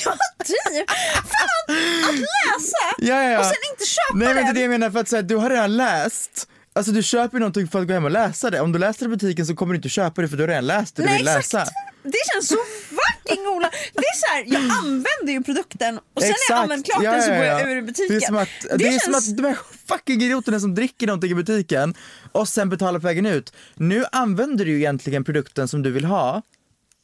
Ja, 0.06 0.16
typ. 0.46 0.90
Fan, 1.16 1.78
att 2.10 2.16
läsa 2.16 2.78
ja, 2.98 3.24
ja, 3.24 3.30
ja. 3.32 3.40
och 3.40 3.46
sen 3.46 3.56
inte 3.72 3.86
köpa 3.86 4.14
Nej 4.18 4.28
men 4.28 4.36
det 4.36 4.42
är 4.42 4.46
den. 4.46 4.56
det 4.56 4.62
jag 4.62 4.70
menar, 4.70 4.90
för 4.92 5.00
att 5.00 5.08
säga, 5.08 5.22
du 5.22 5.36
har 5.36 5.50
redan 5.50 5.78
läst. 5.78 6.48
Alltså 6.80 6.92
du 6.92 7.04
köper 7.04 7.40
någonting 7.40 7.68
för 7.68 7.82
att 7.82 7.88
gå 7.88 7.94
hem 7.94 8.06
och 8.06 8.12
läsa 8.12 8.50
det. 8.50 8.62
Om 8.62 8.72
du 8.72 8.80
läser 8.80 9.00
det 9.06 9.14
i 9.14 9.16
butiken 9.18 9.46
så 9.46 9.56
kommer 9.56 9.74
du 9.74 9.78
inte 9.78 9.90
köpa 9.90 10.22
det 10.22 10.28
för 10.28 10.38
du 10.38 10.44
har 10.44 10.48
redan 10.48 10.68
läst 10.68 10.96
det 10.96 11.02
du 11.02 11.06
Nej 11.06 11.18
vill 11.18 11.28
exakt! 11.28 11.54
läsa. 11.54 11.66
Det 12.04 12.18
känns 12.34 12.48
så 12.48 12.56
fucking 12.90 13.48
ola. 13.48 13.70
Det 13.94 14.00
är 14.00 14.16
så 14.16 14.26
här, 14.34 14.44
jag 14.48 14.72
använder 14.78 15.34
ju 15.34 15.44
produkten 15.44 16.00
och 16.14 16.22
sen 16.22 16.30
när 16.50 16.56
jag 16.56 16.64
använt 16.64 16.86
klart 16.86 17.04
den 17.04 17.22
så 17.24 17.30
går 17.30 17.38
jag 17.44 17.72
ur 17.72 17.82
butiken. 17.82 18.08
Det 18.20 18.26
är 18.26 18.28
som 18.28 18.38
att, 18.38 18.50
det 18.80 18.88
är 18.88 19.00
som 19.00 19.14
känns- 19.14 19.30
att 19.30 19.38
de 19.38 19.44
här 19.46 19.58
fucking 19.88 20.22
idioterna 20.22 20.60
som 20.60 20.76
dricker 20.76 21.08
någonting 21.08 21.32
i 21.32 21.36
butiken 21.36 21.94
och 22.32 22.48
sen 22.50 22.70
betalar 22.70 23.00
på 23.00 23.08
vägen 23.08 23.26
ut. 23.26 23.54
Nu 23.76 24.06
använder 24.12 24.66
du 24.66 24.72
ju 24.72 24.78
egentligen 24.78 25.24
produkten 25.24 25.68
som 25.68 25.82
du 25.84 25.92
vill 25.92 26.06
ha 26.06 26.42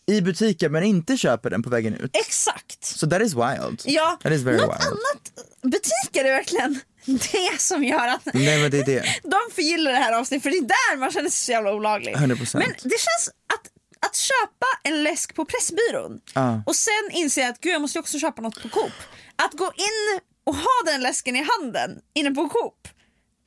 i 0.08 0.22
butiken 0.22 0.72
men 0.72 0.84
inte 0.84 1.18
köper 1.18 1.50
den 1.50 1.64
på 1.64 1.70
vägen 1.70 1.94
ut. 1.96 2.12
Exakt! 2.28 2.86
Så 2.86 3.10
that 3.10 3.22
is 3.22 3.34
wild. 3.34 3.82
Ja, 3.86 4.18
That 4.24 4.32
is 4.32 4.42
very 4.42 4.58
något 4.58 4.64
wild. 4.64 4.82
annat, 4.88 5.32
butiker 5.62 6.26
är 6.26 6.32
verkligen 6.34 6.80
det 7.32 7.62
som 7.62 7.84
gör 7.84 8.08
att 8.08 8.26
Nej 8.34 8.62
men 8.62 8.72
det 8.72 8.80
är 8.80 8.86
det. 8.86 9.02
de 9.24 9.38
förgillar 9.56 9.92
det 9.92 9.98
här 9.98 10.14
avsnittet 10.14 10.44
för 10.44 10.50
det 10.50 10.58
är 10.58 10.62
där 10.62 10.98
man 10.98 11.12
känner 11.12 11.30
sig 11.30 11.46
så 11.46 11.52
jävla 11.52 11.74
olaglig. 11.74 12.16
100%. 12.16 12.58
Men 12.58 12.70
det 12.84 12.90
känns 13.00 13.30
att, 13.54 13.68
att 14.10 14.16
köpa 14.16 14.66
en 14.84 15.04
läsk 15.04 15.36
på 15.36 15.46
Pressbyrån 15.46 16.20
Ja. 16.34 16.64
och 16.66 16.76
sen 16.76 17.10
inse 17.12 17.50
att 17.50 17.60
gud 17.62 17.74
jag 17.74 17.82
måste 17.82 18.00
också 18.00 18.20
köpa 18.20 18.42
något 18.42 18.62
på 18.62 18.70
Coop. 18.70 18.92
Att 19.36 19.54
gå 19.54 19.66
in 19.66 20.20
och 20.46 20.56
ha 20.56 20.82
den 20.86 21.02
läsken 21.02 21.36
i 21.36 21.46
handen 21.58 22.00
inne 22.16 22.32
på 22.32 22.50
Coop 22.50 22.88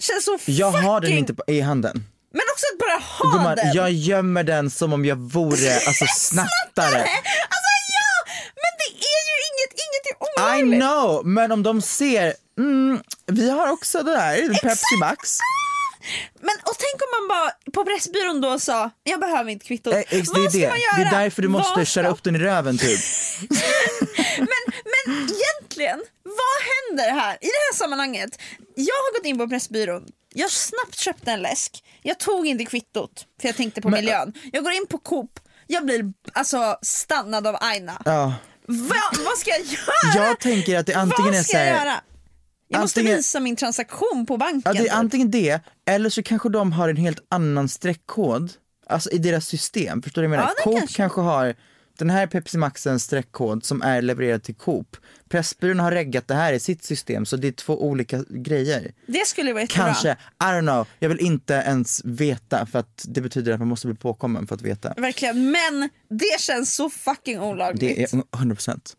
känns 0.02 0.24
så 0.24 0.38
Jag 0.44 0.70
har 0.70 1.00
den 1.00 1.10
fucking- 1.10 1.18
inte 1.18 1.34
på, 1.34 1.42
i 1.46 1.60
handen. 1.60 2.04
Men 2.32 2.42
också 2.52 2.64
att 2.72 2.78
bara 2.78 2.98
ha 2.98 3.32
Gumman, 3.38 3.56
den. 3.56 3.72
jag 3.74 3.90
gömmer 3.92 4.42
den 4.44 4.70
som 4.70 4.92
om 4.92 5.04
jag 5.04 5.16
vore 5.16 5.74
alltså 5.86 6.04
snattare. 6.16 6.98
Alltså 7.00 7.72
ja! 7.98 8.32
Men 8.54 8.72
det 8.78 8.94
är 8.94 9.22
ju 9.28 9.36
inget, 9.48 9.72
inget 9.72 10.06
är 10.06 10.14
I 10.14 10.62
olagligt. 10.62 10.80
know, 10.80 11.26
men 11.26 11.52
om 11.52 11.62
de 11.62 11.82
ser, 11.82 12.34
mm, 12.58 13.00
vi 13.26 13.50
har 13.50 13.68
också 13.72 14.02
det 14.02 14.10
där, 14.12 14.62
Pepsi 14.62 14.96
Max. 15.00 15.38
Men 16.40 16.54
och 16.64 16.76
tänk 16.78 16.94
om 17.02 17.08
man 17.20 17.28
bara 17.28 17.50
på 17.74 17.84
Pressbyrån 17.90 18.40
då 18.40 18.58
sa 18.58 18.90
jag 19.02 19.20
behöver 19.20 19.50
inte 19.50 19.66
kvittot. 19.66 19.94
Eh, 19.94 19.98
ex- 20.00 20.10
det, 20.10 20.26
Vad 20.32 20.44
är 20.46 20.48
ska 20.50 20.58
det. 20.58 20.68
man 20.68 20.76
det 20.96 21.02
göra? 21.02 21.08
är 21.18 21.22
därför 21.24 21.42
du 21.42 21.48
måste 21.48 21.72
Vad 21.76 21.86
köra 21.86 22.08
upp 22.08 22.22
den 22.22 22.36
i 22.36 22.38
röven 22.38 22.78
typ. 22.78 23.00
Men, 24.38 24.48
men 24.84 25.14
egentligen, 25.16 26.00
vad 26.22 26.58
händer 26.70 27.20
här 27.20 27.32
i 27.34 27.46
det 27.46 27.62
här 27.70 27.74
sammanhanget? 27.76 28.38
Jag 28.74 28.84
har 28.94 29.18
gått 29.18 29.26
in 29.26 29.38
på 29.38 29.48
Pressbyrån, 29.48 30.04
jag 30.34 30.50
snabbt 30.50 30.94
köpte 30.98 31.30
en 31.30 31.40
läsk, 31.42 31.84
jag 32.02 32.18
tog 32.18 32.46
inte 32.46 32.64
kvittot 32.64 33.26
för 33.40 33.48
jag 33.48 33.56
tänkte 33.56 33.80
på 33.80 33.88
Men- 33.88 34.00
miljön. 34.00 34.32
Jag 34.52 34.64
går 34.64 34.72
in 34.72 34.86
på 34.86 34.98
Coop, 34.98 35.30
jag 35.66 35.84
blir 35.84 36.04
alltså 36.32 36.78
stannad 36.82 37.46
av 37.46 37.56
Aina. 37.60 38.02
Ja. 38.04 38.34
Va, 38.66 38.96
vad 39.26 39.38
ska 39.38 39.50
jag 39.50 39.60
göra? 39.60 40.26
Jag 40.26 40.40
tänker 40.40 40.78
att 40.78 40.86
det 40.86 40.94
antingen 40.94 41.34
är 41.34 41.42
så 41.42 41.56
här- 41.56 42.00
jag 42.68 42.80
måste 42.80 43.00
antingen- 43.00 43.16
visa 43.16 43.40
min 43.40 43.56
transaktion 43.56 44.26
på 44.28 44.36
banken. 44.36 44.62
Ja, 44.64 44.72
det 44.72 44.78
är 44.78 44.82
typ. 44.82 44.92
antingen 44.94 45.30
det, 45.30 45.60
eller 45.86 46.10
så 46.10 46.22
kanske 46.22 46.48
de 46.48 46.72
har 46.72 46.88
en 46.88 46.96
helt 46.96 47.20
annan 47.28 47.68
streckkod, 47.68 48.52
alltså 48.86 49.10
i 49.10 49.18
deras 49.18 49.46
system. 49.46 50.02
Förstår 50.02 50.22
du 50.22 50.28
vad 50.28 50.36
jag 50.36 50.40
menar? 50.40 50.52
Ja, 50.56 50.62
Coop 50.64 50.78
kanske. 50.78 50.96
kanske. 50.96 51.20
har 51.20 51.54
den 51.98 52.10
här 52.10 52.26
Pepsi 52.26 52.58
Maxens 52.58 53.04
streckkod 53.04 53.64
som 53.64 53.82
är 53.82 54.02
levererad 54.02 54.42
till 54.42 54.54
Coop. 54.54 54.96
Pressbyrån 55.28 55.80
har 55.80 55.92
reggat 55.92 56.28
det 56.28 56.34
här 56.34 56.52
i 56.52 56.60
sitt 56.60 56.84
system 56.84 57.26
så 57.26 57.36
det 57.36 57.48
är 57.48 57.52
två 57.52 57.82
olika 57.84 58.24
grejer. 58.28 58.92
Det 59.06 59.26
skulle 59.26 59.52
vara 59.52 59.62
jättebra. 59.62 59.84
Kanske, 59.84 60.10
I 60.12 60.44
don't 60.44 60.60
know, 60.60 60.86
jag 60.98 61.08
vill 61.08 61.20
inte 61.20 61.54
ens 61.54 62.04
veta 62.04 62.66
för 62.66 62.78
att 62.78 63.04
det 63.08 63.20
betyder 63.20 63.52
att 63.52 63.58
man 63.58 63.68
måste 63.68 63.86
bli 63.86 63.96
påkommen 63.96 64.46
för 64.46 64.54
att 64.54 64.62
veta. 64.62 64.94
Verkligen, 64.96 65.50
men 65.50 65.88
det 66.10 66.40
känns 66.40 66.74
så 66.74 66.90
fucking 66.90 67.40
olagligt. 67.40 67.80
Det 67.80 68.02
är 68.02 68.06
100%. 68.36 68.96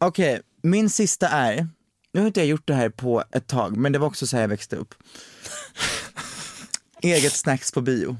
Okej, 0.00 0.40
min 0.62 0.90
sista 0.90 1.28
är, 1.28 1.68
nu 2.12 2.20
har 2.20 2.26
inte 2.26 2.40
jag 2.40 2.46
gjort 2.46 2.66
det 2.66 2.74
här 2.74 2.88
på 2.88 3.24
ett 3.32 3.46
tag 3.46 3.76
men 3.76 3.92
det 3.92 3.98
var 3.98 4.06
också 4.06 4.26
så 4.26 4.36
här 4.36 4.42
jag 4.42 4.48
växte 4.48 4.76
upp. 4.76 4.94
Eget 7.02 7.32
snacks 7.32 7.72
på 7.72 7.80
bio. 7.80 8.16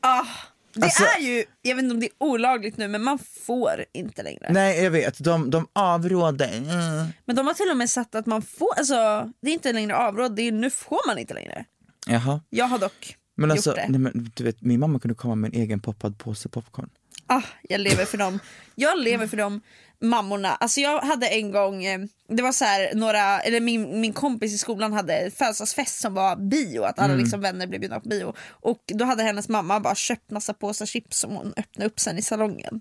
Ah, 0.00 0.24
det 0.72 0.84
Alltså- 0.84 1.04
är 1.04 1.20
ju, 1.20 1.44
jag 1.62 1.76
vet 1.76 1.82
inte 1.82 1.94
om 1.94 2.00
det 2.00 2.06
är 2.06 2.12
olagligt 2.18 2.76
nu 2.76 2.88
men 2.88 3.02
man 3.02 3.18
får 3.46 3.84
inte 3.92 4.22
längre. 4.22 4.52
Nej 4.52 4.82
jag 4.84 4.90
vet, 4.90 5.24
de, 5.24 5.50
de 5.50 5.66
avråder. 5.72 6.56
Mm. 6.56 7.06
Men 7.24 7.36
de 7.36 7.46
har 7.46 7.54
till 7.54 7.70
och 7.70 7.76
med 7.76 7.90
sagt 7.90 8.14
att 8.14 8.26
man 8.26 8.42
får, 8.42 8.74
alltså 8.78 9.32
det 9.42 9.50
är 9.50 9.54
inte 9.54 9.72
längre 9.72 9.96
avråd, 9.96 10.36
det 10.36 10.42
är 10.42 10.52
nu 10.52 10.70
får 10.70 11.06
man 11.06 11.18
inte 11.18 11.34
längre. 11.34 11.64
Jaha. 12.06 12.40
Jag 12.50 12.64
har 12.66 12.78
dock 12.78 13.16
Men 13.36 13.50
alltså, 13.50 13.70
gjort 13.70 13.76
det. 13.76 13.86
nej, 13.88 14.00
men, 14.00 14.30
du 14.34 14.44
vet, 14.44 14.62
min 14.62 14.80
mamma 14.80 15.00
kunde 15.00 15.14
komma 15.14 15.34
med 15.34 15.54
en 15.54 15.60
egen 15.62 15.80
poppad 15.80 16.18
påse 16.18 16.48
popcorn. 16.48 16.90
Ah, 17.26 17.42
jag 17.62 17.80
lever 17.80 18.04
för 18.04 18.18
dem. 18.18 18.38
Jag 18.74 18.98
lever 18.98 19.26
för 19.26 19.36
de 19.36 19.60
mammorna. 20.00 20.54
Alltså 20.54 20.80
jag 20.80 21.00
hade 21.00 21.26
en 21.28 21.50
gång, 21.52 21.84
eh, 21.84 22.00
det 22.28 22.42
var 22.42 22.52
så 22.52 22.64
här 22.64 22.94
några, 22.94 23.40
eller 23.40 23.60
min, 23.60 24.00
min 24.00 24.12
kompis 24.12 24.54
i 24.54 24.58
skolan 24.58 24.92
hade 24.92 25.30
födelsedagsfest 25.36 26.00
som 26.00 26.14
var 26.14 26.36
bio, 26.36 26.82
att 26.82 26.98
alla 26.98 27.12
Mm. 27.12 27.18
liksom 27.18 27.40
vänner 27.40 27.66
blev 27.66 27.80
bjudna 27.80 28.00
på 28.00 28.08
bio. 28.08 28.34
Och 28.50 28.82
då 28.86 29.04
hade 29.04 29.22
hennes 29.22 29.48
mamma 29.48 29.80
bara 29.80 29.94
köpt 29.94 30.30
massa 30.30 30.54
påsar 30.54 30.86
chips 30.86 31.18
som 31.18 31.30
hon 31.30 31.54
öppnade 31.56 31.86
upp 31.86 32.00
sen 32.00 32.18
i 32.18 32.22
salongen. 32.22 32.80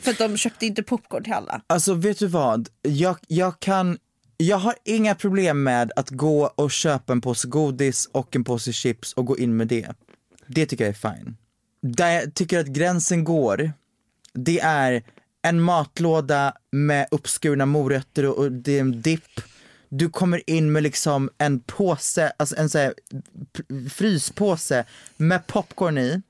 För 0.00 0.10
att 0.10 0.18
de 0.18 0.36
köpte 0.36 0.66
inte 0.66 0.82
popcorn 0.82 1.24
till 1.24 1.32
alla. 1.32 1.62
Alltså 1.66 1.94
vet 1.94 2.18
du 2.18 2.26
vad, 2.26 2.68
jag, 2.82 3.16
jag 3.28 3.60
kan, 3.60 3.98
jag 4.36 4.56
har 4.56 4.74
inga 4.84 5.14
problem 5.14 5.62
med 5.62 5.92
att 5.96 6.10
gå 6.10 6.46
och 6.54 6.70
köpa 6.70 7.12
en 7.12 7.20
påse 7.20 7.48
godis 7.48 8.08
och 8.12 8.36
en 8.36 8.44
påse 8.44 8.72
chips 8.72 9.12
och 9.12 9.26
gå 9.26 9.38
in 9.38 9.56
med 9.56 9.68
det. 9.68 9.88
Det 10.46 10.66
tycker 10.66 10.84
jag 10.84 10.90
är 11.02 11.14
fine. 11.14 11.36
Där 11.82 12.10
jag 12.10 12.34
tycker 12.34 12.58
att 12.60 12.66
gränsen 12.66 13.24
går, 13.24 13.72
det 14.32 14.60
är 14.60 15.02
en 15.42 15.60
matlåda 15.60 16.52
med 16.72 17.06
uppskurna 17.10 17.66
morötter 17.66 18.24
och, 18.26 18.38
och 18.38 18.52
det 18.52 18.76
är 18.76 18.80
en 18.80 19.02
dipp. 19.02 19.40
Du 19.88 20.08
kommer 20.10 20.50
in 20.50 20.72
med 20.72 20.82
liksom 20.82 21.30
en 21.38 21.60
påse, 21.60 22.32
alltså 22.36 22.56
en 22.56 22.70
så 22.70 22.78
här 22.78 22.94
p- 23.56 23.90
fryspåse 23.90 24.84
med 25.16 25.46
popcorn 25.46 25.98
i. 25.98 26.22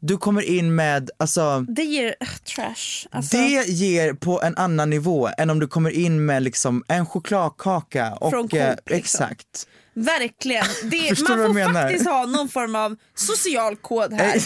Du 0.00 0.18
kommer 0.18 0.42
in 0.42 0.74
med, 0.74 1.10
alltså 1.18 1.60
Det 1.68 1.82
ger 1.84 2.14
äh, 2.20 2.28
trash. 2.54 3.06
Alltså, 3.10 3.36
det 3.36 3.68
ger 3.68 4.12
på 4.14 4.42
en 4.42 4.56
annan 4.56 4.90
nivå 4.90 5.30
än 5.38 5.50
om 5.50 5.58
du 5.60 5.66
kommer 5.68 5.90
in 5.90 6.26
med 6.26 6.42
liksom 6.42 6.84
en 6.88 7.06
chokladkaka 7.06 8.12
och 8.14 8.30
Från 8.30 8.48
Coop, 8.48 8.60
eh, 8.60 8.68
liksom. 8.70 8.96
exakt. 8.96 9.66
Verkligen. 9.94 10.66
Det, 10.82 11.20
man 11.28 11.54
får 11.54 11.72
faktiskt 11.74 12.04
ha 12.06 12.26
någon 12.26 12.48
form 12.48 12.74
av 12.74 12.96
social 13.14 13.76
kod 13.76 14.12
här. 14.12 14.26
Nej. 14.28 14.40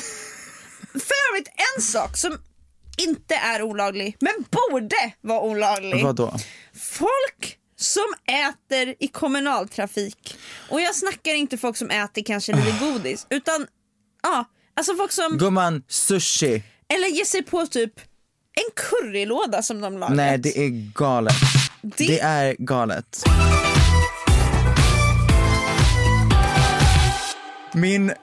För 0.92 1.14
övrigt 1.30 1.48
en 1.76 1.82
sak 1.82 2.16
som 2.16 2.38
inte 2.98 3.34
är 3.34 3.62
olaglig, 3.62 4.16
men 4.20 4.32
borde 4.70 5.12
vara 5.20 5.40
olaglig. 5.40 6.04
Vadå? 6.04 6.34
Folk 6.74 7.58
som 7.76 8.04
äter 8.26 8.94
i 9.00 9.08
kommunaltrafik. 9.08 10.36
Och 10.70 10.80
jag 10.80 10.94
snackar 10.94 11.34
inte 11.34 11.58
folk 11.58 11.76
som 11.76 11.90
äter 11.90 12.22
kanske 12.22 12.52
lite 12.56 12.76
godis, 12.80 13.26
utan 13.30 13.66
ja, 14.22 14.44
alltså 14.76 14.94
folk 14.94 15.12
som, 15.12 15.38
Gumman, 15.38 15.82
sushi. 15.88 16.62
eller 16.94 17.08
ger 17.08 17.24
sig 17.24 17.42
på 17.42 17.66
typ 17.66 18.00
en 18.54 18.70
currylåda 18.76 19.62
som 19.62 19.80
de 19.80 19.98
lagat. 19.98 20.16
Nej 20.16 20.38
det 20.38 20.58
är 20.58 20.92
galet. 20.94 21.34
Det- 21.82 22.06
Det 22.06 22.20
är 22.20 22.56
galet. 22.58 23.24
Min 27.74 28.10
eh, 28.10 28.14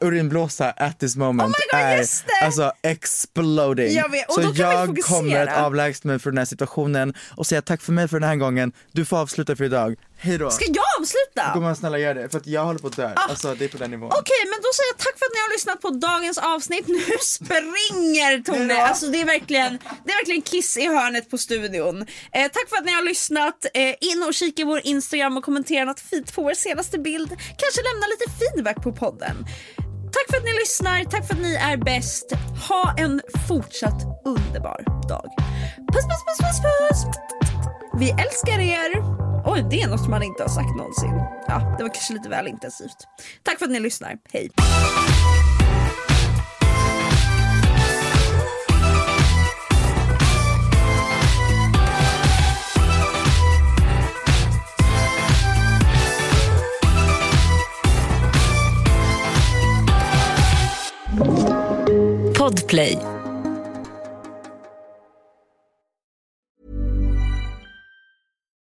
urinblåsa 0.00 0.70
at 0.70 0.98
this 0.98 1.16
moment 1.16 1.48
Oh 1.48 1.52
God, 1.72 1.80
är 1.80 2.04
alltså 2.42 2.72
exploding. 2.82 3.92
Jag 3.92 4.10
vet, 4.10 4.32
Så 4.32 4.52
jag 4.54 4.98
kommer 5.02 5.46
att 5.46 5.56
avlägsna 5.64 6.08
mig 6.12 6.18
från 6.18 6.34
den 6.34 6.38
här 6.38 6.44
situationen 6.44 7.14
och 7.36 7.46
säga 7.46 7.62
tack 7.62 7.82
för 7.82 7.92
mig 7.92 8.08
för 8.08 8.20
den 8.20 8.28
här 8.28 8.36
gången. 8.36 8.72
Du 8.92 9.04
får 9.04 9.16
avsluta 9.16 9.56
för 9.56 9.64
idag. 9.64 9.96
Hej 10.18 10.38
då. 10.38 10.50
Ska 10.50 10.64
jag 10.64 10.84
avsluta? 11.00 11.50
Gumman 11.54 11.76
snälla 11.76 11.98
gör 11.98 12.14
det, 12.14 12.28
för 12.28 12.38
att 12.38 12.46
jag 12.46 12.64
håller 12.64 12.78
på 12.78 12.86
att 12.86 12.96
dö. 12.96 13.12
Alltså 13.16 13.54
det 13.54 13.64
är 13.64 13.68
på 13.68 13.78
den 13.78 13.90
nivån. 13.90 14.08
Okej, 14.08 14.42
men 14.50 14.58
då 14.62 14.68
säger 14.76 14.90
jag 14.92 14.98
tack 14.98 15.18
för 15.18 15.26
att 15.26 15.34
ni 15.36 15.40
har 15.46 15.52
lyssnat 15.56 15.80
på 15.80 15.90
dagens 15.90 16.38
avsnitt. 16.38 16.88
Nu 16.88 17.00
springer 17.20 18.42
Tone. 18.42 18.58
Hejdå. 18.58 18.86
Alltså 18.86 19.06
det 19.06 19.20
är 19.20 19.24
verkligen, 19.24 19.78
det 20.04 20.12
är 20.12 20.16
verkligen 20.16 20.42
kiss 20.42 20.76
i 20.76 20.86
hörnet 20.86 21.30
på 21.30 21.38
studion. 21.38 22.02
Eh, 22.32 22.48
tack 22.52 22.68
för 22.68 22.76
att 22.76 22.84
ni 22.84 22.92
har 22.92 23.02
lyssnat. 23.02 23.64
Eh, 23.74 23.94
in 24.10 24.22
och 24.26 24.34
kika 24.34 24.62
i 24.62 24.64
vår 24.64 24.80
Instagram 24.84 25.36
och 25.36 25.44
kommentera 25.44 25.84
något 25.84 26.00
fint 26.00 26.34
på 26.34 26.42
vår 26.42 26.54
senaste 26.54 26.98
bild. 26.98 27.28
Kanske 27.62 27.80
lämna 27.88 28.06
lite 28.06 28.26
feedback 28.38 28.82
på 28.82 28.92
podden. 28.92 29.36
Tack 30.12 30.26
för 30.30 30.36
att 30.36 30.44
ni 30.44 30.52
lyssnar, 30.52 31.04
tack 31.04 31.26
för 31.26 31.34
att 31.34 31.40
ni 31.40 31.54
är 31.54 31.76
bäst. 31.76 32.32
Ha 32.68 32.94
en 32.98 33.22
fortsatt 33.48 34.02
underbar 34.24 35.08
dag. 35.08 35.26
Puss, 35.92 36.04
puss, 36.04 36.22
puss, 36.26 36.38
puss, 36.38 36.60
puss! 36.66 37.00
Vi 38.00 38.10
älskar 38.10 38.58
er! 38.60 39.25
Oj, 39.48 39.66
det 39.70 39.82
är 39.82 39.88
något 39.88 40.08
man 40.08 40.22
inte 40.22 40.42
har 40.42 40.48
sagt 40.48 40.76
någonsin. 40.76 41.22
Ja, 41.48 41.74
det 41.78 41.82
var 41.82 41.90
kanske 41.94 42.12
lite 42.12 42.28
väl 42.28 42.46
intensivt. 42.46 42.96
Tack 43.42 43.58
för 43.58 43.64
att 43.64 43.72
ni 43.72 43.80
lyssnar. 43.80 44.18
Hej! 44.32 44.50
Podplay. 62.38 63.15